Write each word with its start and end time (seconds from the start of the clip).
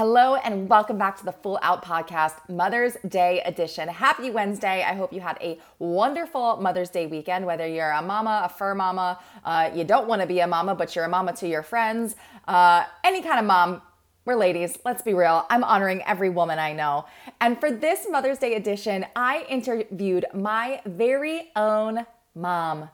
Hello 0.00 0.36
and 0.36 0.66
welcome 0.66 0.96
back 0.96 1.18
to 1.18 1.26
the 1.26 1.32
Full 1.32 1.58
Out 1.60 1.84
Podcast, 1.84 2.48
Mother's 2.48 2.96
Day 3.06 3.42
edition. 3.42 3.86
Happy 3.86 4.30
Wednesday. 4.30 4.82
I 4.82 4.94
hope 4.94 5.12
you 5.12 5.20
had 5.20 5.36
a 5.42 5.58
wonderful 5.78 6.56
Mother's 6.56 6.88
Day 6.88 7.06
weekend, 7.06 7.44
whether 7.44 7.66
you're 7.66 7.90
a 7.90 8.00
mama, 8.00 8.40
a 8.46 8.48
fur 8.48 8.74
mama, 8.74 9.18
uh, 9.44 9.70
you 9.74 9.84
don't 9.84 10.08
want 10.08 10.22
to 10.22 10.26
be 10.26 10.40
a 10.40 10.46
mama, 10.46 10.74
but 10.74 10.96
you're 10.96 11.04
a 11.04 11.08
mama 11.10 11.34
to 11.34 11.46
your 11.46 11.62
friends, 11.62 12.16
uh, 12.48 12.84
any 13.04 13.20
kind 13.20 13.40
of 13.40 13.44
mom. 13.44 13.82
We're 14.24 14.36
ladies, 14.36 14.78
let's 14.86 15.02
be 15.02 15.12
real. 15.12 15.44
I'm 15.50 15.64
honoring 15.64 16.02
every 16.06 16.30
woman 16.30 16.58
I 16.58 16.72
know. 16.72 17.04
And 17.42 17.60
for 17.60 17.70
this 17.70 18.06
Mother's 18.08 18.38
Day 18.38 18.54
edition, 18.54 19.04
I 19.14 19.44
interviewed 19.50 20.24
my 20.32 20.80
very 20.86 21.50
own 21.56 22.06
mom. 22.34 22.88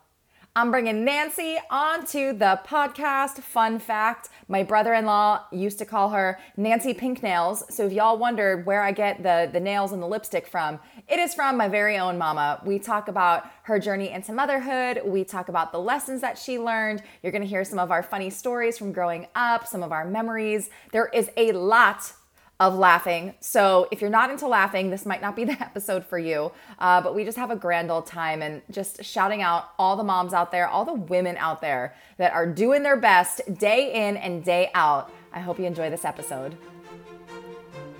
I'm 0.57 0.70
bringing 0.70 1.04
Nancy 1.04 1.59
onto 1.68 2.32
the 2.32 2.59
podcast. 2.66 3.43
Fun 3.43 3.79
fact 3.79 4.30
my 4.48 4.62
brother 4.62 4.95
in 4.95 5.05
law 5.05 5.45
used 5.52 5.77
to 5.80 5.84
call 5.84 6.09
her 6.09 6.38
Nancy 6.56 6.95
Pink 6.95 7.23
Nails. 7.23 7.62
So 7.68 7.84
if 7.84 7.93
y'all 7.93 8.16
wondered 8.16 8.65
where 8.65 8.82
I 8.82 8.91
get 8.92 9.23
the, 9.23 9.51
the 9.52 9.60
nails 9.60 9.92
and 9.92 10.02
the 10.02 10.06
lipstick 10.06 10.46
from, 10.46 10.80
it 11.09 11.19
is 11.19 11.34
from 11.34 11.59
my 11.59 11.69
very 11.69 11.98
own 11.98 12.16
mama. 12.16 12.62
We 12.65 12.79
talk 12.79 13.09
about 13.09 13.51
her 13.65 13.79
journey 13.79 14.09
into 14.09 14.32
motherhood. 14.32 15.02
We 15.05 15.24
talk 15.24 15.51
about 15.51 15.73
the 15.73 15.79
lessons 15.79 16.23
that 16.23 16.38
she 16.38 16.59
learned. 16.59 17.02
You're 17.23 17.32
gonna 17.32 17.45
hear 17.45 17.62
some 17.62 17.79
of 17.79 17.91
our 17.91 18.02
funny 18.02 18.30
stories 18.30 18.79
from 18.79 18.93
growing 18.93 19.27
up, 19.34 19.66
some 19.66 19.82
of 19.82 19.93
our 19.93 20.07
memories. 20.07 20.70
There 20.91 21.10
is 21.12 21.30
a 21.37 21.52
lot 21.52 22.15
of 22.59 22.74
laughing. 22.74 23.34
So 23.41 23.87
if 23.91 24.01
you're 24.01 24.10
not 24.10 24.30
into 24.30 24.48
laughing, 24.48 24.91
this 24.91 25.05
might 25.05 25.20
not 25.20 25.37
be 25.37 25.45
the 25.52 25.60
episode 25.60 26.05
for 26.05 26.19
you. 26.19 26.52
Uh, 26.79 27.01
but 27.01 27.15
we 27.15 27.24
just 27.24 27.37
have 27.37 27.51
a 27.51 27.56
grand 27.56 27.91
old 27.91 28.06
time 28.06 28.42
and 28.42 28.62
just 28.70 29.05
shouting 29.05 29.42
out 29.42 29.70
all 29.79 29.96
the 29.96 30.05
moms 30.05 30.32
out 30.32 30.52
there, 30.52 30.66
all 30.66 30.84
the 30.84 30.95
women 30.95 31.37
out 31.37 31.60
there 31.60 31.95
that 32.16 32.32
are 32.32 32.46
doing 32.46 32.82
their 32.82 32.96
best 32.96 33.41
day 33.59 34.09
in 34.09 34.16
and 34.16 34.45
day 34.45 34.70
out. 34.74 35.12
I 35.32 35.41
hope 35.41 35.59
you 35.59 35.66
enjoy 35.66 35.91
this 35.91 36.05
episode. 36.05 36.56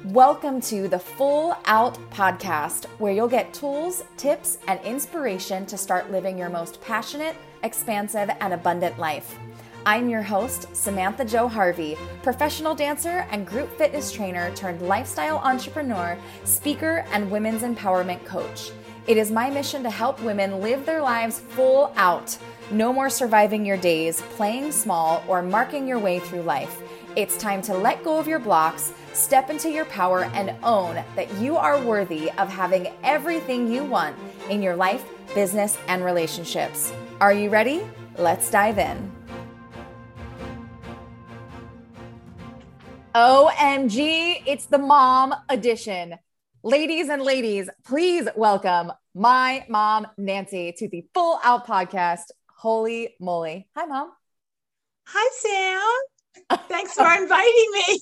Welcome 0.05 0.61
to 0.63 0.87
the 0.87 1.01
Full 1.01 1.57
Out 1.65 1.99
Podcast, 2.11 2.85
where 2.99 3.13
you'll 3.13 3.27
get 3.27 3.53
tools, 3.53 4.05
tips, 4.17 4.59
and 4.69 4.81
inspiration 4.85 5.67
to 5.67 5.77
start 5.77 6.13
living 6.13 6.39
your 6.39 6.49
most 6.49 6.81
passionate, 6.81 7.35
expansive, 7.65 8.31
and 8.41 8.55
abundant 8.55 9.01
life. 9.01 9.37
I'm 9.87 10.11
your 10.11 10.23
host, 10.23 10.67
Samantha 10.75 11.25
Jo 11.25 11.47
Harvey, 11.47 11.97
professional 12.25 12.75
dancer 12.75 13.25
and 13.31 13.47
group 13.47 13.71
fitness 13.79 14.11
trainer 14.11 14.53
turned 14.57 14.83
lifestyle 14.83 15.39
entrepreneur, 15.39 16.19
speaker, 16.43 17.07
and 17.13 17.31
women's 17.31 17.63
empowerment 17.63 18.25
coach. 18.25 18.73
It 19.07 19.17
is 19.17 19.31
my 19.31 19.49
mission 19.49 19.85
to 19.85 19.91
help 19.91 20.21
women 20.21 20.61
live 20.61 20.85
their 20.85 21.01
lives 21.01 21.39
full 21.39 21.93
out. 21.95 22.37
No 22.73 22.93
more 22.93 23.09
surviving 23.09 23.65
your 23.65 23.77
days, 23.77 24.23
playing 24.31 24.73
small, 24.73 25.23
or 25.29 25.41
marking 25.41 25.87
your 25.87 26.01
way 26.01 26.19
through 26.19 26.43
life. 26.43 26.83
It's 27.15 27.37
time 27.37 27.63
to 27.63 27.73
let 27.73 28.03
go 28.03 28.19
of 28.19 28.27
your 28.27 28.41
blocks, 28.41 28.93
step 29.13 29.51
into 29.51 29.71
your 29.71 29.85
power, 29.85 30.25
and 30.35 30.53
own 30.65 31.01
that 31.15 31.33
you 31.35 31.57
are 31.57 31.81
worthy 31.81 32.33
of 32.39 32.49
having 32.49 32.93
everything 33.05 33.71
you 33.71 33.85
want 33.85 34.17
in 34.51 34.63
your 34.63 34.75
life, 34.75 35.05
business, 35.33 35.79
and 35.87 36.05
relationships. 36.05 36.93
Are 37.21 37.33
you 37.33 37.51
ready? 37.51 37.87
Let's 38.19 38.51
dive 38.51 38.81
in. 38.81 39.16
OMG, 43.17 44.43
it's 44.45 44.67
the 44.67 44.77
mom 44.77 45.35
edition. 45.49 46.17
Ladies 46.63 47.09
and 47.09 47.23
ladies, 47.23 47.71
please 47.83 48.29
welcome 48.37 48.93
my 49.15 49.65
mom, 49.71 50.07
Nancy, 50.19 50.75
to 50.77 50.87
the 50.87 51.03
Full 51.15 51.41
Out 51.43 51.67
podcast. 51.67 52.25
Holy 52.59 53.17
moly. 53.19 53.69
Hi, 53.75 53.87
mom. 53.87 54.11
Hi, 55.07 55.31
Sam. 55.33 56.59
Thanks 56.69 56.93
for 56.93 57.11
inviting 57.11 57.71
me. 57.73 58.01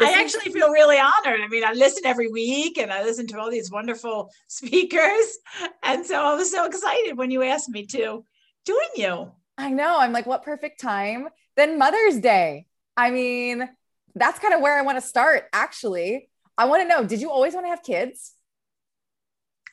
I 0.00 0.22
actually 0.22 0.52
feel 0.52 0.70
really 0.70 0.96
honored. 0.96 1.42
I 1.42 1.48
mean, 1.48 1.62
I 1.62 1.74
listen 1.74 2.06
every 2.06 2.28
week 2.28 2.78
and 2.78 2.90
I 2.90 3.04
listen 3.04 3.26
to 3.26 3.38
all 3.38 3.50
these 3.50 3.70
wonderful 3.70 4.30
speakers. 4.48 5.36
And 5.82 6.06
so 6.06 6.24
I 6.24 6.34
was 6.34 6.50
so 6.50 6.64
excited 6.64 7.18
when 7.18 7.30
you 7.30 7.42
asked 7.42 7.68
me 7.68 7.84
to 7.88 8.24
join 8.66 8.76
you. 8.96 9.32
I 9.58 9.68
know. 9.68 9.98
I'm 9.98 10.12
like, 10.12 10.24
what 10.24 10.44
perfect 10.44 10.80
time 10.80 11.28
than 11.56 11.78
Mother's 11.78 12.20
Day? 12.20 12.68
I 12.96 13.10
mean, 13.10 13.68
that's 14.14 14.38
kind 14.38 14.54
of 14.54 14.60
where 14.60 14.78
I 14.78 14.82
want 14.82 14.96
to 14.96 15.06
start, 15.06 15.44
actually. 15.52 16.28
I 16.56 16.66
want 16.66 16.82
to 16.82 16.88
know 16.88 17.04
did 17.04 17.20
you 17.20 17.30
always 17.30 17.54
want 17.54 17.66
to 17.66 17.70
have 17.70 17.82
kids? 17.82 18.32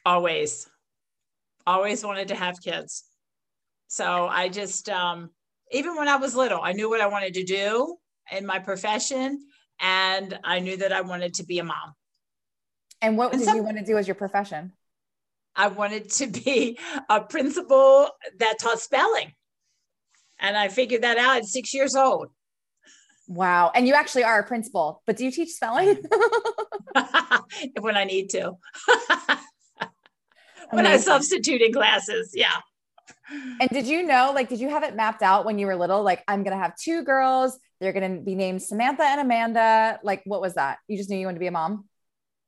Always. 0.06 0.70
Always 1.66 2.04
wanted 2.04 2.28
to 2.30 2.36
have 2.36 2.62
kids. 2.62 3.06
So 3.88 4.28
I 4.28 4.50
just, 4.50 4.90
um, 4.90 5.30
even 5.72 5.96
when 5.96 6.08
I 6.08 6.18
was 6.18 6.36
little, 6.36 6.60
I 6.62 6.74
knew 6.74 6.90
what 6.90 7.00
I 7.00 7.08
wanted 7.08 7.36
to 7.36 7.44
do 7.44 7.96
in 8.32 8.46
my 8.46 8.60
profession. 8.60 9.40
And 9.80 10.40
I 10.44 10.60
knew 10.60 10.78
that 10.78 10.92
I 10.92 11.02
wanted 11.02 11.36
to 11.36 11.46
be 11.46 11.60
a 11.60 11.64
mom. 11.64 11.94
And 13.02 13.18
what 13.18 13.32
and 13.32 13.40
did 13.40 13.46
some, 13.46 13.58
you 13.58 13.64
want 13.64 13.78
to 13.78 13.84
do 13.84 13.98
as 13.98 14.08
your 14.08 14.16
profession? 14.16 14.74
I 15.56 15.68
wanted 15.68 16.10
to 16.12 16.28
be 16.28 16.80
a 17.10 17.22
principal 17.22 18.10
that 18.40 18.60
taught 18.60 18.80
spelling. 18.80 19.34
And 20.40 20.58
I 20.58 20.68
figured 20.68 21.04
that 21.04 21.18
out 21.18 21.38
at 21.38 21.46
six 21.46 21.74
years 21.74 21.96
old. 21.96 22.30
Wow. 23.28 23.72
And 23.74 23.88
you 23.88 23.94
actually 23.94 24.24
are 24.24 24.40
a 24.40 24.44
principal, 24.44 25.02
but 25.06 25.18
do 25.18 25.26
you 25.26 25.32
teach 25.32 25.52
spelling? 25.52 25.98
when 27.80 27.96
I 27.96 28.04
need 28.04 28.30
to. 28.32 28.54
when 30.72 30.86
I 30.86 30.98
substitute 30.98 31.62
in 31.62 31.72
classes. 31.72 32.32
Yeah. 32.34 32.56
And 33.32 33.70
did 33.70 33.88
you 33.88 34.04
know, 34.04 34.32
like, 34.36 34.50
did 34.50 34.60
you 34.60 34.70
have 34.70 34.84
it 34.84 34.96
mapped 34.96 35.22
out 35.22 35.46
when 35.46 35.58
you 35.58 35.68
were 35.68 35.76
little? 35.76 36.04
Like, 36.04 36.24
I'm 36.28 36.44
going 36.44 36.56
to 36.56 36.62
have 36.62 36.76
two 36.76 37.04
girls. 37.04 37.58
They're 37.80 37.94
going 37.94 38.18
to 38.18 38.22
be 38.22 38.36
named 38.36 38.62
Samantha 38.62 39.04
and 39.04 39.22
Amanda. 39.22 40.00
Like, 40.04 40.22
what 40.26 40.42
was 40.42 40.56
that? 40.56 40.80
You 40.88 40.98
just 40.98 41.10
knew 41.10 41.18
you 41.18 41.26
wanted 41.26 41.36
to 41.36 41.40
be 41.40 41.48
a 41.48 41.52
mom? 41.52 41.86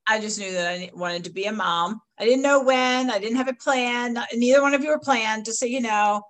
I 0.08 0.20
just 0.20 0.38
knew 0.38 0.52
that 0.52 0.68
I 0.68 0.92
wanted 0.94 1.24
to 1.24 1.32
be 1.32 1.46
a 1.46 1.52
mom. 1.52 2.02
I 2.20 2.26
didn't 2.26 2.44
know 2.44 2.64
when. 2.64 3.10
I 3.10 3.18
didn't 3.18 3.38
have 3.38 3.48
a 3.48 3.54
plan. 3.54 4.20
Neither 4.34 4.62
one 4.62 4.74
of 4.74 4.84
you 4.84 4.90
were 4.90 5.00
planned, 5.00 5.46
just 5.46 5.60
so 5.60 5.66
you 5.66 5.82
know. 5.82 6.22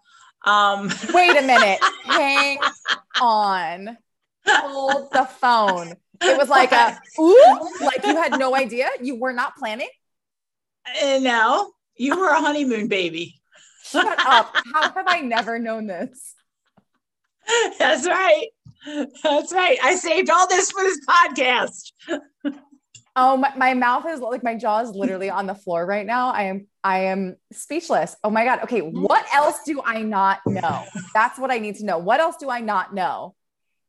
Um, 0.45 0.89
Wait 1.13 1.35
a 1.35 1.41
minute. 1.41 1.79
Hang 2.05 2.59
on 3.19 3.97
hold 4.47 5.11
the 5.11 5.25
phone. 5.25 5.93
It 6.21 6.37
was 6.37 6.49
like 6.49 6.71
a 6.71 6.99
ooh, 7.19 7.69
like 7.81 8.05
you 8.05 8.15
had 8.15 8.39
no 8.39 8.55
idea. 8.55 8.89
You 9.01 9.19
were 9.19 9.33
not 9.33 9.55
planning. 9.57 9.89
Uh, 11.03 11.19
no, 11.19 11.71
you 11.97 12.17
were 12.17 12.29
a 12.29 12.39
honeymoon 12.39 12.87
baby. 12.87 13.35
Shut 13.83 14.07
up. 14.25 14.55
How 14.73 14.91
have 14.93 15.05
I 15.07 15.21
never 15.21 15.59
known 15.59 15.87
this? 15.87 16.33
That's 17.79 18.07
right. 18.07 18.47
That's 19.23 19.53
right. 19.53 19.77
I 19.83 19.95
saved 19.95 20.29
all 20.29 20.47
this 20.47 20.71
for 20.71 20.83
this 20.83 20.99
podcast. 21.05 21.91
oh, 23.15 23.37
my, 23.37 23.53
my 23.55 23.73
mouth 23.73 24.05
is 24.07 24.19
like 24.19 24.43
my 24.43 24.55
jaw 24.55 24.79
is 24.81 24.89
literally 24.89 25.29
on 25.29 25.47
the 25.47 25.55
floor 25.55 25.85
right 25.85 26.05
now. 26.05 26.29
I 26.29 26.43
am 26.43 26.67
I 26.83 27.05
am 27.05 27.35
speechless. 27.51 28.15
Oh 28.23 28.29
my 28.29 28.45
God. 28.45 28.63
Okay. 28.63 28.81
What 28.81 29.25
else 29.33 29.59
do 29.65 29.81
I 29.83 30.01
not 30.01 30.39
know? 30.45 30.83
That's 31.13 31.39
what 31.39 31.51
I 31.51 31.57
need 31.57 31.75
to 31.77 31.85
know. 31.85 31.97
What 31.97 32.19
else 32.19 32.37
do 32.37 32.49
I 32.49 32.59
not 32.61 32.93
know? 32.93 33.35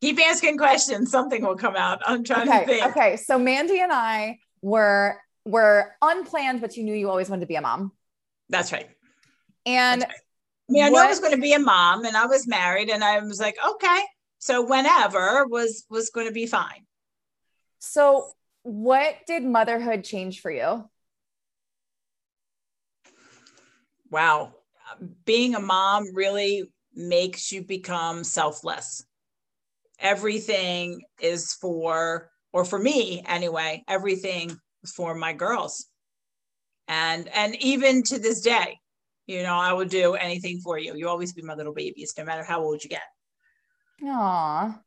Keep 0.01 0.19
asking 0.21 0.59
questions. 0.59 1.11
Something 1.11 1.45
will 1.45 1.57
come 1.57 1.77
out. 1.77 2.01
I'm 2.07 2.25
trying 2.25 2.49
okay, 2.49 2.61
to 2.61 2.67
think. 2.67 2.87
Okay. 2.87 3.17
So 3.17 3.39
Mandy 3.39 3.81
and 3.81 3.93
I 3.93 4.39
were 4.63 5.19
were 5.45 5.93
unplanned, 6.03 6.61
but 6.61 6.77
you 6.77 6.85
knew 6.85 6.95
you 6.95 7.09
always 7.09 7.29
wanted 7.29 7.43
to 7.43 7.47
be 7.47 7.57
a 7.57 7.61
mom. 7.61 7.93
That's 8.49 8.73
right. 8.73 8.89
And 9.65 10.03
right. 10.03 10.11
I 10.69 10.73
mean, 10.73 10.85
I 10.85 10.89
knew 10.89 10.99
I 10.99 11.07
was 11.07 11.21
going 11.21 11.35
to 11.35 11.41
be 11.41 11.53
a 11.53 11.59
mom 11.59 12.05
and 12.05 12.17
I 12.17 12.27
was 12.27 12.49
married 12.49 12.91
and 12.91 13.03
I 13.03 13.21
was 13.21 13.41
like, 13.41 13.57
okay. 13.75 14.01
So 14.39 14.63
whenever 14.63 15.47
was 15.47 15.85
was 15.89 16.11
going 16.11 16.27
to 16.27 16.33
be 16.33 16.47
fine. 16.47 16.87
So 17.79 18.29
what 18.63 19.15
did 19.27 19.45
motherhood 19.45 20.03
change 20.03 20.41
for 20.41 20.51
you? 20.51 20.89
Wow. 24.11 24.55
Being 25.25 25.55
a 25.55 25.61
mom 25.61 26.15
really 26.15 26.73
makes 26.95 27.53
you 27.53 27.63
become 27.63 28.25
selfless 28.25 29.05
everything 29.99 31.03
is 31.21 31.55
for, 31.55 32.31
or 32.53 32.65
for 32.65 32.79
me 32.79 33.23
anyway, 33.27 33.83
everything 33.89 34.57
for 34.95 35.15
my 35.15 35.33
girls. 35.33 35.87
And 36.89 37.29
and 37.29 37.57
even 37.57 38.03
to 38.05 38.19
this 38.19 38.41
day, 38.41 38.79
you 39.27 39.43
know, 39.43 39.55
I 39.55 39.73
would 39.73 39.89
do 39.89 40.15
anything 40.15 40.61
for 40.61 40.79
you. 40.79 40.95
You 40.95 41.09
always 41.09 41.33
be 41.33 41.43
my 41.43 41.55
little 41.55 41.75
babies, 41.75 42.15
no 42.17 42.25
matter 42.25 42.45
how 42.45 42.63
old 42.63 42.85
you 42.85 42.91
get. 42.91 43.03
Aw. 44.05 44.81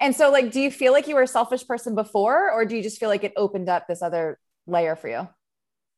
And 0.00 0.14
so, 0.14 0.30
like, 0.30 0.50
do 0.50 0.60
you 0.60 0.70
feel 0.70 0.92
like 0.92 1.06
you 1.08 1.14
were 1.14 1.22
a 1.22 1.28
selfish 1.28 1.66
person 1.66 1.94
before, 1.94 2.50
or 2.50 2.64
do 2.64 2.76
you 2.76 2.82
just 2.82 2.98
feel 2.98 3.08
like 3.08 3.24
it 3.24 3.32
opened 3.36 3.68
up 3.68 3.86
this 3.86 4.02
other 4.02 4.38
layer 4.66 4.96
for 4.96 5.08
you? 5.08 5.28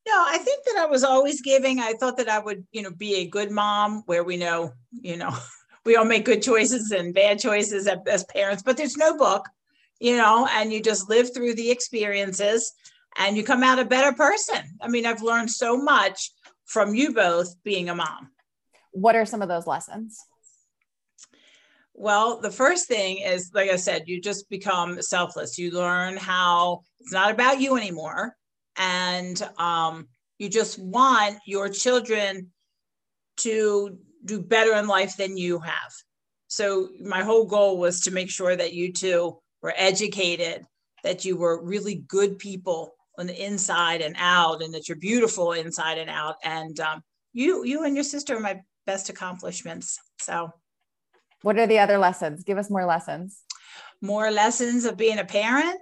No, 0.07 0.13
I 0.15 0.37
think 0.37 0.63
that 0.65 0.77
I 0.77 0.85
was 0.85 1.03
always 1.03 1.41
giving. 1.41 1.79
I 1.79 1.93
thought 1.93 2.17
that 2.17 2.29
I 2.29 2.39
would, 2.39 2.65
you 2.71 2.81
know, 2.81 2.91
be 2.91 3.15
a 3.15 3.27
good 3.27 3.51
mom 3.51 4.03
where 4.05 4.23
we 4.23 4.37
know, 4.37 4.71
you 4.91 5.17
know, 5.17 5.35
we 5.89 5.95
all 5.95 6.05
make 6.05 6.23
good 6.23 6.43
choices 6.43 6.91
and 6.91 7.15
bad 7.15 7.39
choices 7.39 7.87
as 7.87 8.23
parents, 8.25 8.61
but 8.61 8.77
there's 8.77 8.95
no 8.95 9.17
book, 9.17 9.49
you 9.99 10.15
know, 10.15 10.47
and 10.51 10.71
you 10.71 10.79
just 10.79 11.09
live 11.09 11.33
through 11.33 11.55
the 11.55 11.71
experiences 11.71 12.73
and 13.17 13.35
you 13.35 13.43
come 13.43 13.63
out 13.63 13.79
a 13.79 13.85
better 13.85 14.15
person. 14.15 14.77
I 14.79 14.87
mean, 14.87 15.07
I've 15.07 15.23
learned 15.23 15.49
so 15.49 15.81
much 15.81 16.31
from 16.65 16.93
you 16.93 17.11
both 17.11 17.55
being 17.63 17.89
a 17.89 17.95
mom. 17.95 18.29
What 18.91 19.15
are 19.15 19.25
some 19.25 19.41
of 19.41 19.47
those 19.47 19.65
lessons? 19.65 20.19
Well, 21.95 22.39
the 22.39 22.51
first 22.51 22.87
thing 22.87 23.17
is, 23.17 23.49
like 23.55 23.71
I 23.71 23.75
said, 23.75 24.03
you 24.05 24.21
just 24.21 24.47
become 24.47 25.01
selfless. 25.01 25.57
You 25.57 25.71
learn 25.71 26.17
how 26.17 26.83
it's 26.99 27.11
not 27.11 27.31
about 27.31 27.59
you 27.59 27.77
anymore. 27.77 28.35
And 28.77 29.41
um, 29.57 30.07
you 30.37 30.49
just 30.49 30.77
want 30.77 31.39
your 31.47 31.67
children 31.67 32.51
to 33.37 33.97
do 34.25 34.41
better 34.41 34.73
in 34.75 34.87
life 34.87 35.17
than 35.17 35.37
you 35.37 35.59
have. 35.59 35.91
So, 36.47 36.89
my 37.01 37.23
whole 37.23 37.45
goal 37.45 37.77
was 37.77 38.01
to 38.01 38.11
make 38.11 38.29
sure 38.29 38.55
that 38.55 38.73
you 38.73 38.91
two 38.91 39.37
were 39.61 39.73
educated, 39.75 40.65
that 41.03 41.25
you 41.25 41.37
were 41.37 41.63
really 41.63 42.03
good 42.07 42.39
people 42.39 42.95
on 43.17 43.27
the 43.27 43.45
inside 43.45 44.01
and 44.01 44.15
out, 44.17 44.61
and 44.61 44.73
that 44.73 44.87
you're 44.87 44.97
beautiful 44.97 45.51
inside 45.53 45.97
and 45.97 46.09
out. 46.09 46.35
And 46.43 46.79
um, 46.79 47.03
you, 47.33 47.63
you 47.65 47.83
and 47.83 47.95
your 47.95 48.03
sister 48.03 48.37
are 48.37 48.39
my 48.39 48.61
best 48.85 49.09
accomplishments. 49.09 49.99
So, 50.19 50.51
what 51.41 51.57
are 51.59 51.67
the 51.67 51.79
other 51.79 51.97
lessons? 51.97 52.43
Give 52.43 52.57
us 52.57 52.69
more 52.69 52.85
lessons. 52.85 53.43
More 54.01 54.31
lessons 54.31 54.85
of 54.85 54.97
being 54.97 55.19
a 55.19 55.25
parent 55.25 55.79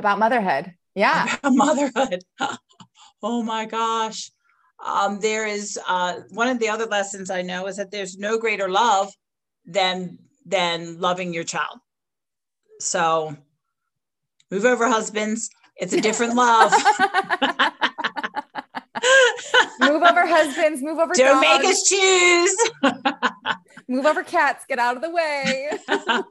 about 0.00 0.18
motherhood. 0.18 0.74
Yeah. 0.94 1.36
About 1.38 1.54
motherhood. 1.54 2.24
oh 3.22 3.42
my 3.42 3.66
gosh. 3.66 4.32
Um, 4.84 5.20
there 5.20 5.46
is 5.46 5.78
uh, 5.86 6.20
one 6.30 6.48
of 6.48 6.58
the 6.58 6.68
other 6.68 6.86
lessons 6.86 7.30
I 7.30 7.42
know 7.42 7.66
is 7.66 7.76
that 7.76 7.90
there's 7.90 8.16
no 8.16 8.38
greater 8.38 8.68
love 8.68 9.12
than 9.66 10.18
than 10.46 11.00
loving 11.00 11.34
your 11.34 11.44
child. 11.44 11.78
So 12.78 13.36
move 14.50 14.64
over, 14.64 14.88
husbands. 14.88 15.50
It's 15.76 15.92
a 15.92 16.00
different 16.00 16.34
love. 16.34 16.72
move 19.80 20.02
over, 20.02 20.26
husbands. 20.26 20.82
Move 20.82 20.98
over. 20.98 21.14
Don't 21.14 21.42
dogs. 21.42 21.62
make 21.62 21.70
us 21.70 21.82
choose 21.82 22.56
move 23.88 24.06
over 24.06 24.22
cats, 24.22 24.64
get 24.68 24.78
out 24.78 24.96
of 24.96 25.02
the 25.02 25.10
way. 25.10 25.70
and 25.88 26.24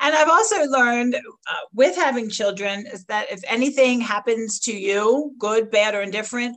I've 0.00 0.28
also 0.28 0.64
learned 0.64 1.14
uh, 1.14 1.20
with 1.72 1.96
having 1.96 2.28
children 2.28 2.86
is 2.92 3.04
that 3.06 3.30
if 3.30 3.40
anything 3.46 4.00
happens 4.00 4.58
to 4.60 4.76
you, 4.76 5.32
good, 5.38 5.70
bad, 5.70 5.94
or 5.94 6.02
indifferent, 6.02 6.56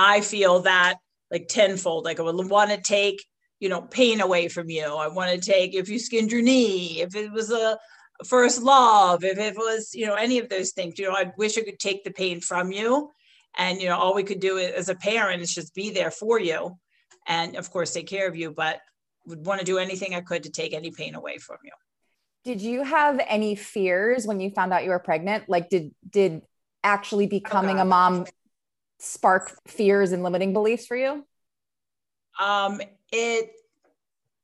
I 0.00 0.22
feel 0.22 0.60
that 0.60 0.96
like 1.30 1.48
tenfold. 1.48 2.04
Like 2.04 2.18
I 2.18 2.22
would 2.22 2.48
want 2.48 2.70
to 2.70 2.80
take, 2.80 3.22
you 3.60 3.68
know, 3.68 3.82
pain 3.82 4.22
away 4.22 4.48
from 4.48 4.70
you. 4.70 4.84
I 4.84 5.08
want 5.08 5.30
to 5.30 5.50
take 5.50 5.74
if 5.74 5.90
you 5.90 5.98
skinned 5.98 6.32
your 6.32 6.40
knee, 6.40 7.02
if 7.02 7.14
it 7.14 7.30
was 7.30 7.50
a 7.50 7.78
first 8.24 8.62
love, 8.62 9.24
if 9.24 9.38
it 9.38 9.56
was, 9.56 9.90
you 9.94 10.06
know, 10.06 10.14
any 10.14 10.38
of 10.38 10.48
those 10.48 10.70
things, 10.72 10.98
you 10.98 11.06
know, 11.06 11.14
I 11.14 11.32
wish 11.36 11.58
I 11.58 11.62
could 11.62 11.78
take 11.78 12.02
the 12.04 12.12
pain 12.12 12.40
from 12.40 12.72
you. 12.72 13.10
And, 13.58 13.80
you 13.80 13.88
know, 13.88 13.98
all 13.98 14.14
we 14.14 14.22
could 14.22 14.40
do 14.40 14.58
as 14.58 14.88
a 14.88 14.94
parent 14.94 15.42
is 15.42 15.54
just 15.54 15.74
be 15.74 15.90
there 15.90 16.10
for 16.10 16.40
you 16.40 16.78
and 17.26 17.56
of 17.56 17.70
course 17.70 17.92
take 17.92 18.06
care 18.06 18.26
of 18.26 18.36
you. 18.36 18.52
But 18.52 18.80
would 19.26 19.44
want 19.44 19.60
to 19.60 19.66
do 19.66 19.76
anything 19.76 20.14
I 20.14 20.22
could 20.22 20.44
to 20.44 20.50
take 20.50 20.72
any 20.72 20.90
pain 20.90 21.14
away 21.14 21.36
from 21.36 21.58
you. 21.62 21.72
Did 22.42 22.62
you 22.62 22.84
have 22.84 23.20
any 23.28 23.54
fears 23.54 24.26
when 24.26 24.40
you 24.40 24.48
found 24.50 24.72
out 24.72 24.82
you 24.82 24.90
were 24.90 24.98
pregnant? 24.98 25.48
Like 25.48 25.68
did 25.68 25.94
did 26.08 26.40
actually 26.82 27.26
oh, 27.26 27.28
becoming 27.28 27.78
oh 27.78 27.82
a 27.82 27.84
mom 27.84 28.24
spark 29.00 29.56
fears 29.66 30.12
and 30.12 30.22
limiting 30.22 30.52
beliefs 30.52 30.86
for 30.86 30.96
you? 30.96 31.24
Um 32.38 32.80
it 33.12 33.50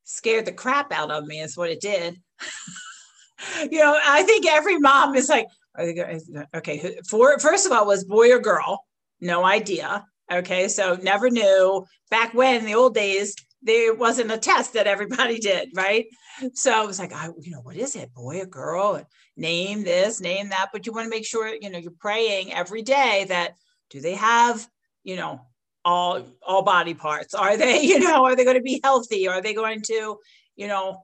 scared 0.05 0.47
the 0.47 0.53
crap 0.53 0.93
out 0.93 1.11
of 1.11 1.26
me 1.26 1.41
is 1.41 1.56
what 1.56 1.70
it 1.70 1.81
did. 1.81 2.20
you 3.70 3.79
know, 3.79 3.99
I 4.05 4.23
think 4.23 4.47
every 4.47 4.79
mom 4.79 5.14
is 5.14 5.29
like 5.29 5.47
okay, 5.79 6.99
for 7.08 7.38
first 7.38 7.67
of 7.67 7.73
all 7.73 7.87
was 7.87 8.05
boy 8.05 8.32
or 8.32 8.38
girl? 8.38 8.85
No 9.20 9.44
idea. 9.44 10.05
Okay, 10.31 10.69
so 10.69 10.99
never 11.02 11.31
knew. 11.31 11.85
Back 12.11 12.35
when 12.35 12.56
in 12.56 12.64
the 12.64 12.75
old 12.75 12.94
days, 12.94 13.35
there 13.62 13.94
wasn't 13.94 14.32
a 14.32 14.38
test 14.38 14.73
that 14.75 14.87
everybody 14.87 15.38
did, 15.41 15.70
right? 15.75 16.06
So 16.55 16.73
I 16.73 16.85
was 16.85 16.99
like, 16.99 17.12
I, 17.12 17.29
you 17.41 17.50
know, 17.50 17.61
what 17.61 17.76
is 17.76 17.97
it, 17.97 18.12
boy 18.14 18.41
or 18.41 18.47
girl? 18.47 19.02
Name 19.37 19.85
this, 19.85 20.20
name 20.20 20.50
that, 20.50 20.69
but 20.73 20.87
you 20.87 20.93
want 20.93 21.06
to 21.06 21.11
make 21.11 21.26
sure, 21.26 21.49
you 21.61 21.70
know, 21.70 21.79
you're 21.79 21.93
praying 21.99 22.52
every 22.52 22.82
day 22.82 23.26
that 23.29 23.55
do 23.91 24.00
they 24.00 24.15
have, 24.15 24.67
you 25.05 25.17
know, 25.17 25.41
all 25.85 26.25
all 26.43 26.62
body 26.62 26.94
parts? 26.94 27.35
Are 27.35 27.56
they, 27.56 27.81
you 27.83 28.00
know, 28.00 28.25
are 28.25 28.37
they 28.37 28.44
going 28.44 28.56
to 28.56 28.62
be 28.62 28.81
healthy? 28.83 29.29
Are 29.29 29.43
they 29.43 29.55
going 29.55 29.83
to, 29.83 30.19
you 30.56 30.67
know, 30.69 31.03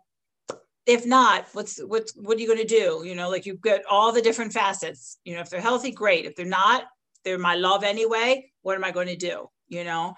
if 0.87 1.07
not, 1.07 1.47
what's 1.53 1.81
what's 1.83 2.13
what 2.17 2.37
are 2.37 2.41
you 2.41 2.47
going 2.47 2.59
to 2.59 2.65
do? 2.65 3.03
You 3.05 3.15
know, 3.15 3.31
like 3.31 3.47
you've 3.47 3.61
got 3.61 3.81
all 3.89 4.13
the 4.13 4.23
different 4.23 4.53
facets. 4.53 5.19
You 5.25 5.35
know, 5.35 5.41
if 5.41 5.51
they're 5.51 5.61
healthy, 5.61 5.91
great. 5.93 6.25
If 6.25 6.35
they're 6.35 6.47
not, 6.47 6.85
they're 7.25 7.39
my 7.39 7.55
love 7.55 7.85
anyway. 7.85 8.51
What 8.63 8.77
am 8.77 8.85
I 8.85 8.91
going 8.91 9.09
to 9.09 9.17
do? 9.17 9.49
You 9.69 9.85
know, 9.85 10.15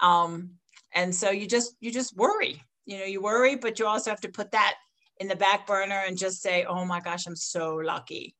um, 0.00 0.58
and 0.92 1.14
so 1.14 1.30
you 1.30 1.46
just 1.46 1.74
you 1.80 1.90
just 1.92 2.16
worry 2.16 2.62
you 2.86 2.98
know 2.98 3.04
you 3.04 3.20
worry 3.20 3.54
but 3.54 3.78
you 3.78 3.86
also 3.86 4.10
have 4.10 4.20
to 4.20 4.28
put 4.28 4.50
that 4.50 4.74
in 5.18 5.28
the 5.28 5.36
back 5.36 5.66
burner 5.66 6.02
and 6.06 6.18
just 6.18 6.40
say 6.40 6.64
oh 6.64 6.84
my 6.84 7.00
gosh 7.00 7.26
i'm 7.26 7.36
so 7.36 7.76
lucky 7.76 8.34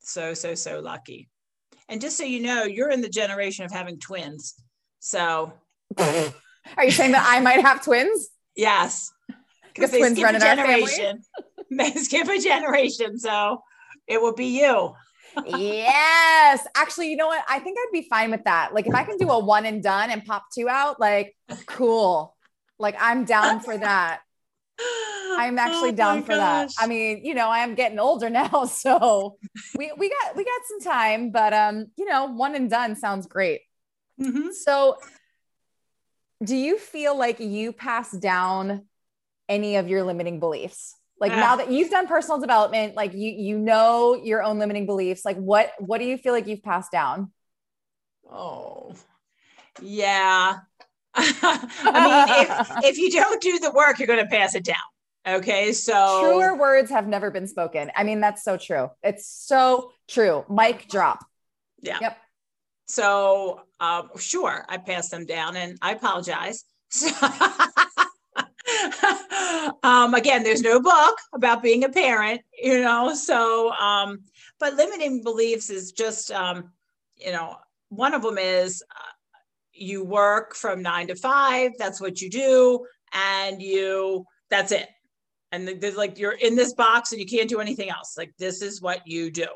so 0.00 0.34
so 0.34 0.54
so 0.54 0.80
lucky 0.80 1.28
and 1.90 2.00
just 2.00 2.16
so 2.16 2.24
you 2.24 2.40
know 2.40 2.64
you're 2.64 2.90
in 2.90 3.02
the 3.02 3.08
generation 3.08 3.64
of 3.64 3.70
having 3.70 3.98
twins 3.98 4.54
so 5.00 5.52
are 5.98 6.84
you 6.84 6.90
saying 6.90 7.12
that 7.12 7.26
i 7.28 7.40
might 7.40 7.60
have 7.60 7.84
twins 7.84 8.30
yes 8.56 9.12
because 9.74 9.90
twins 9.90 10.20
run 10.22 10.34
in 10.34 10.40
generation 10.40 11.20
they 11.70 11.90
skip 11.92 12.28
a 12.28 12.38
generation 12.38 13.18
so 13.18 13.62
it 14.06 14.20
will 14.20 14.34
be 14.34 14.58
you 14.58 14.94
yes. 15.46 16.66
Actually, 16.74 17.10
you 17.10 17.16
know 17.16 17.26
what? 17.26 17.44
I 17.48 17.58
think 17.58 17.78
I'd 17.78 17.92
be 17.92 18.06
fine 18.08 18.30
with 18.30 18.44
that. 18.44 18.74
Like 18.74 18.86
if 18.86 18.94
I 18.94 19.04
can 19.04 19.16
do 19.16 19.30
a 19.30 19.38
one 19.38 19.66
and 19.66 19.82
done 19.82 20.10
and 20.10 20.24
pop 20.24 20.44
two 20.52 20.68
out, 20.68 21.00
like 21.00 21.36
cool. 21.66 22.36
Like 22.78 22.96
I'm 22.98 23.24
down 23.24 23.60
for 23.60 23.76
that. 23.76 24.20
I'm 25.36 25.58
actually 25.58 25.90
oh 25.90 25.92
down 25.92 26.22
for 26.22 26.34
gosh. 26.34 26.74
that. 26.74 26.82
I 26.82 26.86
mean, 26.86 27.24
you 27.24 27.34
know, 27.34 27.48
I 27.48 27.60
am 27.60 27.74
getting 27.74 27.98
older 27.98 28.30
now, 28.30 28.64
so 28.64 29.36
we 29.76 29.92
we 29.96 30.08
got 30.10 30.36
we 30.36 30.44
got 30.44 30.60
some 30.66 30.80
time, 30.80 31.30
but 31.30 31.52
um, 31.52 31.86
you 31.96 32.04
know, 32.04 32.26
one 32.26 32.54
and 32.54 32.68
done 32.68 32.96
sounds 32.96 33.26
great. 33.26 33.62
Mm-hmm. 34.20 34.50
So 34.52 34.98
do 36.44 36.56
you 36.56 36.78
feel 36.78 37.16
like 37.16 37.40
you 37.40 37.72
pass 37.72 38.10
down 38.12 38.86
any 39.48 39.76
of 39.76 39.88
your 39.88 40.04
limiting 40.04 40.40
beliefs? 40.40 40.96
like 41.20 41.32
now 41.32 41.56
that 41.56 41.70
you've 41.70 41.90
done 41.90 42.08
personal 42.08 42.40
development 42.40 42.96
like 42.96 43.12
you 43.12 43.30
you 43.30 43.58
know 43.58 44.14
your 44.14 44.42
own 44.42 44.58
limiting 44.58 44.86
beliefs 44.86 45.24
like 45.24 45.36
what 45.36 45.72
what 45.78 45.98
do 45.98 46.04
you 46.04 46.16
feel 46.16 46.32
like 46.32 46.46
you've 46.46 46.62
passed 46.62 46.90
down 46.90 47.30
oh 48.28 48.94
yeah 49.82 50.56
i 51.14 52.26
mean 52.26 52.84
if, 52.84 52.92
if 52.92 52.98
you 52.98 53.10
don't 53.10 53.40
do 53.42 53.58
the 53.58 53.70
work 53.72 53.98
you're 53.98 54.06
going 54.06 54.24
to 54.24 54.30
pass 54.30 54.54
it 54.54 54.64
down. 54.64 54.76
Okay 55.26 55.72
so 55.72 56.20
truer 56.22 56.56
words 56.56 56.90
have 56.90 57.06
never 57.06 57.30
been 57.30 57.46
spoken. 57.46 57.90
I 57.94 58.04
mean 58.04 58.20
that's 58.20 58.42
so 58.42 58.56
true. 58.56 58.90
It's 59.02 59.26
so 59.26 59.92
true. 60.08 60.44
Mic 60.48 60.88
drop. 60.88 61.24
Yeah. 61.82 61.98
Yep. 62.00 62.18
So 62.86 63.60
um, 63.80 64.10
sure 64.18 64.64
i 64.68 64.76
passed 64.78 65.10
them 65.10 65.26
down 65.26 65.56
and 65.56 65.78
i 65.82 65.92
apologize. 65.92 66.64
Um, 69.82 70.14
again, 70.14 70.42
there's 70.42 70.62
no 70.62 70.80
book 70.80 71.18
about 71.32 71.62
being 71.62 71.84
a 71.84 71.88
parent, 71.88 72.42
you 72.60 72.80
know. 72.80 73.14
So, 73.14 73.70
um, 73.72 74.20
but 74.58 74.74
limiting 74.74 75.22
beliefs 75.22 75.70
is 75.70 75.92
just, 75.92 76.30
um, 76.30 76.72
you 77.16 77.32
know, 77.32 77.56
one 77.88 78.14
of 78.14 78.22
them 78.22 78.38
is 78.38 78.82
uh, 78.90 79.09
you 79.80 80.04
work 80.04 80.54
from 80.54 80.82
nine 80.82 81.08
to 81.08 81.16
five. 81.16 81.72
That's 81.78 82.00
what 82.00 82.20
you 82.20 82.30
do, 82.30 82.86
and 83.12 83.60
you 83.60 84.24
that's 84.50 84.72
it. 84.72 84.88
And 85.52 85.66
there's 85.66 85.96
like 85.96 86.18
you're 86.18 86.32
in 86.32 86.54
this 86.54 86.74
box 86.74 87.12
and 87.12 87.20
you 87.20 87.26
can't 87.26 87.48
do 87.48 87.60
anything 87.60 87.90
else. 87.90 88.14
Like 88.16 88.32
this 88.38 88.62
is 88.62 88.80
what 88.80 89.06
you 89.06 89.30
do. 89.30 89.46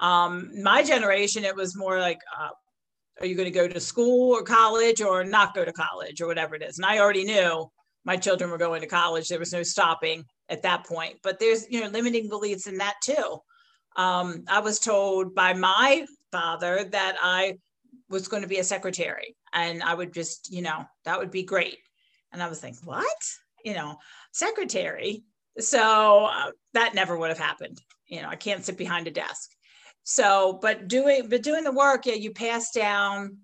Um, 0.00 0.50
my 0.62 0.82
generation, 0.82 1.44
it 1.44 1.56
was 1.56 1.76
more 1.76 1.98
like, 1.98 2.18
uh, 2.38 2.50
are 3.20 3.26
you 3.26 3.34
going 3.34 3.50
to 3.50 3.50
go 3.50 3.66
to 3.66 3.80
school 3.80 4.34
or 4.34 4.42
college 4.42 5.00
or 5.00 5.24
not 5.24 5.54
go 5.54 5.64
to 5.64 5.72
college 5.72 6.20
or 6.20 6.26
whatever 6.26 6.54
it 6.54 6.62
is? 6.62 6.78
And 6.78 6.84
I 6.84 6.98
already 6.98 7.24
knew 7.24 7.70
my 8.04 8.16
children 8.16 8.50
were 8.50 8.58
going 8.58 8.82
to 8.82 8.86
college. 8.86 9.28
There 9.28 9.38
was 9.38 9.52
no 9.52 9.62
stopping 9.62 10.24
at 10.48 10.62
that 10.62 10.84
point. 10.84 11.16
But 11.22 11.38
there's, 11.38 11.66
you 11.70 11.80
know, 11.80 11.88
limiting 11.88 12.28
beliefs 12.28 12.66
in 12.66 12.76
that 12.78 12.94
too. 13.02 13.38
Um, 13.96 14.44
I 14.48 14.60
was 14.60 14.78
told 14.78 15.34
by 15.34 15.54
my 15.54 16.06
father 16.30 16.84
that 16.84 17.16
I 17.22 17.54
was 18.08 18.28
going 18.28 18.42
to 18.42 18.48
be 18.48 18.58
a 18.58 18.64
secretary 18.64 19.36
and 19.52 19.82
I 19.82 19.94
would 19.94 20.12
just, 20.12 20.52
you 20.52 20.62
know, 20.62 20.84
that 21.04 21.18
would 21.18 21.30
be 21.30 21.42
great. 21.42 21.78
And 22.32 22.42
I 22.42 22.48
was 22.48 22.62
like, 22.62 22.74
what? 22.84 23.16
You 23.64 23.74
know, 23.74 23.96
secretary. 24.32 25.24
So 25.58 26.26
uh, 26.26 26.50
that 26.74 26.94
never 26.94 27.16
would 27.16 27.30
have 27.30 27.38
happened. 27.38 27.80
You 28.06 28.22
know, 28.22 28.28
I 28.28 28.36
can't 28.36 28.64
sit 28.64 28.76
behind 28.76 29.06
a 29.06 29.10
desk. 29.10 29.50
So, 30.04 30.58
but 30.62 30.86
doing, 30.86 31.28
but 31.28 31.42
doing 31.42 31.64
the 31.64 31.72
work, 31.72 32.06
yeah, 32.06 32.14
you 32.14 32.32
pass 32.32 32.70
down 32.70 33.38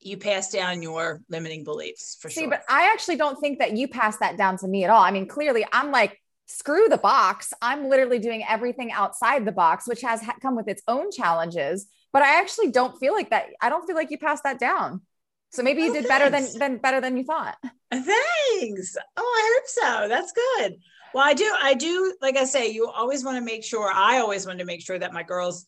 you 0.00 0.16
pass 0.16 0.50
down 0.50 0.82
your 0.82 1.20
limiting 1.28 1.64
beliefs 1.64 2.16
for 2.20 2.30
See, 2.30 2.42
sure. 2.42 2.50
but 2.50 2.62
I 2.68 2.90
actually 2.92 3.16
don't 3.16 3.38
think 3.40 3.58
that 3.58 3.76
you 3.76 3.88
pass 3.88 4.16
that 4.18 4.36
down 4.36 4.56
to 4.58 4.68
me 4.68 4.84
at 4.84 4.90
all. 4.90 5.02
I 5.02 5.10
mean, 5.10 5.26
clearly 5.26 5.66
I'm 5.72 5.90
like, 5.90 6.18
screw 6.46 6.88
the 6.88 6.98
box. 6.98 7.52
I'm 7.60 7.88
literally 7.88 8.18
doing 8.18 8.44
everything 8.48 8.92
outside 8.92 9.44
the 9.44 9.52
box, 9.52 9.86
which 9.86 10.00
has 10.02 10.22
come 10.40 10.56
with 10.56 10.68
its 10.68 10.82
own 10.88 11.10
challenges. 11.10 11.86
But 12.12 12.22
I 12.22 12.38
actually 12.40 12.70
don't 12.70 12.98
feel 12.98 13.12
like 13.12 13.30
that. 13.30 13.46
I 13.60 13.68
don't 13.68 13.86
feel 13.86 13.96
like 13.96 14.10
you 14.10 14.18
passed 14.18 14.44
that 14.44 14.58
down. 14.58 15.02
So 15.50 15.62
maybe 15.62 15.82
you 15.82 15.90
oh, 15.90 15.94
did 15.94 16.06
thanks. 16.06 16.08
better 16.08 16.30
than, 16.30 16.58
than 16.58 16.78
better 16.78 17.00
than 17.00 17.16
you 17.16 17.24
thought. 17.24 17.56
Thanks. 17.92 18.96
Oh, 19.16 19.22
I 19.22 19.58
hope 19.58 19.66
so. 19.66 20.08
That's 20.08 20.32
good. 20.32 20.76
Well, 21.14 21.24
I 21.26 21.32
do, 21.32 21.50
I 21.58 21.74
do, 21.74 22.14
like 22.20 22.36
I 22.36 22.44
say, 22.44 22.68
you 22.70 22.88
always 22.88 23.24
want 23.24 23.38
to 23.38 23.44
make 23.44 23.64
sure, 23.64 23.90
I 23.90 24.18
always 24.18 24.46
want 24.46 24.58
to 24.58 24.66
make 24.66 24.82
sure 24.82 24.98
that 24.98 25.14
my 25.14 25.22
girls 25.22 25.66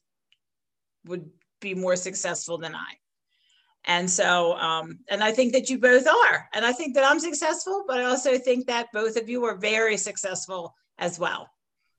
would 1.07 1.31
be 1.61 1.75
more 1.75 1.97
successful 1.97 2.59
than 2.59 2.75
I. 2.75 2.93
And 3.87 4.11
so, 4.11 4.55
um, 4.59 4.99
and 5.09 5.25
I 5.25 5.33
think 5.33 5.55
that 5.55 5.71
you 5.71 5.79
both 5.79 6.07
are. 6.07 6.49
And 6.53 6.67
I 6.67 6.73
think 6.73 6.95
that 6.95 7.11
I'm 7.11 7.19
successful, 7.19 7.85
but 7.89 7.99
I 7.99 8.05
also 8.05 8.37
think 8.37 8.67
that 8.67 8.89
both 8.93 9.17
of 9.17 9.31
you 9.31 9.45
are 9.45 9.57
very 9.57 9.97
successful 9.97 10.75
as 10.99 11.19
well. 11.19 11.49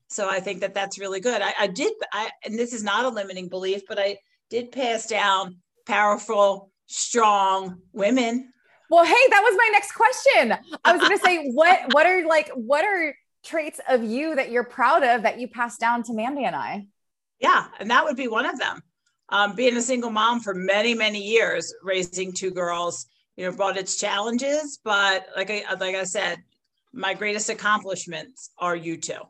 So 0.08 0.28
I 0.28 0.38
think 0.38 0.60
that 0.60 0.74
that's 0.74 1.00
really 1.00 1.18
good. 1.18 1.42
I, 1.42 1.52
I 1.58 1.66
did, 1.66 1.92
I, 2.12 2.30
and 2.44 2.56
this 2.56 2.72
is 2.72 2.84
not 2.84 3.04
a 3.04 3.08
limiting 3.08 3.48
belief, 3.48 3.82
but 3.88 3.98
I 3.98 4.18
did 4.52 4.70
pass 4.70 5.06
down 5.06 5.56
powerful, 5.86 6.70
strong 6.84 7.78
women. 7.94 8.52
Well, 8.90 9.02
hey, 9.02 9.28
that 9.30 9.40
was 9.42 9.54
my 9.56 9.70
next 9.72 9.92
question. 9.92 10.54
I 10.84 10.92
was 10.92 11.00
going 11.00 11.18
to 11.18 11.24
say, 11.24 11.48
what, 11.54 11.94
what 11.94 12.04
are 12.04 12.26
like, 12.26 12.50
what 12.50 12.84
are 12.84 13.16
traits 13.42 13.80
of 13.88 14.04
you 14.04 14.34
that 14.34 14.50
you're 14.50 14.64
proud 14.64 15.04
of 15.04 15.22
that 15.22 15.40
you 15.40 15.48
passed 15.48 15.80
down 15.80 16.02
to 16.02 16.12
Mandy 16.12 16.44
and 16.44 16.54
I? 16.54 16.84
Yeah, 17.40 17.64
and 17.80 17.90
that 17.90 18.04
would 18.04 18.14
be 18.14 18.28
one 18.28 18.44
of 18.44 18.58
them. 18.58 18.82
Um, 19.30 19.56
being 19.56 19.74
a 19.78 19.80
single 19.80 20.10
mom 20.10 20.40
for 20.40 20.52
many, 20.52 20.92
many 20.92 21.22
years, 21.22 21.72
raising 21.82 22.30
two 22.30 22.50
girls, 22.50 23.06
you 23.36 23.46
know, 23.46 23.56
brought 23.56 23.78
its 23.78 23.98
challenges. 23.98 24.80
But 24.84 25.28
like 25.34 25.50
I 25.50 25.64
like 25.80 25.94
I 25.94 26.04
said, 26.04 26.36
my 26.92 27.14
greatest 27.14 27.48
accomplishments 27.48 28.50
are 28.58 28.76
you 28.76 28.98
two. 28.98 29.22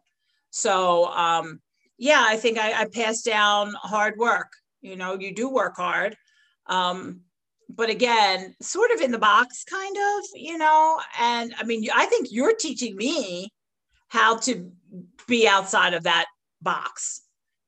So 0.51 1.07
um, 1.13 1.61
yeah, 1.97 2.25
I 2.27 2.37
think 2.37 2.59
I, 2.59 2.73
I 2.73 2.87
passed 2.87 3.25
down 3.25 3.73
hard 3.85 4.19
work. 4.19 4.49
You 4.83 4.97
know, 4.97 5.19
you 5.19 5.35
do 5.35 5.49
work 5.49 5.77
hard. 5.77 6.17
Um, 6.67 7.21
but 7.69 7.89
again, 7.89 8.55
sort 8.61 8.91
of 8.91 9.01
in 9.01 9.13
the 9.13 9.19
box, 9.19 9.65
kind 9.65 9.97
of, 9.97 10.25
you 10.35 10.59
know. 10.59 11.01
And 11.19 11.55
I 11.59 11.65
mean, 11.65 11.87
I 11.95 12.07
think 12.07 12.29
you're 12.31 12.55
teaching 12.55 12.97
me 12.97 13.51
how 14.09 14.37
to 14.37 14.71
be 15.27 15.49
outside 15.49 15.95
of 15.95 16.03
that 16.03 16.27
box 16.61 17.23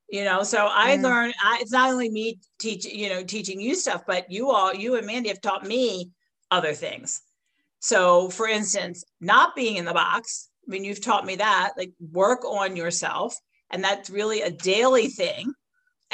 you 0.09 0.25
know 0.25 0.43
so 0.43 0.69
i 0.71 0.97
mm. 0.97 1.03
learned 1.03 1.35
I, 1.43 1.59
it's 1.61 1.73
not 1.73 1.91
only 1.91 2.11
me 2.11 2.39
teaching 2.61 2.97
you 2.97 3.09
know 3.09 3.25
teaching 3.25 3.61
you 3.61 3.75
stuff 3.75 4.05
but 4.07 4.31
you 4.31 4.51
all 4.51 4.75
you 4.75 4.97
and 4.97 5.07
mandy 5.07 5.29
have 5.29 5.41
taught 5.41 5.67
me 5.67 6.11
other 6.51 6.75
things 6.75 7.23
so 7.81 8.29
for 8.31 8.47
instance 8.47 9.05
not 9.21 9.57
being 9.57 9.77
in 9.77 9.85
the 9.85 9.93
box 9.93 10.51
i 10.67 10.71
mean 10.71 10.85
you've 10.85 11.01
taught 11.01 11.27
me 11.27 11.37
that 11.37 11.73
like 11.77 11.93
work 12.13 12.45
on 12.45 12.77
yourself 12.77 13.37
and 13.71 13.83
that's 13.83 14.11
really 14.11 14.43
a 14.43 14.51
daily 14.51 15.09
thing 15.09 15.53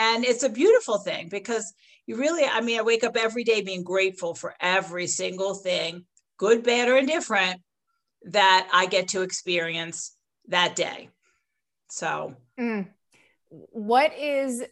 and 0.00 0.24
it's 0.24 0.42
a 0.42 0.48
beautiful 0.48 0.98
thing 0.98 1.28
because 1.28 1.72
you 2.06 2.16
really 2.16 2.44
i 2.44 2.60
mean 2.60 2.78
i 2.78 2.82
wake 2.82 3.04
up 3.04 3.16
every 3.16 3.44
day 3.44 3.60
being 3.60 3.84
grateful 3.84 4.34
for 4.34 4.54
every 4.60 5.06
single 5.06 5.54
thing 5.54 6.04
good 6.38 6.62
bad 6.62 6.88
or 6.88 6.96
indifferent 6.96 7.60
that 8.24 8.68
i 8.72 8.86
get 8.86 9.08
to 9.08 9.22
experience 9.22 10.16
that 10.50 10.76
day. 10.76 11.08
So, 11.88 12.36
mm. 12.58 12.88
what 13.48 14.16
is 14.16 14.62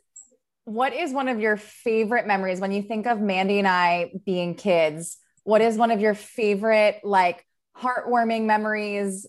what 0.64 0.92
is 0.92 1.12
one 1.12 1.28
of 1.28 1.40
your 1.40 1.56
favorite 1.56 2.26
memories 2.26 2.60
when 2.60 2.72
you 2.72 2.82
think 2.82 3.06
of 3.06 3.20
Mandy 3.20 3.58
and 3.58 3.66
I 3.66 4.12
being 4.26 4.54
kids? 4.54 5.16
What 5.44 5.62
is 5.62 5.78
one 5.78 5.90
of 5.90 6.00
your 6.00 6.14
favorite 6.14 7.00
like 7.02 7.44
heartwarming 7.76 8.44
memories 8.44 9.26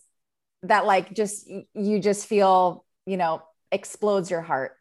that 0.63 0.85
like 0.85 1.13
just 1.13 1.49
you 1.73 1.99
just 1.99 2.27
feel, 2.27 2.85
you 3.05 3.15
know, 3.15 3.41
explodes 3.71 4.29
your 4.29 4.41
heart? 4.41 4.75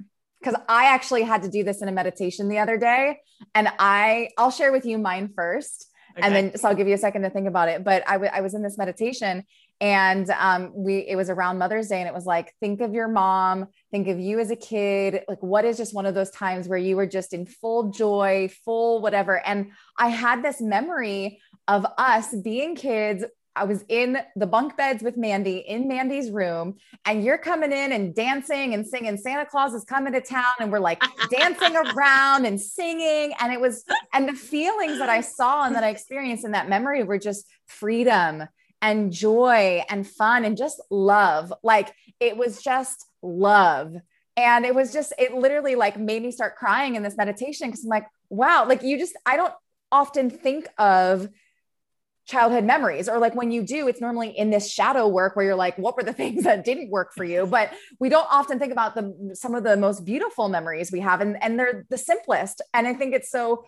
Cuz 0.44 0.54
I 0.68 0.86
actually 0.86 1.22
had 1.22 1.42
to 1.42 1.48
do 1.48 1.64
this 1.64 1.82
in 1.82 1.88
a 1.88 1.92
meditation 1.92 2.48
the 2.48 2.58
other 2.58 2.76
day 2.76 3.20
and 3.54 3.68
I 3.78 4.30
I'll 4.38 4.50
share 4.50 4.72
with 4.72 4.84
you 4.84 4.98
mine 4.98 5.32
first. 5.34 5.86
Okay. 6.16 6.26
And 6.26 6.34
then 6.34 6.56
so 6.56 6.68
I'll 6.68 6.74
give 6.74 6.88
you 6.88 6.94
a 6.94 6.98
second 6.98 7.22
to 7.22 7.30
think 7.30 7.46
about 7.46 7.68
it, 7.68 7.84
but 7.84 8.02
I, 8.08 8.12
w- 8.14 8.30
I 8.32 8.40
was 8.40 8.54
in 8.54 8.62
this 8.62 8.76
meditation 8.76 9.44
and 9.80 10.28
um, 10.30 10.72
we 10.74 10.98
it 10.98 11.16
was 11.16 11.30
around 11.30 11.58
mother's 11.58 11.88
day 11.88 12.00
and 12.00 12.08
it 12.08 12.14
was 12.14 12.26
like 12.26 12.52
think 12.60 12.80
of 12.80 12.94
your 12.94 13.08
mom 13.08 13.66
think 13.90 14.08
of 14.08 14.18
you 14.18 14.40
as 14.40 14.50
a 14.50 14.56
kid 14.56 15.22
like 15.28 15.42
what 15.42 15.64
is 15.64 15.76
just 15.76 15.94
one 15.94 16.06
of 16.06 16.14
those 16.14 16.30
times 16.30 16.66
where 16.66 16.78
you 16.78 16.96
were 16.96 17.06
just 17.06 17.32
in 17.32 17.46
full 17.46 17.90
joy 17.90 18.50
full 18.64 19.00
whatever 19.00 19.44
and 19.46 19.70
i 19.96 20.08
had 20.08 20.42
this 20.42 20.60
memory 20.60 21.40
of 21.68 21.86
us 21.96 22.34
being 22.42 22.74
kids 22.74 23.24
I 23.58 23.64
was 23.64 23.84
in 23.88 24.18
the 24.36 24.46
bunk 24.46 24.76
beds 24.76 25.02
with 25.02 25.16
Mandy 25.16 25.58
in 25.58 25.88
Mandy's 25.88 26.30
room, 26.30 26.76
and 27.04 27.24
you're 27.24 27.38
coming 27.38 27.72
in 27.72 27.92
and 27.92 28.14
dancing 28.14 28.74
and 28.74 28.86
singing. 28.86 29.16
Santa 29.16 29.46
Claus 29.46 29.74
is 29.74 29.84
coming 29.84 30.12
to 30.12 30.20
town, 30.20 30.52
and 30.60 30.70
we're 30.70 30.78
like 30.78 31.02
dancing 31.30 31.76
around 31.76 32.46
and 32.46 32.60
singing. 32.60 33.32
And 33.40 33.52
it 33.52 33.60
was, 33.60 33.84
and 34.14 34.28
the 34.28 34.32
feelings 34.32 34.98
that 34.98 35.08
I 35.08 35.20
saw 35.20 35.64
and 35.64 35.74
that 35.74 35.84
I 35.84 35.88
experienced 35.88 36.44
in 36.44 36.52
that 36.52 36.68
memory 36.68 37.02
were 37.02 37.18
just 37.18 37.46
freedom 37.66 38.44
and 38.80 39.12
joy 39.12 39.82
and 39.88 40.06
fun 40.06 40.44
and 40.44 40.56
just 40.56 40.80
love. 40.90 41.52
Like 41.62 41.92
it 42.20 42.36
was 42.36 42.62
just 42.62 43.06
love. 43.22 43.94
And 44.36 44.64
it 44.64 44.74
was 44.74 44.92
just, 44.92 45.12
it 45.18 45.34
literally 45.34 45.74
like 45.74 45.98
made 45.98 46.22
me 46.22 46.30
start 46.30 46.56
crying 46.56 46.94
in 46.94 47.02
this 47.02 47.16
meditation 47.16 47.68
because 47.68 47.82
I'm 47.82 47.90
like, 47.90 48.06
wow, 48.30 48.66
like 48.68 48.82
you 48.82 48.96
just, 48.96 49.16
I 49.26 49.36
don't 49.36 49.54
often 49.90 50.30
think 50.30 50.68
of 50.78 51.28
childhood 52.28 52.62
memories 52.64 53.08
or 53.08 53.18
like 53.18 53.34
when 53.34 53.50
you 53.50 53.62
do 53.62 53.88
it's 53.88 54.02
normally 54.02 54.28
in 54.28 54.50
this 54.50 54.70
shadow 54.70 55.08
work 55.08 55.34
where 55.34 55.46
you're 55.46 55.54
like 55.54 55.76
what 55.78 55.96
were 55.96 56.02
the 56.02 56.12
things 56.22 56.44
that 56.44 56.64
didn't 56.64 56.90
work 56.90 57.12
for 57.14 57.24
you 57.24 57.46
but 57.46 57.72
we 57.98 58.08
don't 58.08 58.28
often 58.30 58.58
think 58.58 58.70
about 58.70 58.94
the 58.94 59.32
some 59.34 59.54
of 59.54 59.64
the 59.64 59.76
most 59.76 60.04
beautiful 60.04 60.48
memories 60.48 60.92
we 60.92 61.00
have 61.00 61.20
and 61.20 61.42
and 61.42 61.58
they're 61.58 61.86
the 61.88 61.98
simplest 61.98 62.60
and 62.74 62.86
i 62.86 62.92
think 62.92 63.14
it's 63.14 63.30
so 63.30 63.64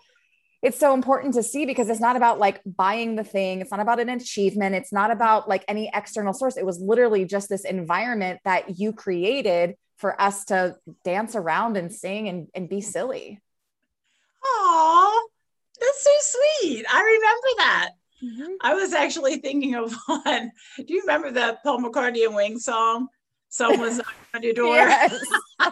it's 0.62 0.78
so 0.78 0.92
important 0.92 1.34
to 1.34 1.42
see 1.42 1.64
because 1.64 1.88
it's 1.88 2.00
not 2.00 2.16
about 2.16 2.38
like 2.38 2.60
buying 2.66 3.16
the 3.16 3.24
thing. 3.24 3.62
It's 3.62 3.70
not 3.70 3.80
about 3.80 3.98
an 3.98 4.10
achievement. 4.10 4.74
It's 4.74 4.92
not 4.92 5.10
about 5.10 5.48
like 5.48 5.64
any 5.68 5.90
external 5.94 6.34
source. 6.34 6.58
It 6.58 6.66
was 6.66 6.78
literally 6.78 7.24
just 7.24 7.48
this 7.48 7.64
environment 7.64 8.40
that 8.44 8.78
you 8.78 8.92
created 8.92 9.76
for 9.96 10.20
us 10.20 10.44
to 10.46 10.76
dance 11.02 11.34
around 11.34 11.78
and 11.78 11.90
sing 11.90 12.28
and, 12.28 12.48
and 12.54 12.68
be 12.68 12.82
silly. 12.82 13.40
Oh, 14.44 15.28
that's 15.80 16.04
so 16.04 16.10
sweet. 16.60 16.84
I 16.92 17.00
remember 17.00 17.48
that. 17.56 17.90
Mm-hmm. 18.22 18.52
I 18.60 18.74
was 18.74 18.92
actually 18.92 19.36
thinking 19.38 19.74
of 19.74 19.94
one. 20.06 20.52
Do 20.76 20.94
you 20.94 21.00
remember 21.00 21.30
the 21.30 21.58
Paul 21.62 21.80
McCartney 21.80 22.24
and 22.26 22.34
Wings 22.34 22.64
song? 22.64 23.08
Someone's 23.48 24.00
on 24.34 24.42
your 24.42 24.52
door. 24.52 24.88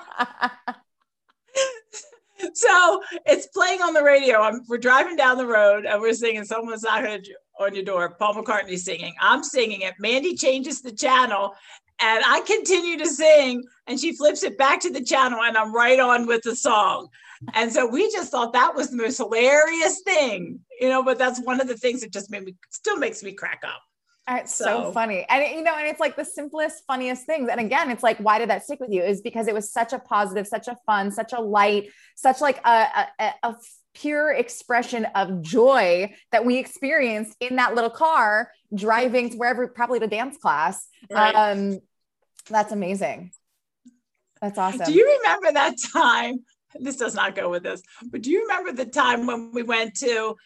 so 2.55 3.03
it's 3.27 3.47
playing 3.49 3.83
on 3.83 3.95
the 3.95 4.03
radio. 4.03 4.41
I'm, 4.41 4.63
we're 4.69 4.79
driving 4.79 5.17
down 5.17 5.37
the 5.39 5.47
road 5.47 5.85
and 5.87 6.01
we're 6.01 6.15
singing 6.15 6.45
Someone's 6.45 6.83
Knocking 6.83 7.23
on 7.61 7.75
Your 7.75 7.85
Door. 7.85 8.17
Paul 8.19 8.35
McCartney 8.35 8.79
singing. 8.79 9.15
I'm 9.21 9.43
singing 9.45 9.83
it. 9.83 9.95
Mandy 9.99 10.35
changes 10.35 10.81
the 10.81 10.93
channel 10.93 11.55
and 12.01 12.25
I 12.25 12.41
continue 12.41 12.99
to 12.99 13.07
sing 13.07 13.65
and 13.87 13.99
she 13.99 14.17
flips 14.17 14.43
it 14.43 14.57
back 14.57 14.81
to 14.81 14.91
the 14.91 15.03
channel 15.03 15.41
and 15.43 15.57
I'm 15.57 15.75
right 15.75 15.99
on 15.99 16.27
with 16.27 16.43
the 16.43 16.55
song. 16.55 17.09
And 17.55 17.73
so 17.73 17.87
we 17.87 18.11
just 18.11 18.31
thought 18.31 18.53
that 18.53 18.75
was 18.75 18.91
the 18.91 18.97
most 18.97 19.19
hilarious 19.19 20.01
thing, 20.03 20.61
you 20.81 20.89
know, 20.89 21.03
but 21.03 21.19
that's 21.19 21.41
one 21.41 21.61
of 21.61 21.69
the 21.69 21.77
things 21.77 22.01
that 22.01 22.13
just 22.13 22.31
made 22.31 22.45
me 22.45 22.55
still 22.71 22.97
makes 22.97 23.23
me 23.23 23.33
crack 23.33 23.63
up. 23.65 23.81
It's 24.31 24.55
so, 24.55 24.65
so 24.65 24.93
funny. 24.93 25.25
And 25.29 25.57
you 25.57 25.63
know, 25.63 25.75
and 25.75 25.87
it's 25.87 26.01
like 26.01 26.17
the 26.17 26.25
simplest, 26.25 26.85
funniest 26.87 27.25
things. 27.25 27.49
And 27.51 27.61
again, 27.61 27.91
it's 27.91 28.03
like, 28.03 28.19
why 28.19 28.39
did 28.39 28.51
that 28.51 28.63
stick 28.63 28.79
with 28.79 28.91
you? 28.93 29.03
Is 29.03 29.23
because 29.23 29.49
it 29.49 29.55
was 29.55 29.73
such 29.73 29.93
a 29.93 29.99
positive, 29.99 30.47
such 30.47 30.69
a 30.69 30.77
fun, 30.85 31.11
such 31.11 31.33
a 31.33 31.41
light, 31.41 31.89
such 32.15 32.41
like 32.41 32.61
a, 32.67 33.07
a, 33.19 33.35
a 33.43 33.57
pure 33.95 34.33
expression 34.33 35.07
of 35.15 35.41
joy 35.41 36.13
that 36.31 36.45
we 36.45 36.59
experienced 36.59 37.37
in 37.41 37.57
that 37.57 37.75
little 37.75 37.91
car 37.91 38.51
driving 38.75 39.31
to 39.31 39.37
wherever, 39.39 39.67
probably 39.69 39.99
to 39.99 40.07
dance 40.07 40.37
class. 40.37 40.87
Right. 41.11 41.35
Um, 41.35 41.81
that's 42.49 42.73
amazing. 42.73 43.33
That's 44.41 44.59
awesome. 44.59 44.87
Do 44.87 44.93
you 44.93 45.19
remember 45.19 45.53
that 45.53 45.75
time? 45.93 46.45
This 46.79 46.97
does 46.97 47.15
not 47.15 47.35
go 47.35 47.49
with 47.49 47.63
this, 47.63 47.83
but 48.11 48.23
do 48.23 48.31
you 48.31 48.43
remember 48.43 48.73
the 48.73 48.91
time 48.91 49.27
when 49.27 49.53
we 49.53 49.63
went 49.63 49.95
to 49.97 50.37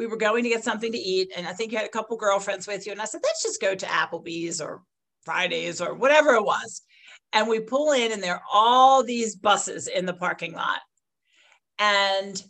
we 0.00 0.06
were 0.06 0.16
going 0.16 0.42
to 0.44 0.48
get 0.48 0.64
something 0.64 0.90
to 0.90 0.98
eat, 0.98 1.30
and 1.36 1.46
I 1.46 1.52
think 1.52 1.72
you 1.72 1.76
had 1.76 1.86
a 1.86 1.90
couple 1.90 2.16
girlfriends 2.16 2.66
with 2.66 2.86
you. 2.86 2.92
And 2.92 3.02
I 3.02 3.04
said, 3.04 3.20
let's 3.22 3.42
just 3.42 3.60
go 3.60 3.74
to 3.74 3.84
Applebee's 3.84 4.58
or 4.58 4.80
Fridays 5.26 5.82
or 5.82 5.92
whatever 5.92 6.36
it 6.36 6.42
was. 6.42 6.80
And 7.34 7.46
we 7.46 7.60
pull 7.60 7.92
in, 7.92 8.10
and 8.10 8.22
there 8.22 8.36
are 8.36 8.42
all 8.50 9.04
these 9.04 9.36
buses 9.36 9.88
in 9.88 10.06
the 10.06 10.14
parking 10.14 10.54
lot. 10.54 10.80
And 11.78 12.42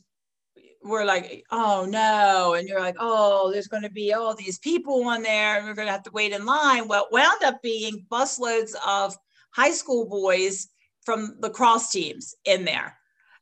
we're 0.83 1.05
like, 1.05 1.45
oh 1.51 1.87
no. 1.89 2.55
And 2.55 2.69
you're 2.69 2.81
like, 2.81 2.97
oh, 2.99 3.51
there's 3.53 3.69
going 3.69 3.83
to 3.83 3.91
be 3.91 4.13
all 4.13 4.35
these 4.35 4.59
people 4.59 5.05
on 5.05 5.23
there, 5.23 5.59
and 5.59 5.67
we're 5.67 5.75
going 5.75 5.87
to 5.87 5.93
have 5.93 6.03
to 6.05 6.11
wait 6.13 6.33
in 6.33 6.47
line. 6.47 6.89
Well, 6.89 7.09
wound 7.11 7.43
up 7.45 7.63
being 7.63 8.07
busloads 8.11 8.75
of 8.87 9.17
high 9.51 9.73
school 9.73 10.09
boys 10.09 10.69
from 11.05 11.37
lacrosse 11.41 11.91
teams 11.91 12.35
in 12.45 12.65
there. 12.65 12.97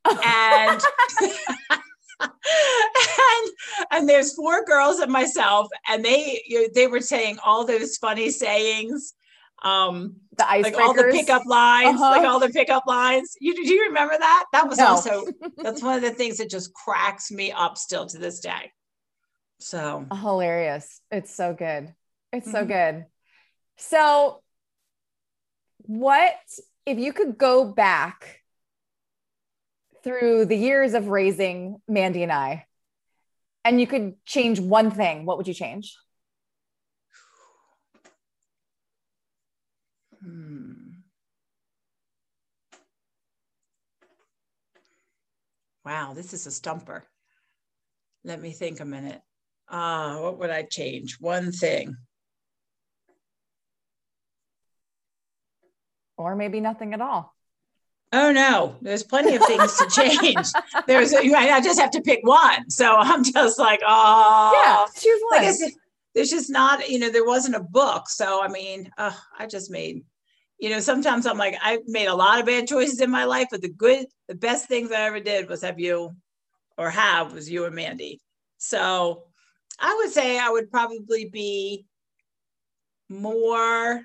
And 0.05 0.81
and 2.21 3.51
and 3.91 4.09
there's 4.09 4.35
four 4.35 4.65
girls 4.65 4.99
and 5.01 5.13
myself, 5.13 5.69
and 5.89 6.05
they 6.05 6.43
you, 6.47 6.71
they 6.73 6.87
were 6.87 7.01
saying 7.01 7.39
all 7.45 7.65
those 7.65 7.97
funny 7.97 8.31
sayings, 8.31 9.15
um, 9.63 10.17
the 10.37 10.49
ice. 10.49 10.65
like 10.65 10.79
all 10.79 10.95
the 10.95 11.05
pickup 11.05 11.45
lines, 11.47 12.01
uh-huh. 12.01 12.11
like 12.11 12.27
all 12.27 12.41
the 12.41 12.49
pickup 12.49 12.85
lines. 12.87 13.35
You 13.41 13.55
do 13.55 13.63
you 13.75 13.87
remember 13.87 14.15
that? 14.19 14.47
That 14.53 14.69
was 14.69 14.79
no. 14.79 14.87
also 14.87 15.25
that's 15.57 15.83
one 15.83 15.97
of 15.97 16.03
the 16.03 16.11
things 16.11 16.39
that 16.39 16.51
just 16.51 16.73
cracks 16.75 17.31
me 17.31 17.53
up 17.53 17.77
still 17.77 18.07
to 18.07 18.19
this 18.19 18.41
day. 18.41 18.73
So 19.61 20.07
hilarious! 20.13 21.01
It's 21.11 21.35
so 21.35 21.55
good. 21.55 21.93
It's 22.33 22.47
mm-hmm. 22.47 22.57
so 22.57 22.65
good. 22.65 23.07
So 23.79 24.43
what 25.83 26.35
if 26.87 26.99
you 26.99 27.13
could 27.13 27.39
go 27.39 27.65
back 27.65 28.43
through 30.05 30.47
the 30.47 30.57
years 30.57 30.95
of 30.95 31.09
raising 31.09 31.81
Mandy 31.89 32.23
and 32.23 32.33
I, 32.33 32.67
and 33.65 33.81
you 33.81 33.87
could 33.87 34.15
change 34.25 34.61
one 34.61 34.91
thing, 34.91 35.27
what 35.27 35.37
would 35.37 35.49
you 35.49 35.55
change? 35.55 35.97
Wow, 45.89 46.13
this 46.13 46.35
is 46.35 46.47
a 46.47 46.51
stumper. 46.51 47.03
Let 48.23 48.43
me 48.43 48.51
think 48.51 48.81
a 48.81 48.85
minute. 48.85 49.23
Ah, 49.71 50.19
uh, 50.19 50.21
what 50.21 50.39
would 50.39 50.51
I 50.51 50.65
change? 50.65 51.17
One 51.19 51.51
thing. 51.51 51.97
Or 56.19 56.37
maybe 56.37 56.61
nothing 56.61 56.93
at 56.93 57.01
all. 57.01 57.35
Oh 58.13 58.33
no, 58.33 58.77
there's 58.83 59.03
plenty 59.03 59.35
of 59.37 59.47
things 59.47 59.79
to 59.79 59.89
change. 59.89 60.49
There's, 60.87 61.15
I 61.15 61.61
just 61.63 61.81
have 61.81 61.93
to 61.93 62.03
pick 62.03 62.21
one. 62.23 62.69
So 62.69 62.95
I'm 62.95 63.25
just 63.25 63.59
like, 63.59 63.81
oh, 63.87 64.53
yeah, 64.63 65.01
choose 65.01 65.23
one. 65.31 65.43
Like 65.43 65.73
there's 66.15 66.31
just 66.31 66.51
not, 66.51 66.87
you 66.91 66.99
know, 66.99 67.09
there 67.09 67.25
wasn't 67.25 67.57
a 67.57 67.61
book. 67.61 68.11
So 68.11 68.43
I 68.43 68.49
mean, 68.49 68.91
uh, 68.99 69.13
I 69.39 69.47
just 69.47 69.71
made, 69.71 70.05
you 70.59 70.71
know, 70.71 70.81
sometimes 70.81 71.27
I'm 71.27 71.39
like, 71.39 71.57
I've 71.63 71.87
made 71.87 72.07
a 72.07 72.15
lot 72.15 72.41
of 72.41 72.47
bad 72.47 72.67
choices 72.67 73.01
in 73.01 73.11
my 73.11 73.25
life, 73.25 73.49
but 73.51 73.63
the 73.63 73.69
good, 73.69 74.07
the 74.27 74.35
best 74.35 74.67
things 74.67 74.91
I 74.91 75.03
ever 75.03 75.21
did 75.21 75.49
was 75.49 75.63
have 75.63 75.79
you, 75.79 76.15
or 76.77 76.91
have 76.91 77.33
was 77.33 77.51
you 77.51 77.65
and 77.65 77.75
Mandy. 77.75 78.21
So 78.59 79.25
I 79.79 79.95
would 79.95 80.11
say 80.11 80.39
I 80.39 80.51
would 80.51 80.71
probably 80.71 81.27
be 81.27 81.87
more 83.09 84.03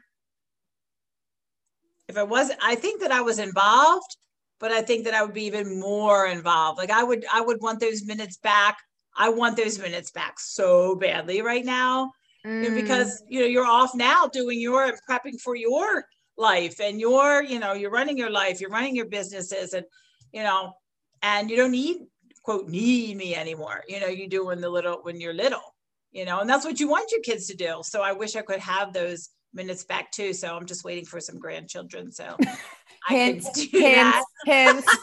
if 2.07 2.17
I 2.17 2.23
wasn't, 2.23 2.59
I 2.61 2.75
think 2.75 3.01
that 3.01 3.11
I 3.11 3.21
was 3.21 3.39
involved, 3.39 4.17
but 4.59 4.71
I 4.71 4.81
think 4.81 5.05
that 5.05 5.13
I 5.13 5.23
would 5.23 5.33
be 5.33 5.45
even 5.45 5.79
more 5.79 6.27
involved. 6.27 6.77
Like 6.77 6.91
I 6.91 7.03
would, 7.03 7.25
I 7.33 7.41
would 7.41 7.61
want 7.61 7.79
those 7.79 8.05
minutes 8.05 8.37
back. 8.37 8.77
I 9.15 9.29
want 9.29 9.57
those 9.57 9.79
minutes 9.79 10.11
back 10.11 10.39
so 10.39 10.95
badly 10.95 11.41
right 11.41 11.65
now 11.65 12.11
mm. 12.45 12.63
you 12.63 12.69
know, 12.69 12.75
because 12.75 13.23
you 13.27 13.39
know 13.39 13.45
you're 13.45 13.65
off 13.65 13.95
now 13.95 14.27
doing 14.27 14.59
your 14.59 14.93
prepping 15.09 15.39
for 15.39 15.55
your 15.55 16.05
life 16.37 16.79
and 16.79 16.99
you're 16.99 17.43
you 17.43 17.59
know 17.59 17.73
you're 17.73 17.91
running 17.91 18.17
your 18.17 18.31
life, 18.31 18.59
you're 18.59 18.69
running 18.69 18.95
your 18.95 19.05
businesses, 19.07 19.73
and 19.73 19.85
you 20.31 20.43
know, 20.43 20.73
and 21.21 21.49
you 21.49 21.57
don't 21.57 21.71
need 21.71 21.97
quote 22.43 22.67
need 22.67 23.17
me 23.17 23.35
anymore. 23.35 23.83
You 23.87 23.99
know, 23.99 24.07
you 24.07 24.27
do 24.27 24.45
when 24.45 24.61
the 24.61 24.69
little 24.69 24.99
when 25.03 25.19
you're 25.19 25.33
little, 25.33 25.75
you 26.11 26.25
know, 26.25 26.39
and 26.39 26.49
that's 26.49 26.65
what 26.65 26.79
you 26.79 26.87
want 26.87 27.11
your 27.11 27.21
kids 27.21 27.47
to 27.47 27.55
do. 27.55 27.81
So 27.83 28.01
I 28.01 28.13
wish 28.13 28.35
I 28.35 28.41
could 28.41 28.59
have 28.59 28.93
those 28.93 29.29
minutes 29.53 29.83
back 29.83 30.11
too. 30.11 30.33
So 30.33 30.55
I'm 30.55 30.65
just 30.65 30.83
waiting 30.83 31.05
for 31.05 31.19
some 31.19 31.39
grandchildren. 31.39 32.11
So 32.11 32.37
hints, 33.07 33.61
hints, 33.61 34.25
hints. 34.45 34.97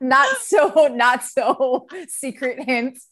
not 0.00 0.36
so, 0.38 0.88
not 0.92 1.24
so 1.24 1.86
secret 2.08 2.62
hints. 2.64 3.08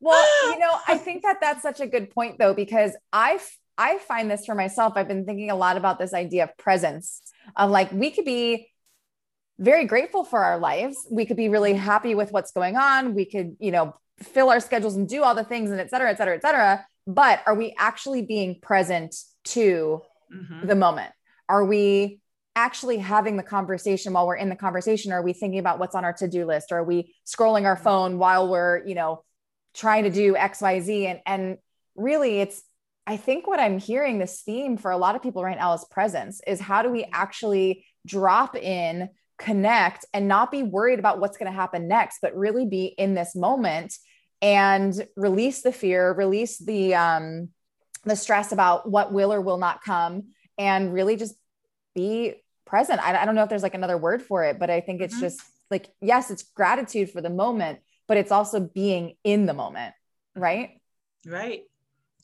Well, 0.00 0.52
you 0.52 0.58
know, 0.58 0.76
I 0.86 0.98
think 0.98 1.22
that 1.22 1.38
that's 1.40 1.62
such 1.62 1.80
a 1.80 1.86
good 1.86 2.10
point 2.10 2.38
though, 2.38 2.54
because 2.54 2.94
I 3.12 3.40
I 3.78 3.98
find 3.98 4.30
this 4.30 4.46
for 4.46 4.54
myself. 4.54 4.94
I've 4.96 5.08
been 5.08 5.24
thinking 5.24 5.50
a 5.50 5.56
lot 5.56 5.76
about 5.76 5.98
this 5.98 6.14
idea 6.14 6.44
of 6.44 6.56
presence 6.56 7.20
of 7.56 7.70
like 7.70 7.92
we 7.92 8.10
could 8.10 8.24
be 8.24 8.68
very 9.58 9.84
grateful 9.84 10.24
for 10.24 10.42
our 10.42 10.58
lives. 10.58 10.96
We 11.10 11.26
could 11.26 11.36
be 11.36 11.48
really 11.48 11.74
happy 11.74 12.14
with 12.14 12.32
what's 12.32 12.52
going 12.52 12.76
on. 12.76 13.14
We 13.14 13.24
could, 13.24 13.56
you 13.58 13.70
know, 13.70 13.94
fill 14.18 14.50
our 14.50 14.60
schedules 14.60 14.96
and 14.96 15.08
do 15.08 15.22
all 15.22 15.34
the 15.34 15.44
things 15.44 15.70
and 15.70 15.80
et 15.80 15.90
cetera, 15.90 16.10
et 16.10 16.18
cetera, 16.18 16.36
et 16.36 16.42
cetera. 16.42 16.86
But 17.06 17.42
are 17.46 17.54
we 17.54 17.74
actually 17.78 18.22
being 18.22 18.60
present 18.60 19.14
to 19.44 20.02
mm-hmm. 20.34 20.66
the 20.66 20.74
moment? 20.74 21.12
Are 21.48 21.64
we 21.64 22.20
actually 22.54 22.98
having 22.98 23.36
the 23.36 23.42
conversation 23.42 24.14
while 24.14 24.26
we're 24.26 24.36
in 24.36 24.48
the 24.48 24.56
conversation? 24.56 25.12
Are 25.12 25.22
we 25.22 25.32
thinking 25.32 25.58
about 25.58 25.78
what's 25.78 25.94
on 25.94 26.04
our 26.04 26.14
to-do 26.14 26.46
list? 26.46 26.72
Or 26.72 26.78
are 26.78 26.84
we 26.84 27.14
scrolling 27.26 27.64
our 27.64 27.76
phone 27.76 28.18
while 28.18 28.48
we're, 28.48 28.84
you 28.86 28.94
know, 28.94 29.22
trying 29.74 30.04
to 30.04 30.10
do 30.10 30.34
XYZ? 30.34 31.06
And 31.06 31.20
and 31.26 31.58
really 31.94 32.40
it's 32.40 32.62
I 33.06 33.16
think 33.16 33.46
what 33.46 33.60
I'm 33.60 33.78
hearing 33.78 34.18
this 34.18 34.42
theme 34.42 34.76
for 34.76 34.90
a 34.90 34.96
lot 34.96 35.14
of 35.14 35.22
people 35.22 35.44
right 35.44 35.56
now 35.56 35.72
is 35.74 35.84
presence 35.90 36.40
is 36.46 36.60
how 36.60 36.82
do 36.82 36.90
we 36.90 37.06
actually 37.12 37.86
drop 38.04 38.56
in, 38.56 39.10
connect, 39.38 40.04
and 40.12 40.26
not 40.26 40.50
be 40.50 40.64
worried 40.64 40.98
about 40.98 41.20
what's 41.20 41.38
going 41.38 41.50
to 41.50 41.56
happen 41.56 41.86
next, 41.86 42.18
but 42.20 42.36
really 42.36 42.66
be 42.66 42.86
in 42.86 43.14
this 43.14 43.36
moment 43.36 43.94
and 44.42 45.06
release 45.16 45.62
the 45.62 45.72
fear, 45.72 46.12
release 46.12 46.58
the 46.58 46.94
um, 46.94 47.48
the 48.04 48.16
stress 48.16 48.52
about 48.52 48.90
what 48.90 49.12
will 49.12 49.32
or 49.32 49.40
will 49.40 49.58
not 49.58 49.82
come 49.82 50.28
and 50.58 50.92
really 50.92 51.16
just 51.16 51.34
be 51.94 52.34
present. 52.64 53.00
I, 53.02 53.22
I 53.22 53.24
don't 53.24 53.34
know 53.34 53.42
if 53.42 53.48
there's 53.48 53.62
like 53.62 53.74
another 53.74 53.98
word 53.98 54.22
for 54.22 54.44
it, 54.44 54.58
but 54.58 54.70
I 54.70 54.80
think 54.80 55.00
it's 55.00 55.14
mm-hmm. 55.14 55.24
just 55.24 55.40
like, 55.70 55.88
yes, 56.00 56.30
it's 56.30 56.42
gratitude 56.42 57.10
for 57.10 57.20
the 57.20 57.30
moment, 57.30 57.80
but 58.06 58.16
it's 58.16 58.30
also 58.32 58.60
being 58.60 59.14
in 59.24 59.46
the 59.46 59.54
moment. 59.54 59.94
Right. 60.34 60.80
Right. 61.26 61.62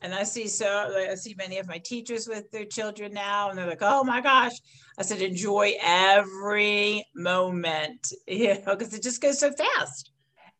And 0.02 0.12
I 0.12 0.24
see 0.24 0.48
so 0.48 0.94
I 1.10 1.14
see 1.14 1.34
many 1.38 1.58
of 1.58 1.68
my 1.68 1.78
teachers 1.78 2.26
with 2.28 2.50
their 2.50 2.64
children 2.64 3.12
now, 3.12 3.50
and 3.50 3.58
they're 3.58 3.66
like, 3.66 3.82
"Oh 3.82 4.02
my 4.02 4.20
gosh!" 4.20 4.52
I 4.98 5.02
said, 5.02 5.22
"Enjoy 5.22 5.74
every 5.80 7.04
moment, 7.14 8.12
you 8.26 8.54
know, 8.54 8.76
because 8.76 8.92
it 8.94 9.02
just 9.02 9.22
goes 9.22 9.38
so 9.38 9.52
fast." 9.52 10.12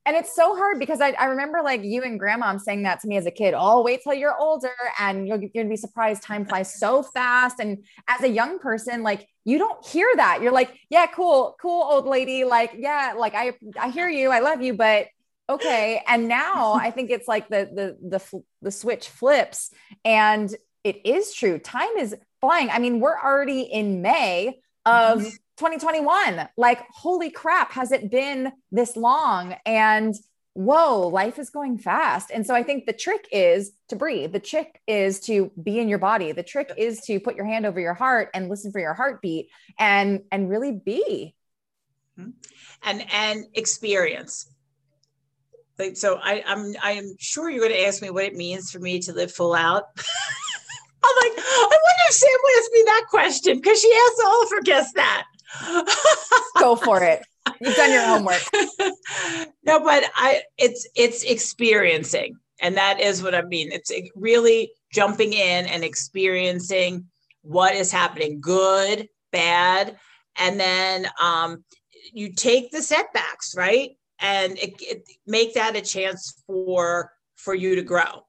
and 0.05 0.17
it's 0.17 0.35
so 0.35 0.57
hard 0.57 0.79
because 0.79 1.01
I, 1.01 1.11
I 1.11 1.27
remember 1.27 1.63
like 1.63 1.83
you 1.85 2.03
and 2.03 2.19
grandma 2.19 2.57
saying 2.57 2.83
that 2.83 3.01
to 3.01 3.09
me 3.09 3.17
as 3.17 3.27
a 3.27 3.31
kid 3.31 3.55
oh 3.57 3.83
wait 3.83 4.01
till 4.03 4.15
you're 4.15 4.37
older 4.37 4.73
and 4.99 5.27
you're, 5.27 5.41
you're 5.41 5.51
gonna 5.55 5.69
be 5.69 5.77
surprised 5.77 6.23
time 6.23 6.45
flies 6.45 6.79
so 6.79 7.03
fast 7.03 7.61
and 7.61 7.85
as 8.09 8.23
a 8.23 8.29
young 8.29 8.59
person 8.59 9.03
like 9.03 9.29
you 9.45 9.59
don't 9.59 9.85
hear 9.87 10.09
that 10.17 10.43
you're 10.43 10.53
like 10.53 10.77
yeah 10.91 11.07
cool 11.07 11.57
cool 11.61 11.83
old 11.83 12.07
lady 12.07 12.45
like 12.45 12.73
yeah 12.77 13.15
like 13.17 13.35
i 13.35 13.53
i 13.79 13.91
hear 13.91 14.09
you 14.09 14.31
i 14.31 14.41
love 14.41 14.61
you 14.61 14.75
but 14.75 15.07
okay 15.53 16.03
and 16.07 16.29
now 16.29 16.75
i 16.75 16.91
think 16.91 17.11
it's 17.11 17.29
like 17.29 17.49
the 17.49 17.69
the 17.73 18.19
the, 18.19 18.43
the 18.63 18.71
switch 18.71 19.09
flips 19.09 19.71
and 20.05 20.55
it 20.85 21.05
is 21.07 21.33
true 21.33 21.59
time 21.59 21.97
is 21.99 22.15
flying 22.41 22.71
i 22.71 22.79
mean 22.79 23.01
we're 23.01 23.19
already 23.19 23.63
in 23.63 24.03
may 24.03 24.59
of 24.85 25.21
mm-hmm. 25.21 25.29
2021. 25.59 26.49
Like, 26.57 26.85
holy 26.91 27.31
crap, 27.31 27.73
has 27.73 27.93
it 27.93 28.11
been 28.11 28.53
this 28.71 28.97
long? 28.97 29.55
And 29.65 30.15
whoa, 30.55 31.09
life 31.09 31.39
is 31.39 31.51
going 31.51 31.79
fast. 31.79 32.31
And 32.33 32.47
so 32.47 32.55
I 32.55 32.63
think 32.63 32.87
the 32.87 32.93
trick 32.93 33.27
is 33.31 33.73
to 33.89 33.97
breathe. 33.97 34.33
The 34.33 34.41
trick 34.41 34.81
is 34.87 35.21
to 35.21 35.51
be 35.63 35.79
in 35.79 35.89
your 35.89 35.99
body. 35.99 36.33
The 36.33 36.43
trick 36.43 36.73
is 36.77 37.01
to 37.03 37.21
put 37.21 37.37
your 37.37 37.47
hand 37.47 37.65
over 37.67 37.81
your 37.81 37.95
heart 37.95 38.31
and 38.35 38.49
listen 38.49 38.73
for 38.73 38.81
your 38.81 38.95
heartbeat 38.95 39.49
and 39.79 40.23
and 40.31 40.49
really 40.49 40.73
be. 40.73 41.35
Mm-hmm. 42.19 42.31
And 42.83 43.05
and 43.13 43.45
experience. 43.55 44.52
Like 45.79 45.97
so 45.97 46.19
I, 46.23 46.43
I'm 46.47 46.75
I'm 46.83 47.17
sure 47.19 47.51
you're 47.51 47.67
going 47.67 47.73
to 47.73 47.87
ask 47.87 48.03
me 48.03 48.11
what 48.11 48.25
it 48.25 48.35
means 48.35 48.71
for 48.71 48.79
me 48.79 48.99
to 49.01 49.13
live 49.13 49.33
full 49.33 49.55
out. 49.55 49.85
I'm 51.05 51.17
like, 51.17 51.39
I 51.39 51.69
wonder 51.69 52.05
if 52.09 52.15
Sam 52.15 52.31
will 52.43 52.59
ask 52.59 52.71
me 52.73 52.83
that 52.87 53.05
question 53.11 53.57
because 53.57 53.81
she 53.81 53.93
asks 53.93 54.21
all 54.25 54.43
of 54.43 54.51
her 54.51 54.63
guests 54.63 54.93
that. 54.95 55.25
Go 56.59 56.77
for 56.77 57.03
it. 57.03 57.23
You've 57.61 57.75
done 57.75 57.93
your 57.93 58.07
homework. 58.07 58.43
no, 59.65 59.81
but 59.81 60.05
I 60.15 60.43
it's 60.59 60.89
it's 60.95 61.25
experiencing. 61.25 62.37
And 62.61 62.77
that 62.77 63.01
is 63.01 63.23
what 63.23 63.35
I 63.35 63.43
mean. 63.43 63.73
It's 63.73 63.91
really 64.15 64.71
jumping 64.93 65.33
in 65.33 65.67
and 65.67 65.83
experiencing 65.83 67.07
what 67.43 67.75
is 67.75 67.91
happening, 67.91 68.41
good, 68.41 69.09
bad, 69.33 69.97
and 70.37 70.61
then 70.61 71.09
um, 71.21 71.65
you 72.13 72.33
take 72.33 72.71
the 72.71 72.83
setbacks, 72.83 73.57
right? 73.57 73.91
And 74.23 74.57
it, 74.59 74.75
it, 74.81 75.09
make 75.27 75.55
that 75.55 75.77
a 75.77 75.83
chance 75.83 76.43
for 76.47 77.13
for 77.35 77.55
you 77.55 77.75
to 77.75 77.83
grow. 77.83 78.25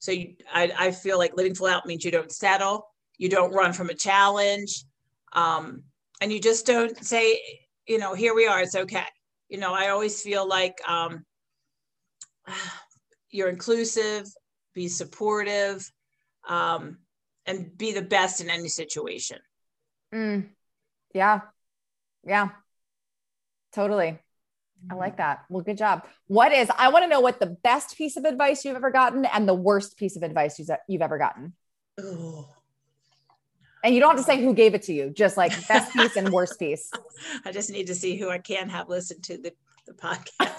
So 0.00 0.12
you, 0.12 0.34
I, 0.52 0.72
I 0.76 0.90
feel 0.90 1.16
like 1.16 1.36
living 1.36 1.54
full 1.54 1.68
out 1.68 1.86
means 1.86 2.04
you 2.04 2.10
don't 2.10 2.30
settle, 2.30 2.86
you 3.16 3.28
don't 3.28 3.54
run 3.54 3.72
from 3.72 3.88
a 3.88 3.94
challenge. 3.94 4.84
Um, 5.32 5.84
and 6.20 6.32
you 6.32 6.40
just 6.40 6.66
don't 6.66 7.04
say 7.04 7.40
you 7.86 7.98
know 7.98 8.14
here 8.14 8.34
we 8.34 8.46
are 8.46 8.60
it's 8.60 8.74
okay 8.74 9.04
you 9.48 9.58
know 9.58 9.72
i 9.72 9.88
always 9.88 10.22
feel 10.22 10.46
like 10.46 10.76
um, 10.88 11.24
you're 13.30 13.48
inclusive 13.48 14.26
be 14.74 14.88
supportive 14.88 15.90
um, 16.48 16.98
and 17.46 17.76
be 17.76 17.92
the 17.92 18.02
best 18.02 18.40
in 18.40 18.50
any 18.50 18.68
situation 18.68 19.38
mm. 20.14 20.46
yeah 21.14 21.40
yeah 22.24 22.48
totally 23.72 24.18
I 24.90 24.94
like 24.94 25.12
mm-hmm. 25.12 25.22
that. 25.22 25.44
Well, 25.48 25.62
good 25.62 25.78
job. 25.78 26.06
What 26.26 26.52
is, 26.52 26.70
I 26.76 26.88
want 26.90 27.04
to 27.04 27.08
know 27.08 27.20
what 27.20 27.40
the 27.40 27.46
best 27.46 27.96
piece 27.96 28.16
of 28.16 28.24
advice 28.24 28.64
you've 28.64 28.76
ever 28.76 28.90
gotten 28.90 29.24
and 29.24 29.48
the 29.48 29.54
worst 29.54 29.96
piece 29.96 30.16
of 30.16 30.22
advice 30.22 30.60
you've 30.88 31.02
ever 31.02 31.18
gotten. 31.18 31.54
Ooh. 32.00 32.46
And 33.82 33.94
you 33.94 34.00
don't 34.00 34.16
have 34.16 34.18
to 34.18 34.24
say 34.24 34.42
who 34.42 34.54
gave 34.54 34.74
it 34.74 34.82
to 34.82 34.92
you, 34.92 35.10
just 35.10 35.36
like 35.36 35.52
best 35.68 35.92
piece 35.92 36.16
and 36.16 36.30
worst 36.30 36.58
piece. 36.58 36.90
I 37.44 37.52
just 37.52 37.70
need 37.70 37.86
to 37.88 37.94
see 37.94 38.16
who 38.16 38.30
I 38.30 38.38
can 38.38 38.68
have 38.68 38.88
listened 38.88 39.22
to 39.24 39.38
the, 39.38 39.52
the 39.86 39.92
podcast. 39.92 40.52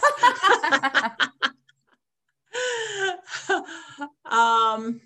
um, 4.25 5.01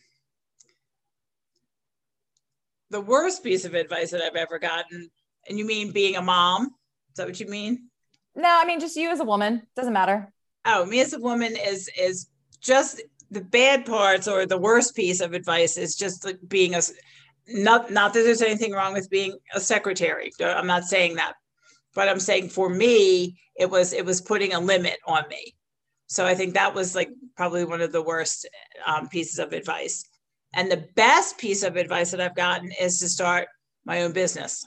the 2.90 3.02
worst 3.02 3.44
piece 3.44 3.66
of 3.66 3.74
advice 3.74 4.12
that 4.12 4.22
I've 4.22 4.36
ever 4.36 4.60
gotten, 4.60 5.10
and 5.48 5.58
you 5.58 5.66
mean 5.66 5.92
being 5.92 6.16
a 6.16 6.22
mom? 6.22 6.66
Is 6.66 7.18
that 7.18 7.28
what 7.28 7.40
you 7.40 7.48
mean? 7.48 7.90
No, 8.36 8.50
I 8.50 8.66
mean 8.66 8.80
just 8.80 8.96
you 8.96 9.10
as 9.10 9.20
a 9.20 9.26
woman. 9.26 9.64
Doesn't 9.76 9.94
matter. 9.94 10.32
Oh, 10.66 10.86
me 10.86 11.02
as 11.02 11.14
a 11.14 11.20
woman 11.20 11.56
is 11.56 11.90
is 12.00 12.28
just 12.60 13.02
the 13.30 13.42
bad 13.42 13.86
parts 13.86 14.28
or 14.28 14.46
the 14.46 14.58
worst 14.58 14.96
piece 14.96 15.22
of 15.22 15.34
advice 15.34 15.78
is 15.78 15.96
just 15.96 16.26
like 16.26 16.38
being 16.48 16.76
a 16.76 16.82
not 17.48 17.92
not 17.92 18.14
that 18.14 18.24
there's 18.24 18.42
anything 18.42 18.72
wrong 18.72 18.94
with 18.94 19.10
being 19.10 19.38
a 19.54 19.60
secretary. 19.60 20.32
I'm 20.40 20.68
not 20.68 20.84
saying 20.84 21.16
that. 21.16 21.34
But 21.94 22.08
I'm 22.08 22.20
saying 22.20 22.50
for 22.50 22.70
me, 22.70 23.38
it 23.58 23.70
was 23.70 23.94
it 23.94 24.06
was 24.06 24.22
putting 24.22 24.54
a 24.54 24.60
limit 24.60 24.98
on 25.08 25.24
me. 25.30 25.56
So 26.08 26.26
I 26.26 26.36
think 26.36 26.54
that 26.54 26.74
was 26.74 26.96
like 26.96 27.10
probably 27.36 27.66
one 27.66 27.82
of 27.82 27.92
the 27.92 28.02
worst 28.02 28.48
um, 28.86 29.08
pieces 29.08 29.40
of 29.40 29.54
advice. 29.54 30.06
And 30.54 30.70
the 30.70 30.86
best 30.96 31.38
piece 31.38 31.64
of 31.64 31.78
advice 31.78 32.12
that 32.12 32.20
I've 32.20 32.36
gotten 32.36 32.72
is 32.80 33.00
to 33.00 33.08
start 33.08 33.48
my 33.86 34.04
own 34.04 34.12
business 34.12 34.66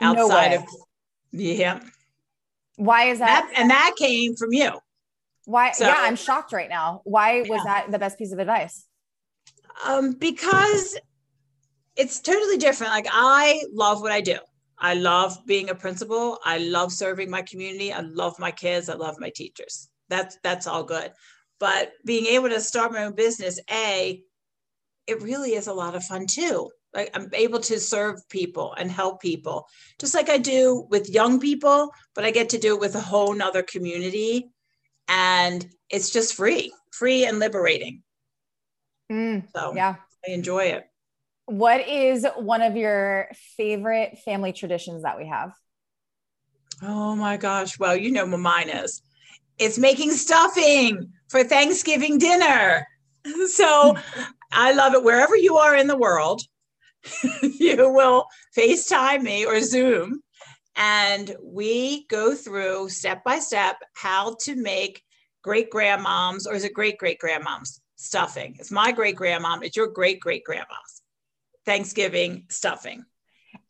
outside 0.00 0.52
no 0.52 0.56
of 0.58 0.64
yeah. 1.32 1.80
Why 2.76 3.04
is 3.04 3.18
that? 3.18 3.48
that? 3.50 3.60
And 3.60 3.70
that 3.70 3.94
came 3.98 4.34
from 4.36 4.52
you. 4.52 4.72
Why? 5.44 5.72
So, 5.72 5.86
yeah, 5.86 5.96
I'm 5.98 6.16
shocked 6.16 6.52
right 6.52 6.68
now. 6.68 7.02
Why 7.04 7.40
was 7.40 7.48
yeah. 7.48 7.64
that 7.64 7.90
the 7.90 7.98
best 7.98 8.18
piece 8.18 8.32
of 8.32 8.38
advice? 8.38 8.86
Um, 9.86 10.12
because 10.12 10.98
it's 11.96 12.20
totally 12.20 12.58
different. 12.58 12.92
Like 12.92 13.08
I 13.10 13.64
love 13.72 14.00
what 14.00 14.12
I 14.12 14.20
do. 14.20 14.38
I 14.78 14.94
love 14.94 15.38
being 15.46 15.70
a 15.70 15.74
principal. 15.74 16.38
I 16.44 16.58
love 16.58 16.92
serving 16.92 17.30
my 17.30 17.42
community. 17.42 17.92
I 17.92 18.00
love 18.00 18.38
my 18.38 18.50
kids. 18.50 18.88
I 18.88 18.94
love 18.94 19.16
my 19.18 19.30
teachers. 19.30 19.88
That's 20.08 20.38
that's 20.42 20.66
all 20.66 20.84
good. 20.84 21.12
But 21.58 21.92
being 22.04 22.26
able 22.26 22.48
to 22.48 22.60
start 22.60 22.92
my 22.92 23.04
own 23.04 23.14
business, 23.14 23.60
a, 23.70 24.20
it 25.06 25.22
really 25.22 25.54
is 25.54 25.68
a 25.68 25.72
lot 25.72 25.94
of 25.94 26.02
fun 26.02 26.26
too. 26.26 26.70
Like 26.94 27.10
I'm 27.14 27.30
able 27.32 27.60
to 27.60 27.80
serve 27.80 28.28
people 28.28 28.74
and 28.74 28.90
help 28.90 29.22
people, 29.22 29.66
just 29.98 30.14
like 30.14 30.28
I 30.28 30.38
do 30.38 30.86
with 30.90 31.08
young 31.08 31.40
people, 31.40 31.90
but 32.14 32.24
I 32.24 32.30
get 32.30 32.50
to 32.50 32.58
do 32.58 32.74
it 32.74 32.80
with 32.80 32.94
a 32.94 33.00
whole 33.00 33.34
nother 33.34 33.62
community. 33.62 34.50
And 35.08 35.66
it's 35.88 36.10
just 36.10 36.34
free, 36.34 36.72
free 36.92 37.24
and 37.24 37.38
liberating. 37.38 38.02
Mm, 39.10 39.44
so 39.54 39.74
yeah, 39.74 39.96
I 40.26 40.32
enjoy 40.32 40.66
it. 40.66 40.84
What 41.46 41.86
is 41.88 42.26
one 42.36 42.62
of 42.62 42.76
your 42.76 43.28
favorite 43.56 44.18
family 44.24 44.52
traditions 44.52 45.02
that 45.02 45.18
we 45.18 45.26
have? 45.26 45.52
Oh 46.82 47.14
my 47.14 47.36
gosh. 47.36 47.78
Well, 47.78 47.96
you 47.96 48.10
know 48.10 48.26
what 48.26 48.40
mine 48.40 48.68
is. 48.68 49.02
It's 49.58 49.78
making 49.78 50.12
stuffing 50.12 51.12
for 51.28 51.44
Thanksgiving 51.44 52.18
dinner. 52.18 52.86
So 53.46 53.96
I 54.52 54.72
love 54.72 54.94
it 54.94 55.04
wherever 55.04 55.36
you 55.36 55.56
are 55.58 55.76
in 55.76 55.86
the 55.86 55.96
world. 55.96 56.42
you 57.42 57.90
will 57.90 58.26
FaceTime 58.56 59.22
me 59.22 59.44
or 59.44 59.60
Zoom, 59.60 60.22
and 60.76 61.34
we 61.42 62.06
go 62.06 62.34
through 62.34 62.88
step 62.88 63.24
by 63.24 63.38
step 63.38 63.76
how 63.94 64.36
to 64.42 64.54
make 64.54 65.02
great 65.42 65.70
grandmoms, 65.70 66.46
or 66.46 66.54
is 66.54 66.64
it 66.64 66.74
great 66.74 66.98
great 66.98 67.18
grandmoms 67.22 67.80
stuffing? 67.96 68.56
It's 68.58 68.70
my 68.70 68.92
great 68.92 69.16
grandmom, 69.16 69.64
it's 69.64 69.76
your 69.76 69.88
great 69.88 70.20
great 70.20 70.44
grandma's 70.44 71.02
Thanksgiving 71.66 72.46
stuffing. 72.48 73.04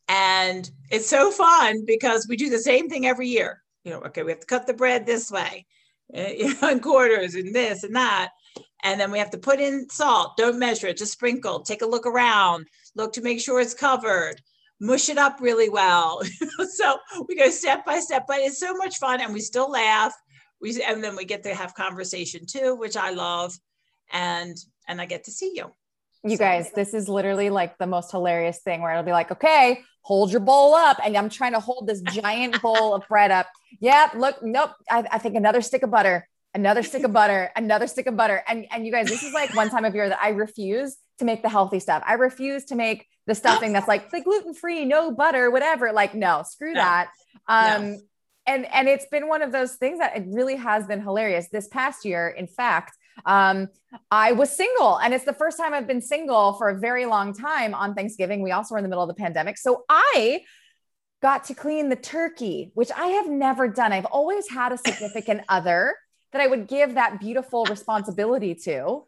And 0.09 0.69
it's 0.91 1.09
so 1.09 1.31
fun 1.31 1.85
because 1.87 2.27
we 2.29 2.37
do 2.37 2.51
the 2.51 2.59
same 2.59 2.89
thing 2.89 3.07
every 3.07 3.29
year. 3.29 3.63
You 3.85 3.93
know, 3.93 4.01
okay, 4.03 4.23
we 4.23 4.31
have 4.31 4.41
to 4.41 4.47
cut 4.47 4.67
the 4.67 4.75
bread 4.75 5.07
this 5.07 5.31
way, 5.31 5.67
you 6.13 6.21
eh, 6.21 6.55
know, 6.63 6.69
in 6.69 6.81
quarters 6.81 7.35
and 7.35 7.55
this 7.55 7.83
and 7.83 7.97
that. 7.97 8.31
And 8.83 9.01
then 9.01 9.11
we 9.11 9.19
have 9.19 9.31
to 9.31 9.39
put 9.39 9.61
in 9.61 9.89
salt. 9.91 10.37
Don't 10.37 10.59
measure 10.59 10.89
it, 10.89 10.97
just 10.97 11.13
sprinkle. 11.13 11.61
Take 11.61 11.83
a 11.83 11.87
look 11.87 12.07
around, 12.07 12.67
look 12.97 13.13
to 13.15 13.23
make 13.23 13.41
sure 13.41 13.61
it's 13.61 13.75
covered, 13.75 14.41
mush 14.81 15.09
it 15.09 15.19
up 15.19 15.39
really 15.41 15.69
well. 15.69 16.23
so 16.75 16.97
we 17.29 17.37
go 17.37 17.49
step 17.51 17.85
by 17.85 18.01
step, 18.01 18.25
but 18.27 18.41
it's 18.41 18.59
so 18.59 18.75
much 18.75 18.99
fun 18.99 19.21
and 19.21 19.33
we 19.33 19.41
still 19.41 19.71
laugh. 19.71 20.13
We, 20.61 20.83
and 20.83 21.03
then 21.03 21.17
we 21.17 21.25
get 21.25 21.43
to 21.45 21.55
have 21.55 21.75
conversation 21.75 22.47
too, 22.47 22.77
which 22.77 22.97
I 22.97 23.11
love. 23.11 23.55
And 24.13 24.57
and 24.89 25.01
I 25.01 25.07
get 25.07 25.25
to 25.25 25.31
see 25.31 25.53
you. 25.55 25.73
You 26.25 26.39
guys, 26.39 26.71
this 26.71 26.95
is 26.95 27.09
literally 27.09 27.51
like 27.51 27.79
the 27.79 27.87
most 27.87 28.11
hilarious 28.13 28.61
thing 28.61 28.81
where 28.81 28.93
it'll 28.93 29.03
be 29.03 29.13
like, 29.13 29.33
okay, 29.33 29.81
hold 30.03 30.31
your 30.31 30.41
bowl 30.41 30.75
up. 30.75 30.99
And 31.05 31.17
I'm 31.17 31.29
trying 31.29 31.53
to 31.53 31.61
hold 31.61 31.89
this 31.89 32.01
giant 32.01 32.63
bowl 32.63 32.95
of 32.95 33.07
bread 33.09 33.33
up. 33.33 33.49
Yeah, 33.81 34.09
look, 34.15 34.41
nope. 34.43 34.71
I, 34.89 35.05
I, 35.11 35.19
think 35.19 35.35
another 35.35 35.63
stick 35.63 35.83
of 35.83 35.91
butter, 35.91 36.29
another 36.55 36.83
stick 36.83 37.05
of 37.05 37.13
butter, 37.21 37.51
another 37.57 37.87
stick 37.87 38.07
of 38.07 38.17
butter. 38.17 38.43
And, 38.47 38.67
and 38.71 38.87
you 38.87 38.93
guys, 38.93 39.09
this 39.09 39.23
is 39.23 39.33
like 39.33 39.55
one 39.55 39.71
time 39.71 39.85
of 39.85 39.95
year 39.95 40.09
that 40.09 40.21
I 40.21 40.31
refuse 40.31 40.97
to 41.19 41.25
make 41.25 41.43
the 41.43 41.49
healthy 41.49 41.81
stuff. 41.81 42.03
I 42.07 42.15
refuse 42.15 42.65
to 42.67 42.75
make 42.75 43.07
the 43.27 43.35
stuffing 43.35 43.73
that's 43.73 43.89
like 43.89 44.11
the 44.11 44.21
gluten 44.21 44.55
free, 44.55 44.85
no 44.85 45.13
butter, 45.13 45.51
whatever. 45.51 45.93
Like, 45.93 46.15
no, 46.15 46.43
screw 46.43 46.73
no. 46.73 46.81
that. 46.81 47.11
Um, 47.49 47.93
no. 47.93 47.99
and 48.47 48.67
and 48.67 48.89
it's 48.89 49.07
been 49.07 49.29
one 49.29 49.43
of 49.43 49.53
those 49.53 49.77
things 49.77 49.99
that 49.99 50.17
it 50.17 50.25
really 50.27 50.57
has 50.57 50.87
been 50.87 51.01
hilarious. 51.01 51.49
This 51.49 51.69
past 51.69 52.05
year, 52.05 52.29
in 52.29 52.47
fact, 52.47 52.97
um, 53.25 53.69
I 54.11 54.33
was 54.33 54.51
single, 54.51 54.97
and 54.97 55.15
it's 55.15 55.25
the 55.25 55.33
first 55.33 55.57
time 55.57 55.73
I've 55.75 55.87
been 55.87 56.03
single 56.03 56.55
for 56.55 56.69
a 56.69 56.79
very 56.79 57.07
long 57.07 57.33
time 57.33 57.75
on 57.75 57.95
Thanksgiving. 57.95 58.43
We 58.43 58.51
also 58.51 58.75
were 58.75 58.79
in 58.79 58.85
the 58.85 58.89
middle 58.89 59.05
of 59.05 59.09
the 59.09 59.15
pandemic. 59.15 59.59
So 59.59 59.85
I 59.89 60.43
got 61.23 61.45
to 61.45 61.55
clean 61.55 61.89
the 61.89 61.97
turkey, 61.97 62.73
which 62.75 62.91
I 62.91 63.07
have 63.07 63.29
never 63.29 63.69
done. 63.69 63.93
I've 63.93 64.07
always 64.07 64.49
had 64.51 64.73
a 64.73 64.79
significant 64.79 65.43
other 65.49 65.95
that 66.33 66.41
I 66.41 66.47
would 66.47 66.67
give 66.67 66.95
that 66.95 67.21
beautiful 67.21 67.65
responsibility 67.67 68.55
to. 68.65 69.05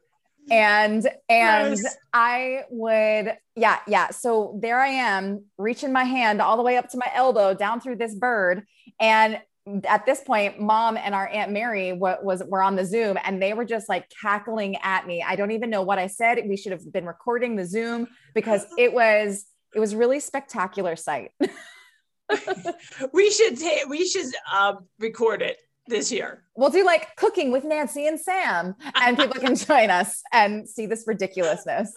And 0.50 1.08
and 1.28 1.78
yes. 1.78 1.96
I 2.12 2.64
would 2.68 3.34
yeah, 3.56 3.78
yeah. 3.86 4.10
So 4.10 4.58
there 4.60 4.78
I 4.78 4.88
am 4.88 5.44
reaching 5.56 5.90
my 5.90 6.04
hand 6.04 6.42
all 6.42 6.58
the 6.58 6.62
way 6.62 6.76
up 6.76 6.90
to 6.90 6.98
my 6.98 7.10
elbow 7.14 7.54
down 7.54 7.80
through 7.80 7.96
this 7.96 8.14
bird 8.14 8.64
and 9.00 9.40
at 9.84 10.04
this 10.04 10.20
point, 10.20 10.60
mom 10.60 10.96
and 10.96 11.14
our 11.14 11.26
aunt 11.28 11.50
Mary 11.50 11.90
w- 11.90 12.16
was 12.22 12.42
were 12.44 12.62
on 12.62 12.76
the 12.76 12.84
Zoom, 12.84 13.16
and 13.24 13.40
they 13.40 13.54
were 13.54 13.64
just 13.64 13.88
like 13.88 14.06
cackling 14.20 14.76
at 14.82 15.06
me. 15.06 15.24
I 15.26 15.36
don't 15.36 15.52
even 15.52 15.70
know 15.70 15.82
what 15.82 15.98
I 15.98 16.06
said. 16.06 16.38
We 16.46 16.56
should 16.56 16.72
have 16.72 16.92
been 16.92 17.06
recording 17.06 17.56
the 17.56 17.64
Zoom 17.64 18.08
because 18.34 18.66
it 18.78 18.92
was 18.92 19.46
it 19.74 19.80
was 19.80 19.94
really 19.94 20.20
spectacular 20.20 20.96
sight. 20.96 21.32
we 23.12 23.30
should 23.30 23.58
take 23.58 23.88
we 23.88 24.06
should 24.06 24.26
um, 24.54 24.86
record 24.98 25.40
it 25.40 25.56
this 25.86 26.10
year. 26.10 26.44
We'll 26.56 26.70
do 26.70 26.84
like 26.84 27.16
cooking 27.16 27.50
with 27.50 27.64
Nancy 27.64 28.06
and 28.06 28.18
Sam, 28.18 28.74
and 28.94 29.16
people 29.16 29.40
can 29.40 29.54
join 29.56 29.90
us 29.90 30.22
and 30.32 30.68
see 30.68 30.86
this 30.86 31.04
ridiculousness. 31.06 31.92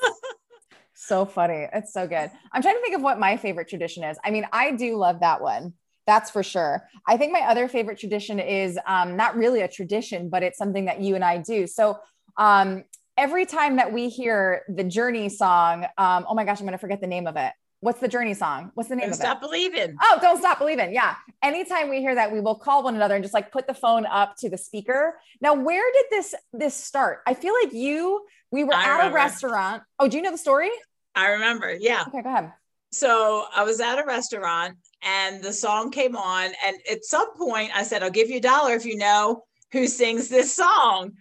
so 0.93 1.26
funny. 1.26 1.67
It's 1.73 1.93
so 1.93 2.08
good. 2.08 2.30
I'm 2.52 2.62
trying 2.62 2.76
to 2.76 2.82
think 2.82 2.95
of 2.95 3.02
what 3.02 3.19
my 3.19 3.38
favorite 3.38 3.69
tradition 3.69 4.04
is. 4.04 4.17
I 4.23 4.32
mean, 4.32 4.47
I 4.52 4.71
do 4.71 4.97
love 4.97 5.19
that 5.21 5.41
one. 5.41 5.73
That's 6.06 6.32
for 6.32 6.41
sure. 6.41 6.88
I 7.06 7.17
think 7.17 7.34
my 7.34 7.41
other 7.41 7.67
favorite 7.67 8.00
tradition 8.00 8.39
is 8.39 8.80
um, 8.88 9.17
not 9.17 9.36
really 9.36 9.62
a 9.62 9.67
tradition, 9.67 10.30
but 10.30 10.41
it's 10.41 10.58
something 10.58 10.86
that 10.86 11.02
you 11.02 11.15
and 11.15 11.23
I 11.23 11.38
do. 11.39 11.67
So 11.67 11.97
um, 12.38 12.86
every 13.17 13.45
time 13.45 13.76
that 13.76 13.91
we 13.91 14.08
hear 14.08 14.63
the 14.69 14.86
Journey 14.86 15.28
song, 15.28 15.86
um, 15.97 16.26
oh 16.30 16.34
my 16.34 16.45
gosh, 16.45 16.60
I'm 16.60 16.65
going 16.65 16.71
to 16.73 16.78
forget 16.78 17.02
the 17.02 17.08
name 17.08 17.28
of 17.28 17.36
it. 17.36 17.52
What's 17.79 17.99
the 17.99 18.07
Journey 18.07 18.33
song? 18.33 18.71
What's 18.73 18.89
the 18.89 18.95
name 18.95 19.03
don't 19.03 19.11
of 19.11 19.15
stop 19.17 19.37
it? 19.37 19.39
Stop 19.39 19.41
believing. 19.41 19.95
Oh, 20.01 20.17
don't 20.21 20.39
stop 20.39 20.57
believing. 20.57 20.93
Yeah. 20.93 21.15
Anytime 21.43 21.89
we 21.89 21.99
hear 22.01 22.15
that, 22.15 22.31
we 22.31 22.41
will 22.41 22.55
call 22.55 22.83
one 22.83 22.95
another 22.95 23.13
and 23.15 23.23
just 23.23 23.33
like 23.33 23.51
put 23.51 23.67
the 23.67 23.73
phone 23.73 24.05
up 24.07 24.35
to 24.37 24.49
the 24.49 24.57
speaker. 24.57 25.19
Now, 25.41 25.53
where 25.53 25.83
did 25.93 26.05
this 26.09 26.33
this 26.53 26.73
start? 26.73 27.19
I 27.27 27.33
feel 27.35 27.53
like 27.61 27.73
you 27.73 28.25
we 28.51 28.63
were 28.63 28.73
I 28.73 28.83
at 28.83 28.91
remember. 28.97 29.17
a 29.17 29.21
restaurant. 29.21 29.83
Oh, 29.99 30.07
do 30.07 30.17
you 30.17 30.23
know 30.23 30.31
the 30.31 30.37
story? 30.37 30.69
I 31.15 31.27
remember. 31.27 31.75
Yeah. 31.79 32.03
Okay, 32.07 32.21
go 32.21 32.29
ahead. 32.29 32.51
So 32.91 33.45
I 33.55 33.63
was 33.63 33.79
at 33.79 33.99
a 33.99 34.05
restaurant 34.05 34.77
and 35.03 35.43
the 35.43 35.53
song 35.53 35.91
came 35.91 36.15
on. 36.15 36.51
And 36.65 36.77
at 36.91 37.03
some 37.03 37.35
point, 37.37 37.71
I 37.75 37.83
said, 37.83 38.01
I'll 38.01 38.09
give 38.09 38.29
you 38.29 38.37
a 38.37 38.41
dollar 38.41 38.73
if 38.73 38.85
you 38.85 38.97
know 38.97 39.43
who 39.71 39.87
sings 39.87 40.29
this 40.29 40.55
song. 40.55 41.11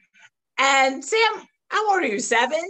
And 0.59 1.05
Sam, 1.05 1.43
how 1.69 1.91
old 1.93 2.03
are 2.03 2.07
you? 2.07 2.21
Seven, 2.21 2.63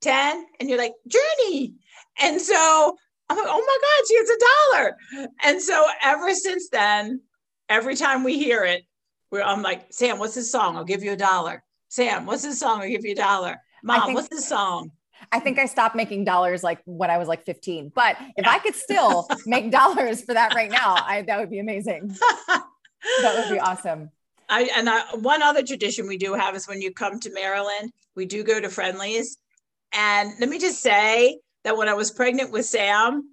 ten? 0.00 0.44
And 0.58 0.68
you're 0.68 0.78
like, 0.78 0.92
Journey. 1.06 1.74
And 2.20 2.40
so 2.40 2.96
I'm 3.28 3.38
like, 3.38 3.46
oh 3.48 3.64
my 3.66 3.78
God, 3.80 4.06
she 4.08 4.16
has 4.16 4.30
a 4.30 5.26
dollar. 5.26 5.28
And 5.42 5.62
so 5.62 5.86
ever 6.02 6.34
since 6.34 6.68
then, 6.68 7.20
every 7.68 7.96
time 7.96 8.22
we 8.22 8.38
hear 8.38 8.64
it, 8.64 8.84
we're, 9.30 9.42
I'm 9.42 9.62
like, 9.62 9.86
Sam, 9.90 10.18
what's 10.18 10.34
this 10.34 10.50
song? 10.52 10.76
I'll 10.76 10.84
give 10.84 11.02
you 11.02 11.12
a 11.12 11.16
dollar. 11.16 11.62
Sam, 11.88 12.26
what's 12.26 12.42
this 12.42 12.58
song? 12.58 12.82
I'll 12.82 12.88
give 12.88 13.04
you 13.04 13.12
a 13.12 13.16
dollar. 13.16 13.60
Mom, 13.82 14.02
think- 14.02 14.14
what's 14.16 14.28
this 14.28 14.48
song? 14.48 14.90
I 15.32 15.40
think 15.40 15.58
I 15.58 15.66
stopped 15.66 15.96
making 15.96 16.24
dollars 16.24 16.62
like 16.62 16.80
when 16.84 17.10
I 17.10 17.18
was 17.18 17.28
like 17.28 17.44
15. 17.44 17.92
But 17.94 18.16
if 18.36 18.46
I 18.46 18.58
could 18.58 18.74
still 18.74 19.26
make 19.46 19.70
dollars 19.70 20.22
for 20.22 20.34
that 20.34 20.54
right 20.54 20.70
now, 20.70 20.96
I, 20.96 21.22
that 21.22 21.38
would 21.38 21.50
be 21.50 21.60
amazing. 21.60 22.14
that 22.48 23.34
would 23.36 23.52
be 23.52 23.60
awesome. 23.60 24.10
I, 24.48 24.68
and 24.76 24.90
I, 24.90 25.02
one 25.14 25.40
other 25.40 25.62
tradition 25.62 26.06
we 26.06 26.18
do 26.18 26.34
have 26.34 26.54
is 26.54 26.68
when 26.68 26.82
you 26.82 26.92
come 26.92 27.20
to 27.20 27.32
Maryland, 27.32 27.92
we 28.14 28.26
do 28.26 28.44
go 28.44 28.60
to 28.60 28.68
Friendly's. 28.68 29.38
And 29.92 30.32
let 30.40 30.48
me 30.48 30.58
just 30.58 30.82
say 30.82 31.38
that 31.64 31.76
when 31.76 31.88
I 31.88 31.94
was 31.94 32.10
pregnant 32.10 32.52
with 32.52 32.66
Sam, 32.66 33.28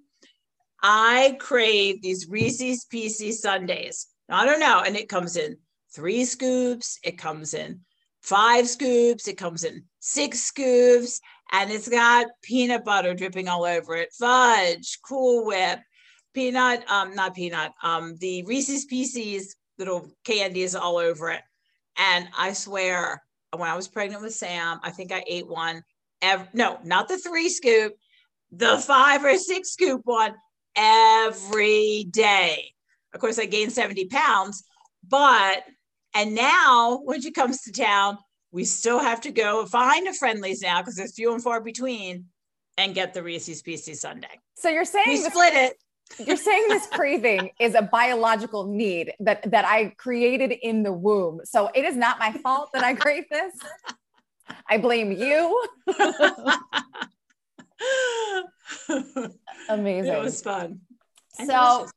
I 0.82 1.36
crave 1.38 2.02
these 2.02 2.28
Reese's 2.28 2.84
Pieces 2.86 3.40
Sundaes. 3.40 4.06
I 4.28 4.44
don't 4.44 4.60
know. 4.60 4.82
And 4.84 4.96
it 4.96 5.08
comes 5.08 5.36
in 5.36 5.56
three 5.94 6.24
scoops, 6.24 6.98
it 7.04 7.18
comes 7.18 7.54
in 7.54 7.80
five 8.22 8.68
scoops, 8.68 9.28
it 9.28 9.36
comes 9.36 9.64
in 9.64 9.84
six 10.00 10.40
scoops 10.40 11.20
and 11.52 11.70
it's 11.70 11.88
got 11.88 12.26
peanut 12.42 12.84
butter 12.84 13.14
dripping 13.14 13.48
all 13.48 13.64
over 13.64 13.94
it, 13.94 14.12
fudge, 14.18 14.98
Cool 15.06 15.46
Whip, 15.46 15.80
peanut, 16.32 16.88
um, 16.90 17.14
not 17.14 17.34
peanut, 17.34 17.72
um, 17.82 18.16
the 18.18 18.42
Reese's 18.44 18.86
Pieces 18.86 19.54
little 19.78 20.08
candies 20.24 20.74
all 20.74 20.96
over 20.96 21.30
it. 21.30 21.42
And 21.98 22.26
I 22.36 22.54
swear, 22.54 23.22
when 23.54 23.68
I 23.68 23.76
was 23.76 23.88
pregnant 23.88 24.22
with 24.22 24.34
Sam, 24.34 24.80
I 24.82 24.90
think 24.90 25.12
I 25.12 25.24
ate 25.26 25.48
one. 25.48 25.82
Every, 26.22 26.46
no, 26.54 26.78
not 26.84 27.08
the 27.08 27.18
three 27.18 27.48
scoop, 27.48 27.94
the 28.52 28.78
five 28.78 29.24
or 29.24 29.36
six 29.38 29.72
scoop 29.72 30.02
one 30.04 30.34
every 30.76 32.04
day. 32.10 32.72
Of 33.14 33.20
course, 33.20 33.38
I 33.38 33.46
gained 33.46 33.72
70 33.72 34.06
pounds, 34.06 34.62
but, 35.06 35.64
and 36.14 36.34
now 36.34 37.00
when 37.04 37.20
she 37.20 37.30
comes 37.30 37.62
to 37.62 37.72
town, 37.72 38.18
we 38.52 38.64
still 38.64 38.98
have 38.98 39.22
to 39.22 39.30
go 39.30 39.64
find 39.66 40.06
a 40.06 40.12
Friendly's 40.12 40.60
now 40.60 40.80
because 40.80 40.96
there's 40.96 41.14
few 41.14 41.32
and 41.32 41.42
far 41.42 41.60
between 41.60 42.26
and 42.76 42.94
get 42.94 43.14
the 43.14 43.22
Reese's 43.22 43.62
Pieces 43.62 44.00
Sundae. 44.00 44.28
So 44.54 44.68
you're 44.68 44.84
saying 44.84 45.04
we 45.08 45.16
split 45.16 45.54
it. 45.54 45.76
You're 46.26 46.36
saying 46.36 46.66
this 46.68 46.86
craving 46.88 47.52
is 47.58 47.74
a 47.74 47.80
biological 47.80 48.66
need 48.66 49.14
that 49.20 49.50
that 49.50 49.64
I 49.64 49.94
created 49.96 50.52
in 50.52 50.82
the 50.82 50.92
womb. 50.92 51.40
So 51.44 51.70
it 51.74 51.86
is 51.86 51.96
not 51.96 52.18
my 52.18 52.32
fault 52.32 52.68
that 52.74 52.84
I 52.84 52.92
crave 52.92 53.24
this. 53.30 53.54
I 54.68 54.76
blame 54.76 55.10
you. 55.10 55.66
Amazing. 59.68 60.12
It 60.12 60.20
was 60.20 60.40
fun. 60.42 60.80
so 61.46 61.88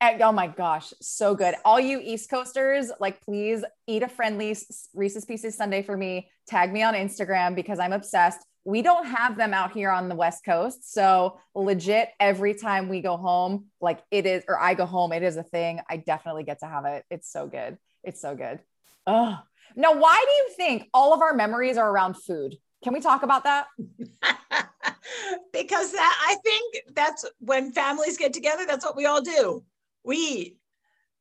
eh, 0.00 0.18
oh 0.22 0.32
my 0.32 0.46
gosh, 0.46 0.92
so 1.00 1.34
good. 1.34 1.54
All 1.64 1.80
you 1.80 2.00
East 2.02 2.30
Coasters, 2.30 2.90
like 3.00 3.20
please 3.22 3.64
eat 3.86 4.02
a 4.02 4.08
friendly 4.08 4.56
Reese's 4.94 5.24
Pieces 5.24 5.56
Sundae 5.56 5.82
for 5.82 5.96
me. 5.96 6.28
Tag 6.46 6.72
me 6.72 6.82
on 6.82 6.94
Instagram 6.94 7.54
because 7.54 7.78
I'm 7.78 7.92
obsessed. 7.92 8.40
We 8.64 8.82
don't 8.82 9.06
have 9.06 9.36
them 9.36 9.54
out 9.54 9.72
here 9.72 9.90
on 9.90 10.08
the 10.08 10.14
West 10.14 10.44
Coast. 10.44 10.92
So 10.92 11.40
legit 11.54 12.10
every 12.20 12.54
time 12.54 12.88
we 12.88 13.00
go 13.00 13.16
home, 13.16 13.66
like 13.80 14.00
it 14.10 14.26
is, 14.26 14.44
or 14.46 14.58
I 14.58 14.74
go 14.74 14.84
home, 14.84 15.12
it 15.12 15.22
is 15.22 15.36
a 15.36 15.42
thing. 15.42 15.80
I 15.88 15.96
definitely 15.96 16.44
get 16.44 16.60
to 16.60 16.66
have 16.66 16.84
it. 16.84 17.04
It's 17.10 17.30
so 17.30 17.46
good. 17.46 17.78
It's 18.04 18.20
so 18.20 18.34
good. 18.34 18.60
Oh, 19.06 19.38
now 19.74 19.94
why 19.94 20.22
do 20.26 20.32
you 20.32 20.48
think 20.56 20.88
all 20.92 21.14
of 21.14 21.22
our 21.22 21.34
memories 21.34 21.78
are 21.78 21.90
around 21.90 22.14
food? 22.14 22.56
Can 22.82 22.92
we 22.92 23.00
talk 23.00 23.22
about 23.22 23.44
that? 23.44 23.66
because 25.52 25.92
that 25.92 26.26
I 26.28 26.36
think 26.44 26.94
that's 26.94 27.24
when 27.40 27.72
families 27.72 28.16
get 28.16 28.32
together, 28.32 28.64
that's 28.66 28.84
what 28.84 28.96
we 28.96 29.06
all 29.06 29.20
do. 29.20 29.64
We 30.04 30.16
eat, 30.16 30.58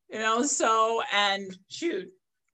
you 0.10 0.20
know, 0.20 0.44
so 0.44 1.02
and 1.14 1.58
shoot, 1.68 2.10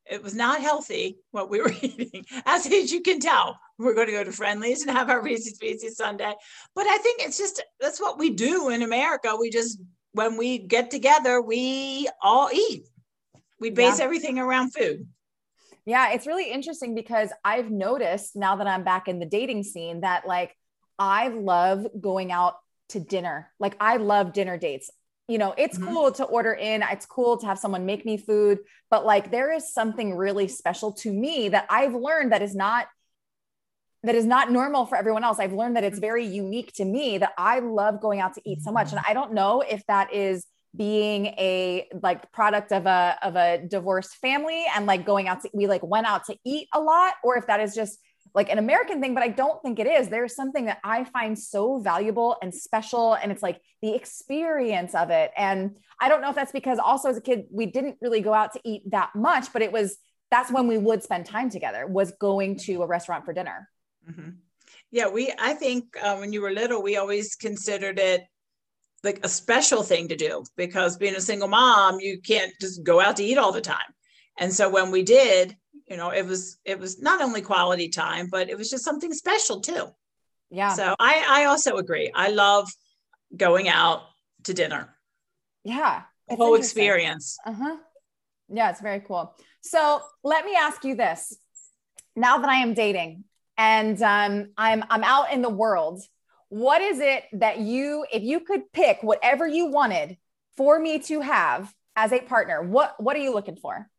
it 0.09 0.21
was 0.21 0.35
not 0.35 0.61
healthy 0.61 1.17
what 1.31 1.49
we 1.49 1.61
were 1.61 1.73
eating, 1.81 2.25
as 2.45 2.65
you 2.91 3.01
can 3.01 3.19
tell. 3.19 3.59
We're 3.77 3.95
going 3.95 4.07
to 4.07 4.13
go 4.13 4.23
to 4.23 4.31
Friendly's 4.31 4.83
and 4.83 4.91
have 4.91 5.09
our 5.09 5.21
Reese's 5.21 5.57
Pieces 5.57 5.97
Sundae. 5.97 6.33
But 6.75 6.87
I 6.87 6.97
think 6.97 7.21
it's 7.21 7.37
just 7.37 7.61
that's 7.79 7.99
what 7.99 8.17
we 8.17 8.29
do 8.29 8.69
in 8.69 8.83
America. 8.83 9.35
We 9.39 9.49
just 9.49 9.79
when 10.13 10.37
we 10.37 10.59
get 10.59 10.91
together, 10.91 11.41
we 11.41 12.07
all 12.21 12.49
eat. 12.53 12.87
We 13.59 13.71
base 13.71 13.99
yeah. 13.99 14.05
everything 14.05 14.39
around 14.39 14.73
food. 14.73 15.07
Yeah, 15.85 16.13
it's 16.13 16.27
really 16.27 16.49
interesting 16.49 16.95
because 16.95 17.31
I've 17.43 17.69
noticed 17.69 18.35
now 18.35 18.55
that 18.55 18.67
I'm 18.67 18.83
back 18.83 19.07
in 19.07 19.19
the 19.19 19.25
dating 19.25 19.63
scene 19.63 20.01
that 20.01 20.25
like 20.25 20.55
I 20.97 21.27
love 21.27 21.85
going 21.99 22.31
out 22.31 22.55
to 22.89 22.99
dinner. 22.99 23.51
Like 23.59 23.75
I 23.79 23.97
love 23.97 24.33
dinner 24.33 24.57
dates. 24.57 24.89
You 25.27 25.37
know, 25.37 25.53
it's 25.57 25.77
mm-hmm. 25.77 25.93
cool 25.93 26.11
to 26.13 26.25
order 26.25 26.53
in, 26.53 26.83
it's 26.83 27.05
cool 27.05 27.37
to 27.37 27.45
have 27.45 27.57
someone 27.57 27.85
make 27.85 28.05
me 28.05 28.17
food, 28.17 28.59
but 28.89 29.05
like 29.05 29.31
there 29.31 29.53
is 29.53 29.73
something 29.73 30.15
really 30.15 30.47
special 30.47 30.93
to 30.93 31.11
me 31.11 31.49
that 31.49 31.65
I've 31.69 31.93
learned 31.93 32.31
that 32.31 32.41
is 32.41 32.55
not 32.55 32.87
that 34.05 34.15
is 34.15 34.25
not 34.25 34.51
normal 34.51 34.85
for 34.85 34.97
everyone 34.97 35.23
else. 35.23 35.39
I've 35.39 35.53
learned 35.53 35.77
that 35.77 35.85
it's 35.85 35.99
very 35.99 36.25
unique 36.25 36.73
to 36.73 36.83
me 36.83 37.19
that 37.19 37.31
I 37.37 37.59
love 37.59 38.01
going 38.01 38.19
out 38.19 38.33
to 38.33 38.41
eat 38.43 38.61
so 38.61 38.69
much. 38.69 38.91
And 38.91 38.99
I 39.07 39.13
don't 39.13 39.33
know 39.33 39.61
if 39.61 39.85
that 39.87 40.13
is 40.13 40.45
being 40.75 41.27
a 41.27 41.87
like 42.01 42.31
product 42.31 42.71
of 42.71 42.85
a 42.85 43.17
of 43.21 43.35
a 43.35 43.63
divorced 43.67 44.15
family 44.15 44.65
and 44.75 44.85
like 44.85 45.05
going 45.05 45.27
out 45.27 45.41
to 45.41 45.49
we 45.53 45.67
like 45.67 45.83
went 45.83 46.07
out 46.07 46.25
to 46.25 46.35
eat 46.43 46.67
a 46.73 46.79
lot 46.79 47.13
or 47.23 47.37
if 47.37 47.45
that 47.47 47.59
is 47.59 47.75
just 47.75 47.99
like 48.35 48.49
an 48.49 48.57
American 48.57 48.99
thing, 48.99 49.13
but 49.13 49.21
I 49.21 49.27
don't 49.27 49.61
think 49.61 49.79
it 49.79 49.87
is. 49.87 50.09
There's 50.09 50.35
something 50.35 50.65
that 50.65 50.79
I 50.83 51.03
find 51.03 51.37
so 51.37 51.79
valuable 51.79 52.35
and 52.41 52.53
special. 52.53 53.13
And 53.13 53.31
it's 53.31 53.43
like 53.43 53.61
the 53.81 53.93
experience 53.93 54.95
of 54.95 55.11
it. 55.11 55.31
And 55.37 55.75
I 55.99 56.09
don't 56.09 56.21
know 56.21 56.29
if 56.29 56.35
that's 56.35 56.51
because 56.51 56.79
also 56.79 57.09
as 57.09 57.17
a 57.17 57.21
kid, 57.21 57.45
we 57.51 57.67
didn't 57.67 57.97
really 58.01 58.21
go 58.21 58.33
out 58.33 58.53
to 58.53 58.61
eat 58.63 58.89
that 58.89 59.11
much, 59.15 59.53
but 59.53 59.61
it 59.61 59.71
was 59.71 59.97
that's 60.31 60.51
when 60.51 60.67
we 60.67 60.79
would 60.79 61.03
spend 61.03 61.27
time 61.27 61.51
together 61.51 61.85
was 61.85 62.11
going 62.19 62.57
to 62.57 62.81
a 62.81 62.87
restaurant 62.87 63.23
for 63.23 63.33
dinner. 63.33 63.69
Mm-hmm. 64.09 64.29
Yeah, 64.89 65.09
we, 65.09 65.31
I 65.39 65.53
think 65.53 65.95
uh, 66.01 66.17
when 66.17 66.33
you 66.33 66.41
were 66.41 66.51
little, 66.51 66.81
we 66.81 66.97
always 66.97 67.35
considered 67.35 67.99
it 67.99 68.23
like 69.03 69.19
a 69.23 69.29
special 69.29 69.83
thing 69.83 70.07
to 70.07 70.15
do 70.15 70.43
because 70.55 70.97
being 70.97 71.15
a 71.15 71.21
single 71.21 71.47
mom, 71.47 71.99
you 71.99 72.21
can't 72.21 72.53
just 72.61 72.83
go 72.83 73.01
out 73.01 73.17
to 73.17 73.23
eat 73.23 73.37
all 73.37 73.51
the 73.51 73.61
time. 73.61 73.77
And 74.39 74.51
so 74.51 74.69
when 74.69 74.91
we 74.91 75.03
did, 75.03 75.55
you 75.87 75.97
know, 75.97 76.09
it 76.09 76.25
was 76.25 76.57
it 76.65 76.79
was 76.79 77.01
not 77.01 77.21
only 77.21 77.41
quality 77.41 77.89
time, 77.89 78.27
but 78.31 78.49
it 78.49 78.57
was 78.57 78.69
just 78.69 78.85
something 78.85 79.13
special 79.13 79.59
too. 79.61 79.87
Yeah. 80.49 80.69
So 80.69 80.95
I 80.99 81.25
I 81.27 81.45
also 81.45 81.77
agree. 81.77 82.11
I 82.13 82.29
love 82.29 82.71
going 83.35 83.67
out 83.67 84.03
to 84.43 84.53
dinner. 84.53 84.95
Yeah. 85.63 86.03
The 86.29 86.35
whole 86.35 86.55
experience. 86.55 87.37
Uh-huh. 87.45 87.77
Yeah, 88.49 88.69
it's 88.69 88.81
very 88.81 89.01
cool. 89.01 89.35
So 89.61 90.01
let 90.23 90.45
me 90.45 90.55
ask 90.55 90.83
you 90.83 90.95
this. 90.95 91.37
Now 92.15 92.37
that 92.37 92.49
I 92.49 92.57
am 92.57 92.73
dating 92.73 93.25
and 93.57 94.01
um, 94.01 94.51
I'm 94.57 94.83
I'm 94.89 95.03
out 95.03 95.31
in 95.33 95.41
the 95.41 95.49
world 95.49 96.01
what 96.53 96.83
is 96.83 96.99
it 96.99 97.23
that 97.33 97.57
you 97.57 98.05
if 98.13 98.21
you 98.21 98.39
could 98.39 98.71
pick 98.71 98.99
whatever 99.01 99.47
you 99.47 99.71
wanted 99.71 100.17
for 100.55 100.79
me 100.79 100.99
to 100.99 101.19
have 101.19 101.73
as 101.95 102.11
a 102.11 102.19
partner 102.19 102.61
what 102.61 102.93
what 103.01 103.15
are 103.15 103.19
you 103.19 103.33
looking 103.33 103.55
for? 103.55 103.89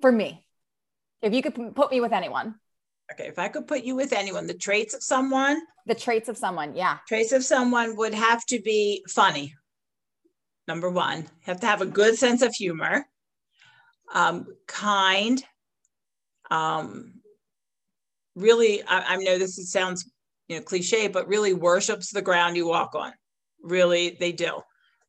For 0.00 0.10
me 0.10 0.46
if 1.20 1.34
you 1.34 1.42
could 1.42 1.76
put 1.76 1.90
me 1.90 2.00
with 2.00 2.12
anyone. 2.12 2.54
Okay 3.12 3.28
if 3.28 3.38
i 3.38 3.48
could 3.48 3.68
put 3.68 3.84
you 3.84 3.96
with 3.96 4.14
anyone 4.14 4.46
the 4.46 4.54
traits 4.54 4.94
of 4.94 5.02
someone? 5.02 5.60
The 5.84 5.94
traits 5.94 6.30
of 6.30 6.38
someone 6.38 6.74
yeah. 6.74 6.98
Traits 7.06 7.32
of 7.32 7.44
someone 7.44 7.96
would 7.98 8.14
have 8.14 8.46
to 8.46 8.62
be 8.62 9.04
funny 9.06 9.54
number 10.66 10.88
one. 10.88 11.18
You 11.18 11.28
have 11.52 11.60
to 11.60 11.66
have 11.66 11.82
a 11.82 11.86
good 11.86 12.16
sense 12.16 12.40
of 12.40 12.54
humor 12.54 13.04
um, 14.14 14.46
kind 14.66 15.44
um, 16.50 17.20
really 18.34 18.82
I, 18.84 19.14
I 19.14 19.16
know 19.16 19.36
this 19.36 19.70
sounds 19.70 20.10
you 20.48 20.56
know 20.56 20.62
cliche 20.62 21.08
but 21.08 21.28
really 21.28 21.52
worships 21.52 22.10
the 22.10 22.22
ground 22.22 22.56
you 22.56 22.66
walk 22.66 22.94
on. 22.94 23.12
Really 23.62 24.16
they 24.18 24.32
do. 24.32 24.60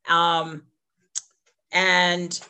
Um 0.08 0.62
and 1.72 2.40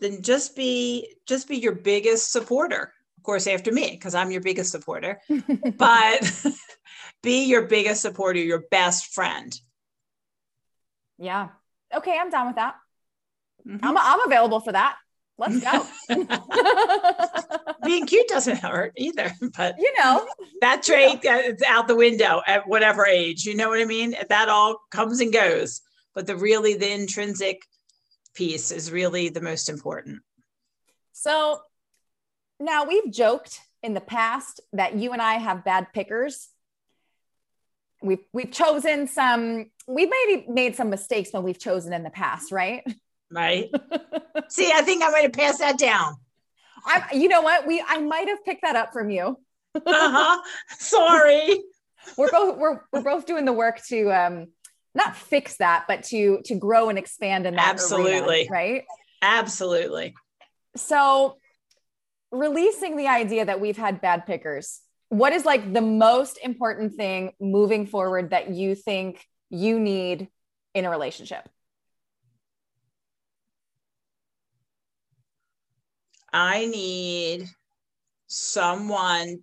then 0.00 0.22
just 0.22 0.56
be 0.56 1.14
just 1.26 1.48
be 1.48 1.56
your 1.56 1.74
biggest 1.74 2.32
supporter. 2.32 2.92
Of 3.18 3.22
course 3.24 3.46
after 3.46 3.72
me 3.72 3.90
because 3.90 4.14
i'm 4.14 4.30
your 4.30 4.40
biggest 4.40 4.70
supporter. 4.70 5.20
But 5.76 6.46
be 7.22 7.44
your 7.44 7.62
biggest 7.62 8.02
supporter 8.02 8.38
your 8.38 8.64
best 8.70 9.12
friend. 9.12 9.58
Yeah. 11.18 11.48
Okay 11.94 12.16
i'm 12.18 12.30
down 12.30 12.46
with 12.46 12.56
that. 12.56 12.76
Mm-hmm. 13.66 13.84
I'm, 13.84 13.96
I'm 13.98 14.26
available 14.26 14.60
for 14.60 14.72
that 14.72 14.96
let's 15.40 15.60
go. 15.60 15.86
Being 17.84 18.06
cute 18.06 18.28
doesn't 18.28 18.58
hurt 18.58 18.92
either, 18.96 19.32
but 19.56 19.76
you 19.78 19.92
know 19.98 20.26
that 20.60 20.82
trait 20.82 21.24
uh, 21.26 21.30
you 21.30 21.30
know. 21.30 21.38
is 21.40 21.62
out 21.66 21.88
the 21.88 21.96
window 21.96 22.42
at 22.46 22.68
whatever 22.68 23.06
age. 23.06 23.44
You 23.44 23.56
know 23.56 23.70
what 23.70 23.80
I 23.80 23.86
mean? 23.86 24.14
That 24.28 24.48
all 24.48 24.80
comes 24.90 25.20
and 25.20 25.32
goes, 25.32 25.80
but 26.14 26.26
the 26.26 26.36
really 26.36 26.74
the 26.74 26.92
intrinsic 26.92 27.62
piece 28.34 28.70
is 28.70 28.92
really 28.92 29.30
the 29.30 29.40
most 29.40 29.68
important. 29.68 30.20
So 31.12 31.60
now 32.60 32.84
we've 32.84 33.10
joked 33.10 33.60
in 33.82 33.94
the 33.94 34.00
past 34.00 34.60
that 34.74 34.94
you 34.94 35.12
and 35.12 35.22
I 35.22 35.34
have 35.34 35.64
bad 35.64 35.88
pickers. 35.92 36.48
We've 38.02 38.24
we've 38.32 38.52
chosen 38.52 39.08
some. 39.08 39.70
We've 39.86 40.10
maybe 40.10 40.46
made 40.48 40.76
some 40.76 40.90
mistakes 40.90 41.32
when 41.32 41.42
we've 41.42 41.58
chosen 41.58 41.92
in 41.92 42.02
the 42.02 42.10
past, 42.10 42.52
right? 42.52 42.84
Right. 43.30 43.70
See, 44.48 44.70
I 44.72 44.82
think 44.82 45.02
I 45.02 45.10
might 45.10 45.22
have 45.22 45.32
passed 45.32 45.60
that 45.60 45.78
down. 45.78 46.16
I, 46.84 47.14
you 47.14 47.28
know 47.28 47.42
what? 47.42 47.66
We 47.66 47.82
I 47.86 47.98
might 47.98 48.28
have 48.28 48.44
picked 48.44 48.62
that 48.62 48.76
up 48.76 48.92
from 48.92 49.10
you. 49.10 49.38
uh-huh. 49.74 50.42
Sorry. 50.78 51.62
we're 52.16 52.30
both 52.30 52.58
we're 52.58 52.80
we're 52.92 53.02
both 53.02 53.26
doing 53.26 53.44
the 53.44 53.52
work 53.52 53.80
to 53.88 54.10
um 54.10 54.46
not 54.94 55.16
fix 55.16 55.56
that, 55.58 55.84
but 55.86 56.04
to 56.04 56.40
to 56.46 56.54
grow 56.54 56.88
and 56.88 56.98
expand 56.98 57.46
in 57.46 57.54
that. 57.54 57.68
Absolutely. 57.68 58.40
Arena, 58.40 58.50
right. 58.50 58.84
Absolutely. 59.22 60.14
So 60.76 61.36
releasing 62.32 62.96
the 62.96 63.08
idea 63.08 63.44
that 63.44 63.60
we've 63.60 63.76
had 63.76 64.00
bad 64.00 64.26
pickers, 64.26 64.80
what 65.08 65.32
is 65.32 65.44
like 65.44 65.72
the 65.72 65.80
most 65.80 66.38
important 66.42 66.94
thing 66.94 67.32
moving 67.40 67.86
forward 67.86 68.30
that 68.30 68.50
you 68.50 68.74
think 68.74 69.24
you 69.50 69.78
need 69.78 70.28
in 70.74 70.84
a 70.84 70.90
relationship? 70.90 71.48
I 76.32 76.66
need 76.66 77.46
someone 78.26 79.40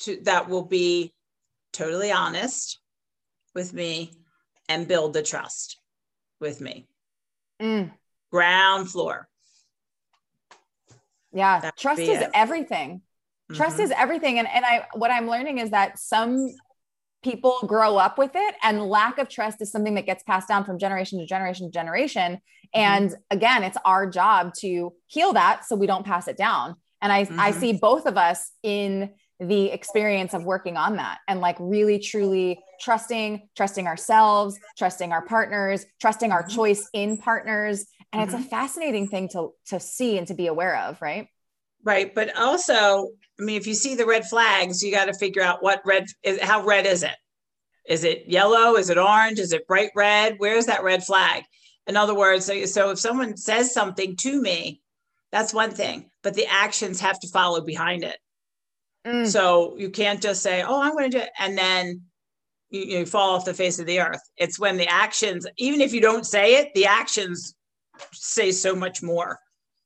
to 0.00 0.20
that 0.22 0.48
will 0.48 0.64
be 0.64 1.12
totally 1.72 2.12
honest 2.12 2.78
with 3.54 3.72
me 3.72 4.12
and 4.68 4.86
build 4.86 5.12
the 5.12 5.22
trust 5.22 5.80
with 6.40 6.60
me. 6.60 6.86
Mm. 7.60 7.90
Ground 8.30 8.90
floor. 8.90 9.28
Yeah, 11.32 11.60
That 11.60 11.74
would 11.74 11.80
trust 11.80 12.00
is 12.00 12.20
it. 12.20 12.30
everything. 12.34 13.02
Trust 13.52 13.78
Mhm. 13.78 13.84
is 13.84 13.90
everything. 13.92 14.38
And 14.38 14.48
and 14.48 14.64
I 14.64 14.86
what 14.94 15.10
I'm 15.10 15.28
learning 15.28 15.58
is 15.58 15.70
that 15.70 15.98
some 15.98 16.48
people 17.22 17.58
grow 17.66 17.96
up 17.96 18.18
with 18.18 18.32
it 18.34 18.54
and 18.62 18.88
lack 18.88 19.18
of 19.18 19.28
trust 19.28 19.60
is 19.60 19.70
something 19.70 19.94
that 19.94 20.06
gets 20.06 20.22
passed 20.22 20.48
down 20.48 20.64
from 20.64 20.78
generation 20.78 21.18
to 21.18 21.26
generation 21.26 21.66
to 21.66 21.72
generation. 21.72 22.40
And 22.74 23.14
again, 23.30 23.62
it's 23.62 23.76
our 23.84 24.08
job 24.08 24.54
to 24.60 24.92
heal 25.06 25.32
that 25.34 25.64
so 25.64 25.76
we 25.76 25.86
don't 25.86 26.04
pass 26.04 26.28
it 26.28 26.36
down. 26.36 26.76
And 27.02 27.12
I 27.12 27.20
I 27.38 27.52
Mhm. 27.52 27.60
see 27.60 27.72
both 27.74 28.06
of 28.06 28.16
us 28.16 28.52
in 28.62 29.14
the 29.38 29.66
experience 29.70 30.32
of 30.32 30.44
working 30.44 30.78
on 30.78 30.96
that 30.96 31.18
and 31.28 31.40
like 31.40 31.56
really 31.60 31.98
truly 31.98 32.58
trusting 32.80 33.48
trusting 33.54 33.86
ourselves 33.86 34.58
trusting 34.78 35.12
our 35.12 35.20
partners 35.20 35.84
trusting 36.00 36.32
our 36.32 36.42
Mhm. 36.44 36.54
choice 36.54 36.88
in 36.94 37.18
partners 37.18 37.84
and 38.14 38.22
it's 38.22 38.32
a 38.32 38.38
fascinating 38.38 39.06
thing 39.08 39.28
to 39.28 39.52
to 39.66 39.78
see 39.78 40.16
and 40.16 40.26
to 40.28 40.32
be 40.34 40.46
aware 40.46 40.76
of 40.78 41.02
right 41.02 41.28
Right. 41.84 42.12
But 42.14 42.34
also, 42.36 43.10
I 43.38 43.42
mean, 43.44 43.56
if 43.56 43.66
you 43.66 43.74
see 43.74 43.94
the 43.94 44.06
red 44.06 44.24
flags, 44.26 44.82
you 44.82 44.90
got 44.90 45.04
to 45.04 45.14
figure 45.14 45.42
out 45.42 45.62
what 45.62 45.82
red 45.84 46.06
is, 46.24 46.40
how 46.40 46.64
red 46.64 46.84
is 46.84 47.04
it? 47.04 47.14
Is 47.86 48.02
it 48.02 48.26
yellow? 48.26 48.74
Is 48.76 48.90
it 48.90 48.98
orange? 48.98 49.38
Is 49.38 49.52
it 49.52 49.68
bright 49.68 49.90
red? 49.94 50.34
Where's 50.38 50.66
that 50.66 50.82
red 50.82 51.04
flag? 51.04 51.44
In 51.86 51.96
other 51.96 52.14
words, 52.14 52.46
so, 52.46 52.90
if 52.90 52.98
someone 52.98 53.36
says 53.36 53.72
something 53.72 54.16
to 54.16 54.40
me, 54.40 54.82
that's 55.32 55.54
one 55.54 55.70
thing, 55.70 56.10
but 56.22 56.34
the 56.34 56.46
actions 56.46 57.00
have 57.00 57.18
to 57.20 57.28
follow 57.28 57.60
behind 57.60 58.04
it. 58.04 58.18
Mm. 59.06 59.26
So 59.26 59.76
you 59.76 59.90
can't 59.90 60.20
just 60.20 60.42
say, 60.42 60.62
"Oh, 60.62 60.82
I'm 60.82 60.92
going 60.92 61.10
to 61.10 61.18
do," 61.18 61.22
it, 61.24 61.30
and 61.38 61.56
then 61.56 62.02
you, 62.70 62.80
you 62.82 63.06
fall 63.06 63.34
off 63.36 63.44
the 63.44 63.54
face 63.54 63.78
of 63.78 63.86
the 63.86 64.00
earth. 64.00 64.20
It's 64.36 64.58
when 64.58 64.76
the 64.76 64.88
actions, 64.88 65.46
even 65.58 65.80
if 65.80 65.92
you 65.92 66.00
don't 66.00 66.26
say 66.26 66.56
it, 66.56 66.74
the 66.74 66.86
actions 66.86 67.54
say 68.12 68.50
so 68.50 68.74
much 68.74 69.02
more. 69.02 69.38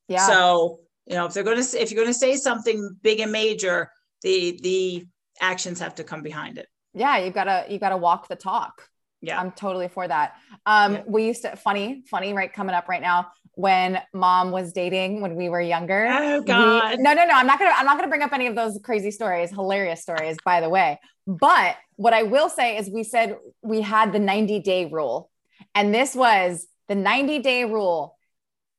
yeah 0.08 0.26
So 0.26 0.80
you 1.06 1.16
know, 1.16 1.26
if 1.26 1.34
they're 1.34 1.42
going 1.42 1.62
to, 1.62 1.82
if 1.82 1.90
you're 1.90 2.02
going 2.02 2.12
to 2.12 2.18
say 2.18 2.36
something 2.36 2.96
big 3.02 3.20
and 3.20 3.32
major, 3.32 3.90
the 4.22 4.58
the 4.62 5.06
actions 5.40 5.80
have 5.80 5.94
to 5.96 6.04
come 6.04 6.22
behind 6.22 6.58
it. 6.58 6.68
yeah 6.94 7.18
you've 7.18 7.34
got 7.34 7.44
to 7.44 7.66
you've 7.68 7.80
got 7.80 7.90
to 7.90 7.96
walk 7.96 8.28
the 8.28 8.36
talk 8.36 8.89
Yeah. 9.22 9.38
i'm 9.40 9.52
totally 9.52 9.88
for 9.88 10.06
that 10.08 10.34
um 10.66 10.94
Yeah. 10.94 11.02
we 11.06 11.26
used 11.26 11.42
to 11.42 11.56
funny 11.56 12.02
funny 12.10 12.32
right 12.32 12.52
coming 12.52 12.74
up 12.74 12.88
right 12.88 13.02
now 13.02 13.28
when 13.54 14.00
mom 14.14 14.50
was 14.50 14.72
dating 14.72 15.20
when 15.20 15.34
we 15.34 15.48
were 15.48 15.60
younger 15.60 16.08
Oh 16.10 16.38
we- 16.40 16.44
God. 16.46 16.98
no 16.98 17.12
no 17.12 17.24
no 17.26 17.34
i'm 17.34 17.46
not 17.46 17.58
gonna 17.58 17.74
i'm 17.76 17.84
not 17.86 17.96
gonna 17.96 18.08
bring 18.08 18.22
up 18.22 18.32
any 18.32 18.46
of 18.46 18.54
those 18.54 18.78
crazy 18.82 19.10
stories 19.10 19.50
hilarious 19.50 20.00
stories 20.02 20.36
by 20.44 20.60
the 20.60 20.68
way 20.68 20.98
but 21.26 21.76
what 21.96 22.12
i 22.14 22.22
will 22.22 22.48
say 22.48 22.76
is 22.78 22.88
we 22.88 23.02
said 23.04 23.36
we 23.62 23.80
had 23.82 24.12
the 24.12 24.18
90 24.18 24.60
day 24.60 24.86
rule 24.86 25.30
and 25.74 25.94
this 25.94 26.14
was 26.14 26.66
the 26.88 26.94
90 26.94 27.40
day 27.40 27.64
rule 27.64 28.16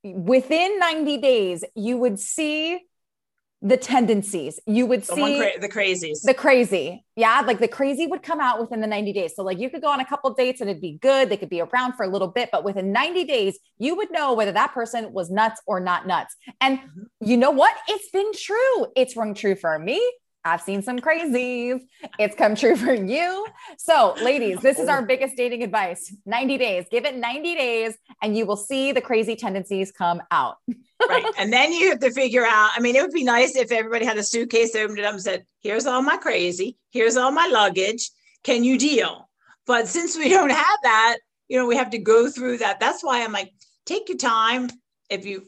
within 0.04 0.80
90 0.80 1.18
days 1.18 1.64
you 1.76 1.98
would 1.98 2.20
see 2.20 2.80
the 3.64 3.78
tendencies. 3.78 4.60
You 4.66 4.88
would 4.88 5.04
The 5.04 5.14
see 5.16 5.38
cra- 5.38 5.60
the 5.62 5.70
crazies. 5.70 6.22
the 6.24 6.34
crazy. 6.34 7.06
Yeah 7.16 7.42
like 7.46 7.60
the 7.60 7.68
crazy 7.68 8.08
would 8.08 8.24
come 8.24 8.40
out 8.40 8.60
within 8.60 8.82
the 8.82 8.88
90 8.88 9.14
days. 9.14 9.36
So 9.36 9.44
like 9.44 9.60
you 9.60 9.70
could 9.70 9.82
go 9.84 9.90
on 9.90 10.00
a 10.00 10.06
couple 10.06 10.34
dates 10.34 10.62
and 10.62 10.70
it'd 10.70 10.82
be 10.82 10.98
good. 11.00 11.30
They 11.30 11.38
could 11.38 11.50
be 11.50 11.62
around 11.62 11.94
for 11.94 12.04
a 12.04 12.08
little 12.08 12.28
bit 12.28 12.50
but 12.52 12.64
within 12.64 12.92
90 12.92 13.24
days 13.26 13.60
you 13.78 13.96
would 13.96 14.12
know 14.12 14.34
whether 14.34 14.52
that 14.52 14.74
person 14.74 15.14
was 15.14 15.30
nuts 15.30 15.62
or 15.68 15.80
not 15.80 16.08
nuts. 16.08 16.36
And 16.60 16.80
Mhm. 16.80 16.88
you 17.20 17.38
know 17.38 17.52
what? 17.52 17.76
It's 17.88 18.10
been 18.10 18.32
true. 18.34 18.88
It's 18.96 19.16
rung 19.16 19.36
true 19.36 19.56
for 19.56 19.78
me 19.78 20.02
I've 20.44 20.62
seen 20.62 20.82
some 20.82 21.00
crazies. 21.00 21.82
It's 22.18 22.36
come 22.36 22.56
true 22.56 22.76
for 22.76 22.94
you. 22.94 23.46
So, 23.78 24.16
ladies, 24.22 24.60
this 24.60 24.80
is 24.80 24.88
our 24.88 25.02
biggest 25.02 25.38
dating 25.38 25.64
advice 25.64 26.14
90 26.26 26.58
days. 26.58 26.86
Give 26.90 27.06
it 27.06 27.16
90 27.16 27.56
days, 27.56 27.98
and 28.22 28.36
you 28.36 28.46
will 28.46 28.58
see 28.58 28.92
the 28.92 29.02
crazy 29.02 29.36
tendencies 29.36 29.92
come 29.92 30.22
out. 30.32 30.58
right. 31.08 31.26
And 31.38 31.52
then 31.52 31.72
you 31.72 31.90
have 31.90 32.00
to 32.00 32.12
figure 32.12 32.46
out. 32.46 32.72
I 32.76 32.80
mean, 32.80 32.96
it 32.96 33.02
would 33.02 33.12
be 33.12 33.24
nice 33.24 33.56
if 33.56 33.72
everybody 33.72 34.06
had 34.06 34.18
a 34.18 34.24
suitcase, 34.24 34.76
opened 34.76 35.00
it 35.00 35.06
up 35.06 35.14
and 35.14 35.22
said, 35.22 35.46
Here's 35.62 35.86
all 35.86 36.02
my 36.02 36.18
crazy, 36.18 36.78
here's 36.92 37.18
all 37.18 37.32
my 37.32 37.48
luggage. 37.48 38.10
Can 38.44 38.64
you 38.64 38.78
deal? 38.78 39.30
But 39.68 39.88
since 39.88 40.18
we 40.18 40.30
don't 40.30 40.50
have 40.50 40.80
that, 40.84 41.18
you 41.48 41.58
know, 41.58 41.68
we 41.68 41.76
have 41.76 41.92
to 41.92 42.00
go 42.00 42.30
through 42.30 42.58
that. 42.60 42.80
That's 42.80 43.04
why 43.04 43.24
I'm 43.24 43.32
like, 43.32 43.54
take 43.86 44.10
your 44.10 44.18
time. 44.18 44.70
If 45.10 45.26
you 45.26 45.44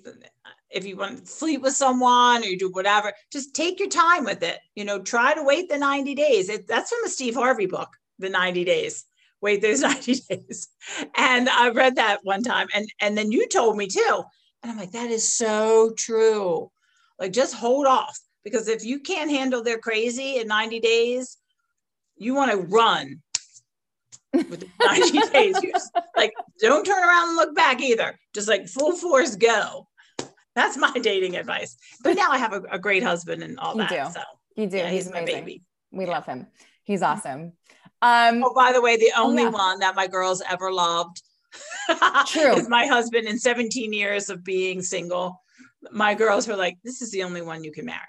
if 0.74 0.86
you 0.86 0.98
want 0.98 1.20
to 1.20 1.26
sleep 1.26 1.62
with 1.62 1.74
someone 1.74 2.44
or 2.44 2.48
you 2.48 2.58
do 2.58 2.72
whatever, 2.72 3.14
just 3.32 3.54
take 3.54 3.80
your 3.80 3.90
time 3.90 4.26
with 4.26 4.44
it. 4.44 4.60
You 4.76 4.86
know, 4.86 5.00
try 5.00 5.34
to 5.34 5.44
wait 5.44 5.70
the 5.70 5.78
90 5.78 6.16
days. 6.16 6.50
It, 6.50 6.68
that's 6.68 6.90
from 6.90 7.00
the 7.04 7.10
Steve 7.10 7.36
Harvey 7.36 7.68
book, 7.68 7.90
The 8.20 8.30
90 8.30 8.66
Days. 8.66 9.06
Wait 9.40 9.62
those 9.62 9.82
90 9.82 10.16
days. 10.30 10.68
And 11.16 11.48
I 11.48 11.70
read 11.70 11.96
that 11.98 12.20
one 12.24 12.44
time. 12.44 12.68
And 12.74 12.88
and 13.00 13.18
then 13.18 13.32
you 13.32 13.48
told 13.48 13.78
me 13.78 13.88
too. 13.88 14.24
And 14.62 14.72
I'm 14.72 14.78
like, 14.78 14.92
that 14.92 15.12
is 15.12 15.32
so 15.32 15.94
true. 15.98 16.72
Like, 17.20 17.34
just 17.34 17.54
hold 17.54 17.86
off 17.86 18.18
because 18.44 18.68
if 18.68 18.84
you 18.84 19.00
can't 19.00 19.30
handle 19.30 19.64
their 19.64 19.78
crazy 19.78 20.38
in 20.38 20.48
90 20.48 20.80
days, 20.80 21.38
you 22.16 22.34
want 22.34 22.52
to 22.52 22.58
run 22.58 23.22
with 24.34 24.62
the 24.62 24.70
90 24.80 25.20
days. 25.34 25.56
Just, 25.62 25.92
like, 26.16 26.34
don't 26.60 26.86
turn 26.86 27.04
around 27.04 27.30
and 27.30 27.38
look 27.38 27.56
back 27.56 27.82
either. 27.82 28.18
Just 28.34 28.48
like 28.48 28.68
full 28.68 28.94
force 28.94 29.36
go. 29.36 29.88
That's 30.56 30.78
my 30.78 30.92
dating 30.92 31.36
advice. 31.36 31.76
But 32.04 32.16
now 32.16 32.30
I 32.32 32.38
have 32.38 32.54
a, 32.54 32.62
a 32.72 32.80
great 32.80 33.04
husband 33.04 33.42
and 33.44 33.60
all 33.60 33.74
You 33.76 33.80
that. 33.88 33.90
do. 33.90 34.14
So 34.14 34.22
You 34.56 34.68
do. 34.68 34.78
yeah, 34.78 34.90
he's, 34.90 35.06
he's 35.06 35.14
my 35.14 35.20
amazing. 35.20 35.40
baby. 35.46 35.62
We 35.92 36.06
Yeah. 36.06 36.12
love 36.12 36.26
him. 36.26 36.48
He's 36.84 37.02
awesome. 37.02 37.54
Um, 38.02 38.44
Oh, 38.44 38.54
by 38.54 38.72
the 38.74 38.82
way, 38.82 38.98
the 38.98 39.12
only 39.18 39.44
yeah. 39.44 39.50
one 39.50 39.80
that 39.80 39.96
my 39.96 40.08
girls 40.08 40.42
ever 40.50 40.72
loved 40.72 41.22
True. 42.28 42.56
is 42.56 42.68
my 42.70 42.86
husband 42.86 43.28
in 43.28 43.38
17 43.40 43.94
years 43.94 44.30
of 44.30 44.44
being 44.44 44.82
single. 44.82 45.42
My 45.92 46.14
girls 46.14 46.48
were 46.48 46.56
like, 46.56 46.78
this 46.84 47.02
is 47.02 47.12
the 47.12 47.24
only 47.24 47.42
one 47.42 47.64
you 47.64 47.72
can 47.72 47.86
marry. 47.86 48.00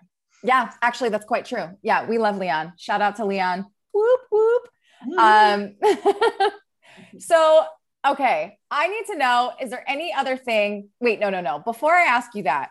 yeah, 0.42 0.72
actually, 0.82 1.08
that's 1.10 1.24
quite 1.24 1.44
true. 1.44 1.68
Yeah, 1.82 2.08
we 2.08 2.18
love 2.18 2.36
Leon. 2.38 2.72
Shout 2.78 3.00
out 3.00 3.16
to 3.16 3.24
Leon. 3.24 3.66
Whoop 3.92 4.20
whoop. 4.30 4.68
Mm. 5.08 5.76
Um, 5.88 6.50
so, 7.18 7.64
okay, 8.06 8.58
I 8.70 8.88
need 8.88 9.06
to 9.12 9.16
know 9.16 9.52
is 9.60 9.70
there 9.70 9.84
any 9.88 10.12
other 10.12 10.36
thing? 10.36 10.88
Wait, 11.00 11.20
no, 11.20 11.30
no, 11.30 11.40
no. 11.40 11.58
Before 11.58 11.94
I 11.94 12.02
ask 12.04 12.34
you 12.34 12.44
that, 12.44 12.70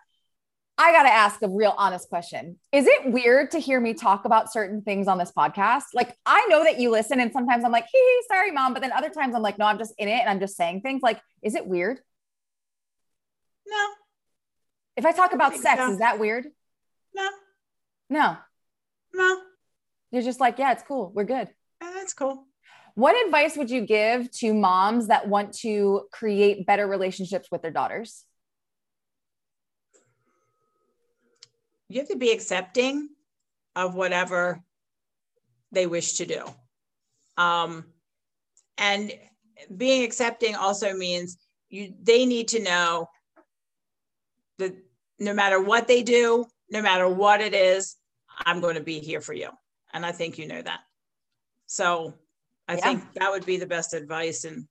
I 0.77 0.91
got 0.91 1.03
to 1.03 1.09
ask 1.13 1.41
a 1.43 1.47
real 1.49 1.73
honest 1.77 2.09
question. 2.09 2.57
Is 2.71 2.87
it 2.87 3.11
weird 3.11 3.51
to 3.51 3.59
hear 3.59 3.79
me 3.79 3.93
talk 3.93 4.25
about 4.25 4.51
certain 4.51 4.81
things 4.81 5.07
on 5.07 5.17
this 5.19 5.31
podcast? 5.31 5.83
Like, 5.93 6.15
I 6.25 6.45
know 6.47 6.63
that 6.63 6.79
you 6.79 6.89
listen, 6.89 7.19
and 7.19 7.31
sometimes 7.31 7.63
I'm 7.63 7.71
like, 7.71 7.85
hee 7.91 7.97
hee, 7.99 8.23
sorry, 8.27 8.51
mom. 8.51 8.73
But 8.73 8.81
then 8.81 8.91
other 8.91 9.09
times 9.09 9.35
I'm 9.35 9.43
like, 9.43 9.59
no, 9.59 9.65
I'm 9.65 9.77
just 9.77 9.93
in 9.99 10.07
it 10.07 10.19
and 10.19 10.29
I'm 10.29 10.39
just 10.39 10.55
saying 10.57 10.81
things. 10.81 11.01
Like, 11.03 11.21
is 11.43 11.53
it 11.55 11.67
weird? 11.67 11.99
no, 13.67 13.87
If 14.97 15.05
I 15.05 15.11
talk 15.11 15.33
about 15.33 15.55
sex, 15.55 15.79
so. 15.79 15.91
is 15.91 15.99
that 15.99 16.19
weird? 16.19 16.47
no, 17.15 17.29
No, 18.09 18.37
no. 19.13 19.41
you're 20.11 20.21
just 20.23 20.39
like, 20.39 20.57
yeah, 20.59 20.71
it's 20.71 20.83
cool. 20.83 21.11
We're 21.13 21.23
good. 21.23 21.47
Eh, 21.81 21.91
That's 21.93 22.13
cool. 22.13 22.45
What 22.95 23.25
advice 23.25 23.57
would 23.57 23.71
you 23.71 23.81
give 23.81 24.29
to 24.31 24.53
moms 24.53 25.07
that 25.07 25.27
want 25.27 25.53
to 25.59 26.07
create 26.11 26.65
better 26.65 26.87
relationships 26.87 27.49
with 27.51 27.61
their 27.61 27.71
daughters? 27.71 28.23
You 31.89 31.99
have 31.99 32.09
to 32.09 32.17
be 32.17 32.31
accepting 32.31 33.09
of 33.75 33.95
whatever 33.95 34.61
they 35.71 35.87
wish 35.87 36.13
to 36.13 36.25
do. 36.25 36.45
Um, 37.37 37.85
and 38.77 39.11
being 39.75 40.03
accepting 40.03 40.55
also 40.55 40.93
means 40.93 41.37
you 41.69 41.93
they 42.01 42.25
need 42.25 42.49
to 42.49 42.61
know 42.61 43.09
that 44.59 44.75
no 45.19 45.33
matter 45.33 45.61
what 45.61 45.87
they 45.87 46.03
do, 46.03 46.45
no 46.69 46.81
matter 46.81 47.07
what 47.07 47.41
it 47.41 47.53
is, 47.55 47.95
I'm 48.45 48.61
going 48.61 48.75
to 48.75 48.83
be 48.83 48.99
here 48.99 49.21
for 49.21 49.33
you. 49.33 49.49
And 49.93 50.05
I 50.05 50.11
think 50.11 50.37
you 50.37 50.47
know 50.47 50.61
that. 50.61 50.81
So 51.65 52.13
I 52.73 52.77
Yeah. 52.77 52.81
think 52.81 53.13
that 53.13 53.29
would 53.31 53.45
be 53.45 53.57
the 53.57 53.67
best 53.67 53.93
advice 53.93 54.45
and 54.45 54.67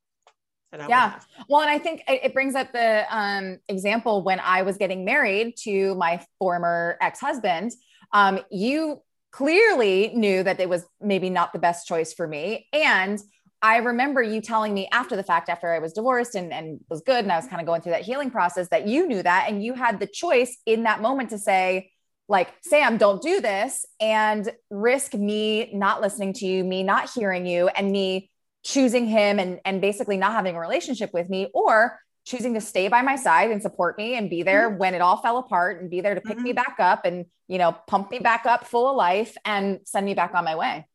that 0.72 0.80
I 0.80 0.84
would 0.84 0.90
Yeah. 0.90 1.20
Well, 1.48 1.60
and 1.60 1.70
I 1.70 1.78
think 1.78 2.02
it, 2.08 2.20
it 2.24 2.34
brings 2.34 2.54
up 2.54 2.72
the 2.72 3.04
um, 3.10 3.58
example 3.68 4.22
when 4.22 4.40
I 4.40 4.62
was 4.62 4.76
getting 4.76 5.04
married 5.04 5.54
to 5.64 5.94
my 5.94 6.24
former 6.38 6.96
ex 7.00 7.20
husband. 7.20 7.72
Um, 8.12 8.40
you 8.50 9.02
clearly 9.30 10.12
knew 10.14 10.42
that 10.42 10.60
it 10.60 10.68
was 10.68 10.84
maybe 11.00 11.30
not 11.30 11.52
the 11.52 11.58
best 11.58 11.86
choice 11.86 12.12
for 12.12 12.26
me. 12.26 12.66
And 12.72 13.18
I 13.62 13.76
remember 13.76 14.20
you 14.20 14.40
telling 14.40 14.74
me 14.74 14.88
after 14.92 15.14
the 15.14 15.22
fact, 15.22 15.48
after 15.48 15.72
I 15.72 15.78
was 15.78 15.92
divorced 15.92 16.34
and, 16.34 16.52
and 16.52 16.80
was 16.90 17.00
good, 17.02 17.24
and 17.24 17.30
I 17.30 17.36
was 17.36 17.46
kind 17.46 17.60
of 17.60 17.66
going 17.66 17.80
through 17.80 17.92
that 17.92 18.02
healing 18.02 18.30
process, 18.30 18.68
that 18.70 18.88
you 18.88 19.06
knew 19.06 19.22
that. 19.22 19.46
And 19.48 19.62
you 19.62 19.74
had 19.74 20.00
the 20.00 20.08
choice 20.08 20.58
in 20.66 20.82
that 20.82 21.00
moment 21.00 21.30
to 21.30 21.38
say, 21.38 21.92
like, 22.28 22.52
Sam, 22.62 22.98
don't 22.98 23.20
do 23.20 23.40
this 23.40 23.84
and 24.00 24.50
risk 24.70 25.14
me 25.14 25.70
not 25.74 26.00
listening 26.00 26.32
to 26.34 26.46
you, 26.46 26.64
me 26.64 26.82
not 26.82 27.10
hearing 27.10 27.46
you, 27.46 27.68
and 27.68 27.90
me 27.90 28.30
choosing 28.64 29.06
him 29.06 29.38
and, 29.38 29.60
and 29.64 29.80
basically 29.80 30.16
not 30.16 30.32
having 30.32 30.56
a 30.56 30.60
relationship 30.60 31.12
with 31.12 31.28
me, 31.28 31.50
or 31.52 31.98
choosing 32.24 32.54
to 32.54 32.60
stay 32.60 32.86
by 32.86 33.02
my 33.02 33.16
side 33.16 33.50
and 33.50 33.60
support 33.60 33.98
me 33.98 34.14
and 34.14 34.30
be 34.30 34.44
there 34.44 34.70
mm-hmm. 34.70 34.78
when 34.78 34.94
it 34.94 35.00
all 35.00 35.16
fell 35.16 35.38
apart 35.38 35.80
and 35.80 35.90
be 35.90 36.00
there 36.00 36.14
to 36.14 36.20
pick 36.20 36.38
me 36.38 36.50
mm-hmm. 36.50 36.56
back 36.56 36.76
up 36.78 37.04
and, 37.04 37.26
you 37.48 37.58
know, 37.58 37.76
pump 37.88 38.10
me 38.12 38.20
back 38.20 38.46
up 38.46 38.64
full 38.64 38.88
of 38.88 38.96
life 38.96 39.36
and 39.44 39.80
send 39.84 40.06
me 40.06 40.14
back 40.14 40.32
on 40.34 40.44
my 40.44 40.54
way. 40.54 40.86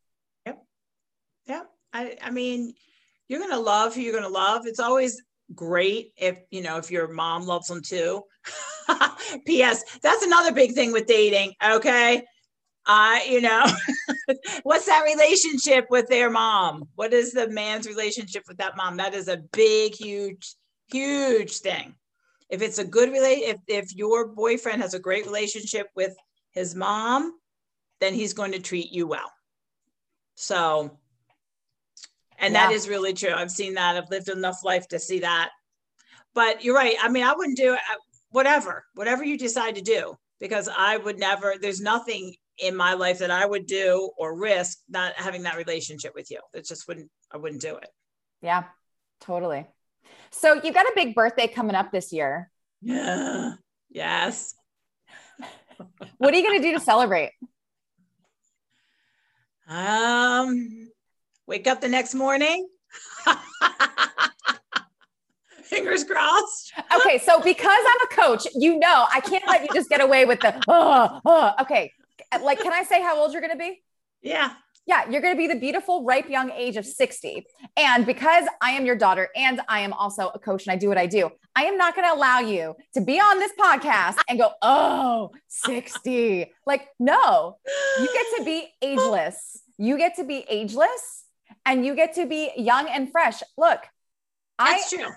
Yep. 0.46 0.64
Yeah. 1.48 1.62
I, 1.92 2.18
I 2.24 2.32
mean, 2.32 2.74
you're 3.28 3.40
going 3.40 3.52
to 3.52 3.60
love 3.60 3.94
who 3.94 4.00
you're 4.00 4.14
going 4.14 4.24
to 4.24 4.30
love. 4.30 4.66
It's 4.66 4.80
always 4.80 5.22
great 5.56 6.14
if, 6.18 6.40
you 6.52 6.62
know, 6.62 6.78
if 6.78 6.92
your 6.92 7.08
mom 7.08 7.46
loves 7.46 7.68
them 7.68 7.82
too. 7.82 8.24
P.S. 9.46 9.84
That's 10.02 10.24
another 10.24 10.52
big 10.52 10.74
thing 10.74 10.92
with 10.92 11.08
dating. 11.08 11.54
Okay. 11.64 12.24
Uh, 12.86 13.20
you 13.28 13.42
know, 13.42 13.66
what's 14.64 14.86
that 14.86 15.04
relationship 15.04 15.88
with 15.90 16.08
their 16.08 16.30
mom? 16.30 16.88
What 16.96 17.14
is 17.14 17.34
the 17.34 17.50
man's 17.50 17.86
relationship 17.86 18.44
with 18.48 18.58
that 18.58 18.78
mom? 18.78 18.96
That 18.96 19.14
is 19.14 19.28
a 19.28 19.44
big, 19.52 19.94
huge, 19.94 20.56
huge 20.90 21.58
thing. 21.60 21.96
If 22.50 22.62
it's 22.62 22.78
a 22.78 22.86
good 22.86 23.12
relate, 23.12 23.44
if 23.44 23.58
if 23.68 23.94
your 23.94 24.28
boyfriend 24.28 24.82
has 24.82 24.94
a 24.94 25.00
great 25.00 25.26
relationship 25.26 25.88
with 25.98 26.16
his 26.52 26.76
mom, 26.76 27.34
then 28.00 28.14
he's 28.14 28.34
going 28.34 28.54
to 28.54 28.60
treat 28.60 28.92
you 28.92 29.06
well. 29.06 29.32
So, 30.36 30.98
and 32.38 32.54
yeah. 32.54 32.68
that 32.68 32.74
is 32.74 32.88
really 32.88 33.14
true. 33.14 33.34
I've 33.34 33.52
seen 33.52 33.74
that. 33.76 33.96
I've 33.96 34.10
lived 34.10 34.30
enough 34.30 34.64
life 34.64 34.88
to 34.90 35.00
see 35.00 35.20
that. 35.20 35.50
But 36.34 36.64
you're 36.64 36.76
right. 36.76 36.96
I 37.02 37.10
mean, 37.10 37.24
I 37.24 37.34
wouldn't 37.34 37.58
do 37.58 37.74
it. 37.74 37.80
Uh, 37.92 37.96
whatever, 38.30 38.86
whatever 38.94 39.24
you 39.24 39.38
decide 39.38 39.76
to 39.76 39.82
do, 39.82 40.16
because 40.40 40.70
I 40.76 40.98
would 40.98 41.20
never. 41.20 41.56
There's 41.60 41.82
nothing 41.82 42.36
in 42.60 42.76
my 42.76 42.94
life 42.94 43.20
that 43.20 43.32
I 43.32 43.46
would 43.46 43.66
do 43.66 44.12
or 44.18 44.38
risk 44.38 44.80
not 44.90 45.14
having 45.14 45.44
that 45.44 45.58
relationship 45.58 46.14
with 46.16 46.30
you. 46.30 46.40
That 46.54 46.66
just 46.66 46.88
wouldn't. 46.88 47.10
I 47.32 47.38
wouldn't 47.38 47.62
do 47.62 47.76
it. 47.78 47.90
Yeah, 48.42 48.66
totally. 49.22 49.66
So 50.32 50.62
you've 50.64 50.76
got 50.76 50.86
a 50.86 50.94
big 50.96 51.16
birthday 51.16 51.48
coming 51.48 51.76
up 51.76 51.92
this 51.92 52.12
year. 52.14 52.52
Yeah. 52.82 53.54
Yes. 53.90 54.54
what 56.18 56.34
are 56.34 56.38
you 56.38 56.44
going 56.44 56.62
to 56.62 56.68
do 56.68 56.74
to 56.74 56.80
celebrate? 56.80 57.32
Um, 59.70 60.90
wake 61.48 61.66
up 61.66 61.82
the 61.82 61.88
next 61.88 62.14
morning. 62.14 62.68
Fingers 65.64 66.04
crossed. 66.04 66.74
okay, 66.96 67.18
so 67.18 67.42
because 67.42 67.66
I'm 67.88 68.02
a 68.02 68.16
coach, 68.16 68.48
you 68.56 68.78
know 68.80 69.06
I 69.12 69.20
can't 69.22 69.46
let 69.48 69.62
you 69.64 69.70
just 69.74 69.90
get 69.90 70.02
away 70.02 70.26
with 70.26 70.40
the 70.42 70.62
oh, 70.68 71.20
oh. 71.26 71.54
okay. 71.62 71.92
Like, 72.42 72.60
can 72.60 72.74
I 72.74 72.84
say 72.84 73.02
how 73.02 73.18
old 73.18 73.32
you're 73.32 73.42
going 73.42 73.54
to 73.54 73.58
be? 73.58 73.82
Yeah. 74.22 74.54
Yeah, 74.86 75.10
you're 75.10 75.22
going 75.22 75.34
to 75.34 75.38
be 75.38 75.48
the 75.48 75.60
beautiful, 75.60 76.06
ripe 76.06 76.30
young 76.30 76.50
age 76.52 76.78
of 76.78 76.86
60. 76.86 77.46
And 77.76 78.06
because 78.06 78.46
I 78.62 78.72
am 78.72 78.86
your 78.86 78.96
daughter 78.96 79.28
and 79.36 79.60
I 79.68 79.82
am 79.82 79.92
also 79.92 80.30
a 80.34 80.40
coach 80.40 80.66
and 80.66 80.74
I 80.74 80.78
do 80.78 80.88
what 80.88 80.98
I 80.98 81.08
do, 81.08 81.30
I 81.58 81.64
am 81.64 81.78
not 81.78 81.94
going 81.94 82.08
to 82.08 82.14
allow 82.14 82.40
you 82.40 82.74
to 82.94 83.02
be 83.02 83.20
on 83.20 83.40
this 83.40 83.52
podcast 83.60 84.16
and 84.30 84.40
go, 84.40 84.52
oh, 84.62 85.32
60. 85.50 86.54
like, 86.66 86.88
no, 87.00 87.58
you 88.00 88.10
get 88.14 88.26
to 88.38 88.46
be 88.46 88.70
ageless. 88.82 89.62
You 89.78 89.98
get 89.98 90.16
to 90.16 90.24
be 90.24 90.46
ageless 90.50 91.26
and 91.68 91.86
you 91.86 91.94
get 91.94 92.16
to 92.16 92.26
be 92.26 92.52
young 92.58 92.88
and 92.88 93.12
fresh. 93.12 93.44
Look, 93.58 93.82
that's 94.58 94.92
I, 94.92 94.98
true 94.98 95.14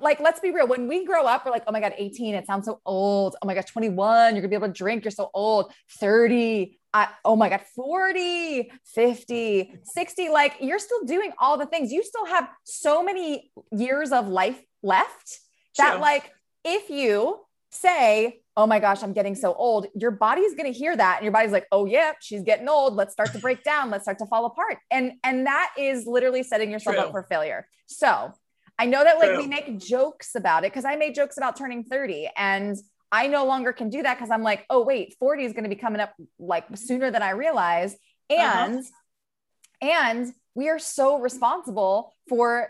like 0.00 0.20
let's 0.20 0.40
be 0.40 0.50
real. 0.50 0.66
When 0.66 0.88
we 0.88 1.04
grow 1.04 1.24
up 1.24 1.44
we're 1.44 1.52
like 1.52 1.64
oh 1.66 1.72
my 1.72 1.80
god 1.80 1.94
18 1.96 2.34
it 2.34 2.46
sounds 2.46 2.66
so 2.66 2.80
old. 2.84 3.36
Oh 3.42 3.46
my 3.46 3.54
gosh 3.54 3.64
21 3.66 4.34
you're 4.34 4.42
gonna 4.42 4.48
be 4.48 4.54
able 4.54 4.68
to 4.68 4.72
drink 4.72 5.04
you're 5.04 5.10
so 5.10 5.30
old. 5.34 5.72
30 5.98 6.78
I, 6.92 7.08
oh 7.24 7.36
my 7.36 7.48
god 7.48 7.62
40 7.74 8.72
50 8.84 9.74
60 9.82 10.28
like 10.28 10.56
you're 10.60 10.78
still 10.78 11.04
doing 11.04 11.32
all 11.38 11.56
the 11.56 11.66
things. 11.66 11.92
You 11.92 12.02
still 12.02 12.26
have 12.26 12.48
so 12.64 13.02
many 13.02 13.50
years 13.72 14.12
of 14.12 14.28
life 14.28 14.60
left 14.82 15.38
that 15.78 16.00
like 16.00 16.30
if 16.64 16.90
you 16.90 17.38
say 17.70 18.39
oh 18.56 18.66
my 18.66 18.78
gosh 18.78 19.02
i'm 19.02 19.12
getting 19.12 19.34
so 19.34 19.54
old 19.54 19.86
your 19.94 20.10
body's 20.10 20.54
going 20.54 20.70
to 20.70 20.76
hear 20.76 20.96
that 20.96 21.16
and 21.16 21.24
your 21.24 21.32
body's 21.32 21.52
like 21.52 21.66
oh 21.72 21.86
yeah 21.86 22.12
she's 22.20 22.42
getting 22.42 22.68
old 22.68 22.94
let's 22.94 23.12
start 23.12 23.32
to 23.32 23.38
break 23.46 23.62
down 23.62 23.90
let's 23.90 24.04
start 24.04 24.18
to 24.18 24.26
fall 24.26 24.46
apart 24.46 24.78
and 24.90 25.12
and 25.24 25.46
that 25.46 25.72
is 25.78 26.06
literally 26.06 26.42
setting 26.42 26.70
yourself 26.70 26.96
True. 26.96 27.04
up 27.06 27.10
for 27.12 27.22
failure 27.24 27.66
so 27.86 28.32
I 28.80 28.86
know 28.86 29.04
that 29.04 29.18
like 29.18 29.28
True. 29.28 29.42
we 29.42 29.46
make 29.46 29.78
jokes 29.78 30.34
about 30.34 30.64
it 30.64 30.72
because 30.72 30.86
I 30.86 30.96
made 30.96 31.14
jokes 31.14 31.36
about 31.36 31.54
turning 31.54 31.84
30 31.84 32.30
and 32.34 32.78
I 33.12 33.26
no 33.26 33.44
longer 33.44 33.74
can 33.74 33.90
do 33.90 34.02
that 34.02 34.16
because 34.16 34.30
I'm 34.30 34.42
like, 34.42 34.64
oh 34.70 34.82
wait, 34.82 35.16
40 35.18 35.44
is 35.44 35.52
going 35.52 35.64
to 35.64 35.68
be 35.68 35.76
coming 35.76 36.00
up 36.00 36.14
like 36.38 36.64
sooner 36.76 37.10
than 37.10 37.22
I 37.22 37.30
realize. 37.30 37.92
Uh-huh. 38.30 38.40
And 38.40 38.78
uh-huh. 38.78 39.90
and 39.90 40.32
we 40.54 40.70
are 40.70 40.78
so 40.78 41.20
responsible 41.20 42.14
for 42.28 42.68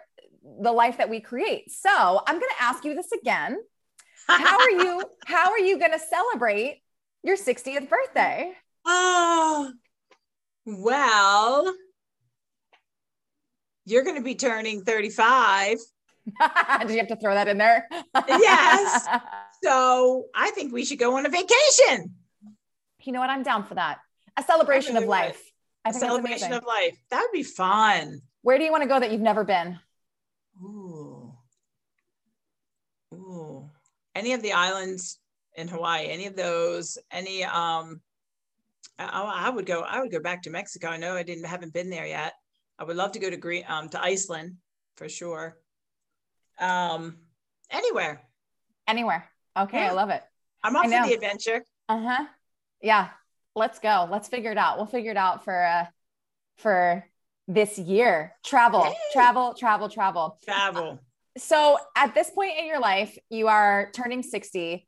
the 0.60 0.72
life 0.72 0.98
that 0.98 1.10
we 1.10 1.20
create. 1.20 1.70
So 1.70 1.90
I'm 1.90 2.34
going 2.40 2.50
to 2.58 2.62
ask 2.62 2.84
you 2.84 2.94
this 2.94 3.12
again. 3.12 3.58
How 4.38 4.58
are 4.58 4.70
you? 4.70 5.04
how 5.26 5.50
are 5.50 5.58
you 5.58 5.78
going 5.78 5.92
to 5.92 5.98
celebrate 5.98 6.82
your 7.22 7.36
60th 7.36 7.88
birthday? 7.88 8.52
Oh, 8.86 9.72
well, 10.66 11.74
you're 13.84 14.04
going 14.04 14.16
to 14.16 14.22
be 14.22 14.34
turning 14.34 14.82
35 14.82 15.78
Did 16.80 16.90
you 16.90 16.98
have 16.98 17.08
to 17.08 17.16
throw 17.16 17.34
that 17.34 17.48
in 17.48 17.58
there? 17.58 17.88
yes. 18.14 19.06
So 19.62 20.24
I 20.34 20.52
think 20.52 20.72
we 20.72 20.86
should 20.86 20.98
go 20.98 21.18
on 21.18 21.26
a 21.26 21.28
vacation. 21.28 22.14
You 23.02 23.12
know 23.12 23.20
what? 23.20 23.28
I'm 23.28 23.42
down 23.42 23.64
for 23.64 23.74
that. 23.74 23.98
A 24.38 24.42
celebration 24.42 24.96
of 24.96 25.04
life. 25.04 25.38
A 25.84 25.92
celebration 25.92 26.54
of 26.54 26.64
life. 26.64 26.96
That 27.10 27.20
would 27.20 27.36
be 27.36 27.42
fun. 27.42 28.22
Where 28.40 28.56
do 28.56 28.64
you 28.64 28.70
want 28.70 28.84
to 28.84 28.88
go 28.88 28.98
that 28.98 29.12
you've 29.12 29.20
never 29.20 29.44
been? 29.44 29.78
Ooh. 30.62 31.34
Ooh. 33.12 33.68
Any 34.14 34.32
of 34.32 34.42
the 34.42 34.52
islands 34.52 35.18
in 35.56 35.68
Hawaii, 35.68 36.08
any 36.08 36.26
of 36.26 36.36
those, 36.36 36.98
any 37.10 37.44
um 37.44 38.00
I, 38.98 39.46
I 39.46 39.50
would 39.50 39.66
go, 39.66 39.80
I 39.80 40.00
would 40.00 40.12
go 40.12 40.20
back 40.20 40.42
to 40.42 40.50
Mexico. 40.50 40.88
I 40.88 40.96
know 40.96 41.14
I 41.14 41.22
didn't 41.22 41.44
haven't 41.44 41.72
been 41.72 41.90
there 41.90 42.06
yet. 42.06 42.34
I 42.78 42.84
would 42.84 42.96
love 42.96 43.12
to 43.12 43.18
go 43.18 43.30
to 43.30 43.36
Green 43.36 43.64
um 43.68 43.88
to 43.90 44.02
Iceland 44.02 44.56
for 44.96 45.08
sure 45.08 45.56
um, 46.60 47.16
anywhere. 47.70 48.22
Anywhere. 48.86 49.28
Okay, 49.56 49.78
yeah. 49.78 49.90
I 49.90 49.92
love 49.92 50.10
it. 50.10 50.22
I'm 50.62 50.76
off 50.76 50.84
for 50.84 50.90
the 50.90 51.14
adventure. 51.14 51.64
Uh 51.88 52.00
huh. 52.00 52.26
Yeah, 52.82 53.08
let's 53.54 53.78
go. 53.78 54.08
Let's 54.10 54.28
figure 54.28 54.52
it 54.52 54.58
out. 54.58 54.76
We'll 54.76 54.86
figure 54.86 55.10
it 55.10 55.16
out 55.16 55.44
for 55.44 55.64
uh 55.64 55.86
for 56.58 57.04
this 57.48 57.78
year. 57.78 58.36
Travel, 58.44 58.94
travel, 59.12 59.54
travel, 59.54 59.88
travel, 59.88 60.38
travel. 60.44 61.00
So 61.38 61.78
at 61.96 62.14
this 62.14 62.30
point 62.30 62.58
in 62.58 62.66
your 62.66 62.80
life, 62.80 63.16
you 63.28 63.48
are 63.48 63.90
turning 63.94 64.22
60. 64.22 64.86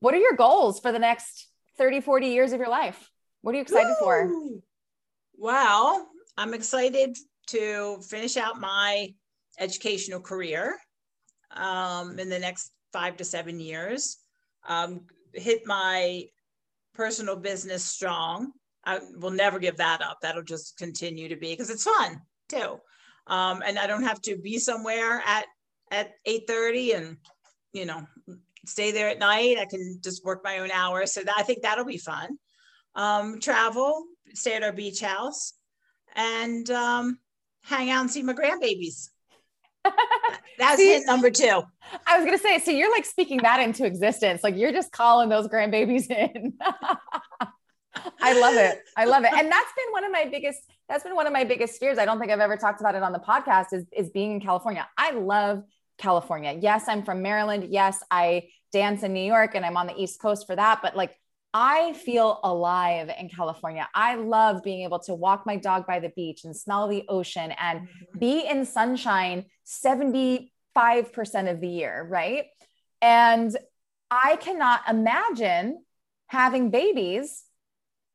What 0.00 0.14
are 0.14 0.18
your 0.18 0.34
goals 0.34 0.80
for 0.80 0.92
the 0.92 0.98
next 0.98 1.48
30, 1.78 2.00
40 2.00 2.26
years 2.28 2.52
of 2.52 2.58
your 2.58 2.68
life? 2.68 3.10
What 3.42 3.52
are 3.52 3.56
you 3.56 3.62
excited 3.62 3.94
Ooh. 4.00 4.04
for? 4.04 4.30
Well, 5.38 6.08
I'm 6.36 6.54
excited 6.54 7.16
to 7.48 7.98
finish 8.08 8.36
out 8.36 8.60
my 8.60 9.14
educational 9.58 10.20
career 10.20 10.76
um, 11.52 12.18
in 12.18 12.28
the 12.28 12.38
next 12.38 12.72
five 12.92 13.16
to 13.18 13.24
seven 13.24 13.60
years. 13.60 14.18
Um, 14.68 15.02
hit 15.32 15.66
my 15.66 16.24
personal 16.94 17.36
business 17.36 17.84
strong. 17.84 18.52
I 18.84 19.00
will 19.18 19.30
never 19.30 19.58
give 19.58 19.76
that 19.76 20.02
up. 20.02 20.18
That'll 20.22 20.42
just 20.42 20.76
continue 20.78 21.28
to 21.28 21.36
be 21.36 21.52
because 21.52 21.70
it's 21.70 21.84
fun 21.84 22.20
too. 22.48 22.80
Um, 23.26 23.62
and 23.66 23.78
I 23.78 23.86
don't 23.86 24.04
have 24.04 24.20
to 24.22 24.36
be 24.36 24.58
somewhere 24.58 25.22
at 25.26 25.46
at 25.90 26.12
8:30 26.26 26.96
and 26.96 27.16
you 27.72 27.86
know 27.86 28.06
stay 28.66 28.90
there 28.90 29.08
at 29.08 29.18
night. 29.18 29.58
I 29.58 29.66
can 29.66 29.98
just 30.02 30.24
work 30.24 30.42
my 30.44 30.58
own 30.58 30.70
hours. 30.70 31.12
So 31.12 31.22
that, 31.22 31.34
I 31.36 31.42
think 31.42 31.62
that'll 31.62 31.84
be 31.84 31.98
fun. 31.98 32.38
Um, 32.94 33.40
travel, 33.40 34.04
stay 34.34 34.54
at 34.54 34.62
our 34.62 34.72
beach 34.72 35.00
house, 35.00 35.52
and 36.14 36.68
um, 36.70 37.18
hang 37.62 37.90
out 37.90 38.02
and 38.02 38.10
see 38.10 38.22
my 38.22 38.32
grandbabies. 38.32 39.10
That's 40.58 40.78
See, 40.78 40.88
hit 40.88 41.06
number 41.06 41.30
two. 41.30 41.62
I 42.06 42.16
was 42.16 42.24
gonna 42.24 42.38
say, 42.38 42.58
so 42.58 42.70
you're 42.70 42.90
like 42.90 43.04
speaking 43.04 43.38
that 43.42 43.60
into 43.60 43.84
existence. 43.84 44.42
Like 44.42 44.56
you're 44.56 44.72
just 44.72 44.90
calling 44.90 45.28
those 45.28 45.46
grandbabies 45.48 46.10
in. 46.10 46.54
I 48.20 48.38
love 48.38 48.54
it. 48.54 48.82
I 48.96 49.04
love 49.04 49.24
it. 49.24 49.32
And 49.32 49.50
that's 49.50 49.72
been 49.76 49.92
one 49.92 50.04
of 50.04 50.12
my 50.12 50.26
biggest, 50.26 50.60
that's 50.88 51.04
been 51.04 51.14
one 51.14 51.26
of 51.26 51.32
my 51.32 51.44
biggest 51.44 51.78
fears. 51.78 51.98
I 51.98 52.04
don't 52.04 52.18
think 52.18 52.30
I've 52.30 52.40
ever 52.40 52.56
talked 52.56 52.80
about 52.80 52.94
it 52.94 53.02
on 53.02 53.12
the 53.12 53.18
podcast 53.18 53.72
is, 53.72 53.84
is 53.96 54.10
being 54.10 54.32
in 54.32 54.40
California. 54.40 54.86
I 54.96 55.12
love 55.12 55.62
California. 55.98 56.58
Yes, 56.60 56.84
I'm 56.88 57.04
from 57.04 57.22
Maryland. 57.22 57.68
Yes, 57.70 58.02
I 58.10 58.48
dance 58.72 59.02
in 59.02 59.12
New 59.12 59.24
York 59.24 59.54
and 59.54 59.64
I'm 59.64 59.76
on 59.76 59.86
the 59.86 59.96
East 59.96 60.20
Coast 60.20 60.46
for 60.46 60.56
that. 60.56 60.80
But 60.82 60.96
like 60.96 61.16
I 61.54 61.94
feel 61.94 62.40
alive 62.44 63.10
in 63.18 63.30
California. 63.30 63.88
I 63.94 64.16
love 64.16 64.62
being 64.62 64.82
able 64.82 64.98
to 65.00 65.14
walk 65.14 65.46
my 65.46 65.56
dog 65.56 65.86
by 65.86 66.00
the 66.00 66.10
beach 66.10 66.44
and 66.44 66.54
smell 66.54 66.86
the 66.86 67.04
ocean 67.08 67.52
and 67.58 67.80
mm-hmm. 67.80 68.18
be 68.18 68.46
in 68.46 68.66
sunshine 68.66 69.46
75% 69.66 70.50
of 71.50 71.60
the 71.62 71.68
year, 71.68 72.06
right? 72.10 72.44
And 73.00 73.56
I 74.10 74.36
cannot 74.36 74.82
imagine 74.88 75.82
having 76.26 76.70
babies 76.70 77.44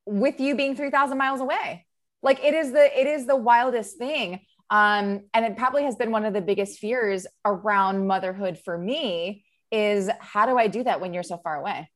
with 0.06 0.40
you 0.40 0.56
being 0.56 0.76
3000 0.76 1.18
miles 1.18 1.42
away. 1.42 1.86
Like 2.22 2.44
it 2.44 2.54
is 2.54 2.72
the 2.72 3.00
it 3.00 3.08
is 3.08 3.26
the 3.26 3.36
wildest 3.36 3.98
thing. 3.98 4.42
Um, 4.72 5.26
and 5.34 5.46
it 5.46 5.58
probably 5.58 5.84
has 5.84 5.98
been 5.98 6.12
one 6.12 6.24
of 6.24 6.34
the 6.34 6.42
biggest 6.42 6.80
fears 6.80 7.28
around 7.44 8.08
motherhood 8.08 8.58
for 8.58 8.78
me 8.78 9.44
is 9.70 10.10
how 10.22 10.46
do 10.46 10.58
I 10.58 10.68
do 10.68 10.84
that 10.84 11.02
when 11.02 11.14
you're 11.14 11.24
so 11.24 11.38
far 11.38 11.58
away? 11.58 11.90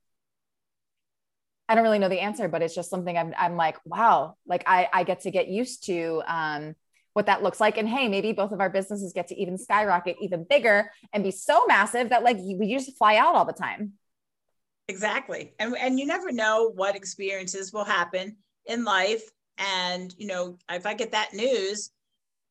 I 1.67 1.73
don't 1.73 1.84
really 1.84 1.99
know 1.99 2.09
the 2.09 2.19
answer, 2.19 2.47
but 2.49 2.61
it's 2.61 2.76
just 2.76 2.89
something 2.89 3.17
I'm, 3.17 3.34
I'm 3.38 3.55
like, 3.55 3.78
wow, 3.86 4.36
like 4.45 4.63
I, 4.67 4.89
I 4.93 5.03
get 5.03 5.21
to 5.21 5.32
get 5.32 5.47
used 5.47 5.86
to 5.86 6.21
um, 6.28 6.76
what 7.13 7.26
that 7.28 7.41
looks 7.41 7.61
like. 7.61 7.78
And 7.78 7.88
hey, 7.88 8.09
maybe 8.09 8.34
both 8.34 8.51
of 8.51 8.59
our 8.59 8.69
businesses 8.69 9.13
get 9.13 9.30
to 9.30 9.41
even 9.41 9.57
skyrocket 9.57 10.17
even 10.21 10.45
bigger 10.47 10.91
and 11.13 11.23
be 11.23 11.32
so 11.32 11.65
massive 11.65 12.09
that 12.09 12.23
like 12.23 12.38
we 12.38 12.71
just 12.71 12.97
fly 12.97 13.15
out 13.15 13.36
all 13.36 13.45
the 13.45 13.53
time. 13.53 13.93
Exactly. 14.89 15.53
And, 15.57 15.76
and 15.78 15.99
you 15.99 16.05
never 16.05 16.32
know 16.32 16.71
what 16.76 16.95
experiences 16.95 17.73
will 17.73 17.86
happen 17.86 18.36
in 18.65 18.84
life. 18.84 19.23
And, 19.57 20.13
you 20.17 20.28
know, 20.28 20.57
if 20.69 20.86
I 20.86 20.93
get 20.93 21.13
that 21.13 21.34
news, 21.34 21.89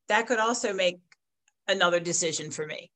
that 0.08 0.26
could 0.26 0.38
also 0.38 0.72
make 0.72 0.98
another 1.68 2.00
decision 2.00 2.50
for 2.50 2.66
me. 2.66 2.90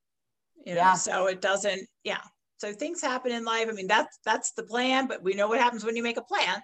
You 0.64 0.74
know, 0.74 0.80
yeah. 0.80 0.94
so 0.94 1.26
it 1.26 1.40
doesn't, 1.40 1.82
yeah. 2.04 2.20
So 2.59 2.72
things 2.72 3.00
happen 3.00 3.32
in 3.32 3.44
life. 3.44 3.68
I 3.68 3.72
mean, 3.72 3.86
that's 3.86 4.18
that's 4.24 4.52
the 4.52 4.64
plan, 4.64 5.06
but 5.06 5.22
we 5.22 5.34
know 5.34 5.48
what 5.48 5.61
happens 5.61 5.84
when 5.84 5.96
you 5.96 6.02
make 6.02 6.16
a 6.16 6.22
plan. 6.22 6.61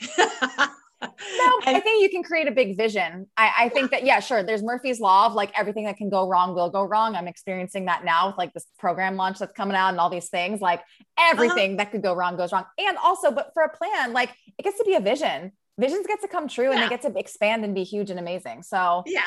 no, 0.18 1.60
and, 1.66 1.76
I 1.76 1.80
think 1.80 2.02
you 2.02 2.08
can 2.08 2.22
create 2.22 2.48
a 2.48 2.50
big 2.50 2.76
vision. 2.76 3.26
I, 3.36 3.52
I 3.58 3.68
think 3.68 3.90
that, 3.90 4.04
yeah, 4.04 4.20
sure. 4.20 4.42
There's 4.42 4.62
Murphy's 4.62 5.00
law 5.00 5.26
of 5.26 5.34
like 5.34 5.52
everything 5.58 5.84
that 5.84 5.96
can 5.96 6.08
go 6.08 6.26
wrong 6.26 6.54
will 6.54 6.70
go 6.70 6.82
wrong. 6.82 7.14
I'm 7.14 7.28
experiencing 7.28 7.84
that 7.86 8.04
now 8.04 8.28
with 8.28 8.38
like 8.38 8.52
this 8.54 8.66
program 8.78 9.16
launch 9.16 9.38
that's 9.38 9.52
coming 9.52 9.76
out 9.76 9.90
and 9.90 10.00
all 10.00 10.10
these 10.10 10.28
things. 10.28 10.60
Like 10.60 10.82
everything 11.18 11.72
uh-huh. 11.72 11.84
that 11.84 11.92
could 11.92 12.02
go 12.02 12.14
wrong 12.14 12.36
goes 12.36 12.52
wrong. 12.52 12.64
And 12.78 12.96
also, 12.98 13.30
but 13.30 13.50
for 13.52 13.62
a 13.62 13.76
plan, 13.76 14.12
like 14.12 14.30
it 14.58 14.62
gets 14.62 14.78
to 14.78 14.84
be 14.84 14.94
a 14.94 15.00
vision. 15.00 15.52
Visions 15.78 16.06
get 16.06 16.20
to 16.22 16.28
come 16.28 16.48
true 16.48 16.66
yeah. 16.66 16.72
and 16.72 16.82
they 16.82 16.88
get 16.88 17.02
to 17.02 17.18
expand 17.18 17.64
and 17.64 17.74
be 17.74 17.82
huge 17.82 18.10
and 18.10 18.18
amazing. 18.18 18.62
So, 18.62 19.02
yeah. 19.06 19.26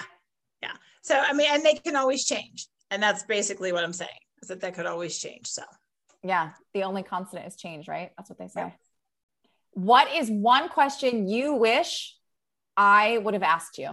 Yeah. 0.62 0.74
So, 1.02 1.18
I 1.18 1.34
mean, 1.34 1.48
and 1.52 1.64
they 1.64 1.76
can 1.76 1.96
always 1.96 2.26
change. 2.26 2.68
And 2.92 3.02
that's 3.02 3.24
basically 3.24 3.72
what 3.72 3.84
I'm 3.84 3.94
saying 3.94 4.10
is 4.42 4.50
that 4.50 4.62
that 4.62 4.74
could 4.74 4.86
always 4.86 5.18
change. 5.18 5.48
So, 5.48 5.64
yeah. 6.24 6.52
The 6.74 6.84
only 6.84 7.04
constant 7.04 7.46
is 7.46 7.56
change, 7.56 7.88
right? 7.88 8.12
That's 8.18 8.30
what 8.30 8.40
they 8.40 8.48
say. 8.48 8.74
What 9.72 10.12
is 10.14 10.30
one 10.30 10.70
question 10.70 11.28
you 11.28 11.54
wish 11.54 12.16
I 12.76 13.18
would 13.20 13.34
have 13.34 13.44
asked 13.44 13.78
you 13.78 13.92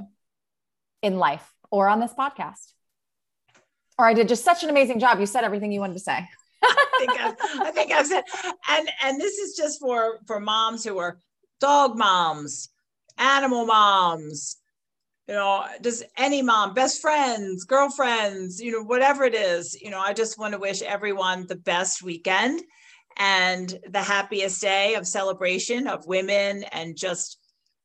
in 1.02 1.18
life 1.18 1.48
or 1.70 1.88
on 1.88 2.00
this 2.00 2.12
podcast? 2.12 2.72
Or 3.98 4.06
I 4.06 4.14
did 4.14 4.28
just 4.28 4.44
such 4.44 4.64
an 4.64 4.70
amazing 4.70 4.98
job. 4.98 5.20
You 5.20 5.26
said 5.26 5.44
everything 5.44 5.70
you 5.70 5.80
wanted 5.80 5.94
to 5.94 6.00
say. 6.00 6.26
I 6.62 6.96
think 6.98 7.20
I've, 7.20 7.36
I 7.60 7.70
think 7.70 7.92
I've 7.92 8.06
said, 8.06 8.24
and 8.70 8.88
and 9.02 9.20
this 9.20 9.38
is 9.38 9.54
just 9.56 9.80
for 9.80 10.18
for 10.26 10.40
moms 10.40 10.82
who 10.82 10.98
are 10.98 11.18
dog 11.60 11.96
moms, 11.96 12.70
animal 13.18 13.66
moms, 13.66 14.56
you 15.28 15.34
know, 15.34 15.64
does 15.80 16.02
any 16.18 16.42
mom, 16.42 16.74
best 16.74 17.00
friends, 17.00 17.64
girlfriends, 17.64 18.60
you 18.60 18.70
know, 18.70 18.82
whatever 18.82 19.24
it 19.24 19.34
is, 19.34 19.80
you 19.80 19.90
know, 19.90 20.00
I 20.00 20.12
just 20.12 20.38
want 20.38 20.52
to 20.52 20.58
wish 20.58 20.82
everyone 20.82 21.46
the 21.46 21.56
best 21.56 22.02
weekend 22.02 22.62
and 23.16 23.78
the 23.88 24.02
happiest 24.02 24.60
day 24.60 24.94
of 24.94 25.06
celebration 25.06 25.86
of 25.86 26.06
women 26.06 26.64
and 26.72 26.96
just 26.96 27.38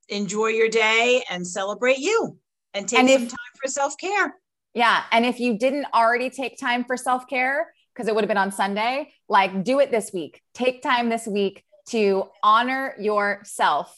enjoy 0.10 0.48
your 0.48 0.70
day 0.70 1.24
and 1.30 1.48
celebrate 1.48 2.00
you 2.00 2.38
and 2.74 2.88
take 2.88 3.00
and 3.00 3.10
if, 3.10 3.20
some 3.20 3.28
time 3.28 3.38
for 3.62 3.70
self-care. 3.70 4.36
Yeah. 4.74 5.04
And 5.12 5.26
if 5.26 5.40
you 5.40 5.58
didn't 5.58 5.86
already 5.94 6.30
take 6.30 6.58
time 6.58 6.84
for 6.84 6.98
self-care, 6.98 7.74
because 7.94 8.08
it 8.08 8.16
would 8.16 8.24
have 8.24 8.30
been 8.30 8.38
on 8.38 8.52
Sunday, 8.52 9.12
like 9.28 9.64
do 9.64 9.80
it 9.80 9.92
this 9.92 10.12
week. 10.14 10.42
Take 10.54 10.82
time 10.82 11.10
this 11.10 11.28
week 11.28 11.66
to 11.90 12.26
honor 12.44 12.96
yourself 13.00 13.96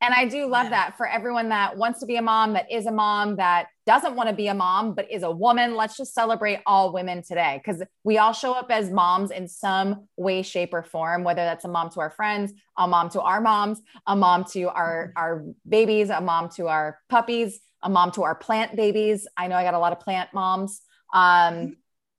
and 0.00 0.14
I 0.14 0.26
do 0.26 0.46
love 0.46 0.66
yeah. 0.66 0.70
that 0.70 0.96
for 0.96 1.08
everyone 1.08 1.48
that 1.48 1.76
wants 1.76 1.98
to 2.00 2.06
be 2.06 2.16
a 2.16 2.22
mom, 2.22 2.52
that 2.52 2.70
is 2.70 2.86
a 2.86 2.92
mom, 2.92 3.36
that 3.36 3.66
doesn't 3.84 4.14
want 4.14 4.28
to 4.28 4.34
be 4.34 4.46
a 4.46 4.54
mom, 4.54 4.94
but 4.94 5.10
is 5.10 5.24
a 5.24 5.30
woman. 5.30 5.74
Let's 5.74 5.96
just 5.96 6.14
celebrate 6.14 6.60
all 6.66 6.92
women 6.92 7.22
today 7.22 7.60
because 7.62 7.82
we 8.04 8.16
all 8.16 8.32
show 8.32 8.52
up 8.52 8.70
as 8.70 8.90
moms 8.90 9.32
in 9.32 9.48
some 9.48 10.06
way, 10.16 10.42
shape, 10.42 10.72
or 10.72 10.84
form, 10.84 11.24
whether 11.24 11.42
that's 11.42 11.64
a 11.64 11.68
mom 11.68 11.90
to 11.90 12.00
our 12.00 12.10
friends, 12.10 12.52
a 12.76 12.86
mom 12.86 13.08
to 13.10 13.20
our 13.20 13.40
moms, 13.40 13.80
a 14.06 14.14
mom 14.14 14.44
to 14.52 14.64
our, 14.68 15.08
mm-hmm. 15.08 15.18
our 15.18 15.44
babies, 15.68 16.10
a 16.10 16.20
mom 16.20 16.48
to 16.50 16.68
our 16.68 16.98
puppies, 17.08 17.58
a 17.82 17.90
mom 17.90 18.12
to 18.12 18.22
our 18.22 18.36
plant 18.36 18.76
babies. 18.76 19.26
I 19.36 19.48
know 19.48 19.56
I 19.56 19.64
got 19.64 19.74
a 19.74 19.78
lot 19.80 19.92
of 19.92 19.98
plant 19.98 20.30
moms. 20.32 20.80
Um, 21.12 21.22
mm-hmm. 21.22 21.70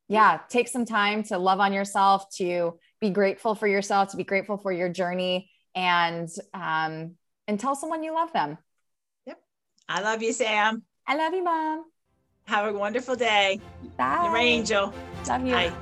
yeah, 0.10 0.40
take 0.50 0.68
some 0.68 0.86
time 0.86 1.24
to 1.24 1.38
love 1.38 1.62
on 1.62 1.72
yourself, 1.72 2.30
to 2.36 2.78
be 3.00 3.10
grateful 3.10 3.56
for 3.56 3.68
yourself, 3.68 4.10
to 4.10 4.18
be 4.18 4.26
grateful 4.26 4.58
for 4.58 4.74
your 4.74 4.90
journey. 4.90 5.50
And 5.76 6.28
um, 6.54 7.16
and 7.50 7.60
tell 7.60 7.76
someone 7.76 8.04
you 8.04 8.14
love 8.14 8.32
them. 8.32 8.60
Yep. 9.26 9.42
I 9.90 10.02
love 10.02 10.22
you, 10.22 10.32
Sam. 10.34 10.84
I 11.08 11.16
love 11.16 11.34
you, 11.34 11.44
Mom. 11.44 11.86
Have 12.46 12.74
a 12.74 12.78
wonderful 12.78 13.16
day. 13.16 13.60
Bye. 13.98 14.20
You're 14.22 14.32
my 14.32 14.42
angel. 14.42 14.94
Love 15.28 15.44
you. 15.44 15.54
Bye. 15.54 15.74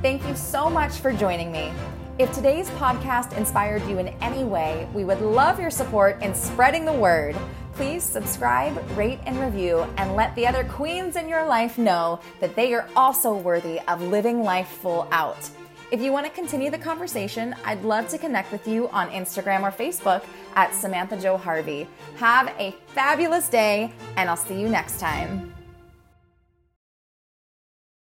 Thank 0.00 0.26
you 0.26 0.34
so 0.34 0.70
much 0.70 0.92
for 0.92 1.12
joining 1.12 1.52
me. 1.52 1.72
If 2.18 2.32
today's 2.32 2.70
podcast 2.70 3.36
inspired 3.36 3.86
you 3.86 3.98
in 3.98 4.08
any 4.22 4.44
way, 4.44 4.88
we 4.94 5.04
would 5.04 5.20
love 5.20 5.60
your 5.60 5.70
support 5.70 6.22
in 6.22 6.34
spreading 6.34 6.86
the 6.86 6.92
word. 6.92 7.36
Please 7.74 8.02
subscribe, 8.02 8.74
rate, 8.96 9.20
and 9.26 9.38
review, 9.38 9.86
and 9.98 10.16
let 10.16 10.34
the 10.36 10.46
other 10.46 10.64
queens 10.64 11.16
in 11.16 11.28
your 11.28 11.44
life 11.44 11.76
know 11.76 12.18
that 12.40 12.56
they 12.56 12.72
are 12.72 12.88
also 12.96 13.36
worthy 13.36 13.78
of 13.88 14.00
living 14.00 14.42
life 14.42 14.68
full 14.68 15.06
out. 15.12 15.50
If 15.92 16.00
you 16.00 16.12
want 16.12 16.26
to 16.26 16.32
continue 16.32 16.68
the 16.68 16.78
conversation, 16.78 17.54
I'd 17.64 17.84
love 17.84 18.08
to 18.08 18.18
connect 18.18 18.50
with 18.50 18.66
you 18.66 18.88
on 18.88 19.08
Instagram 19.10 19.62
or 19.62 19.70
Facebook 19.70 20.24
at 20.56 20.74
Samantha 20.74 21.16
Jo 21.16 21.36
Harvey. 21.36 21.86
Have 22.16 22.48
a 22.58 22.74
fabulous 22.88 23.48
day, 23.48 23.92
and 24.16 24.28
I'll 24.28 24.36
see 24.36 24.60
you 24.60 24.68
next 24.68 24.98
time. 24.98 25.55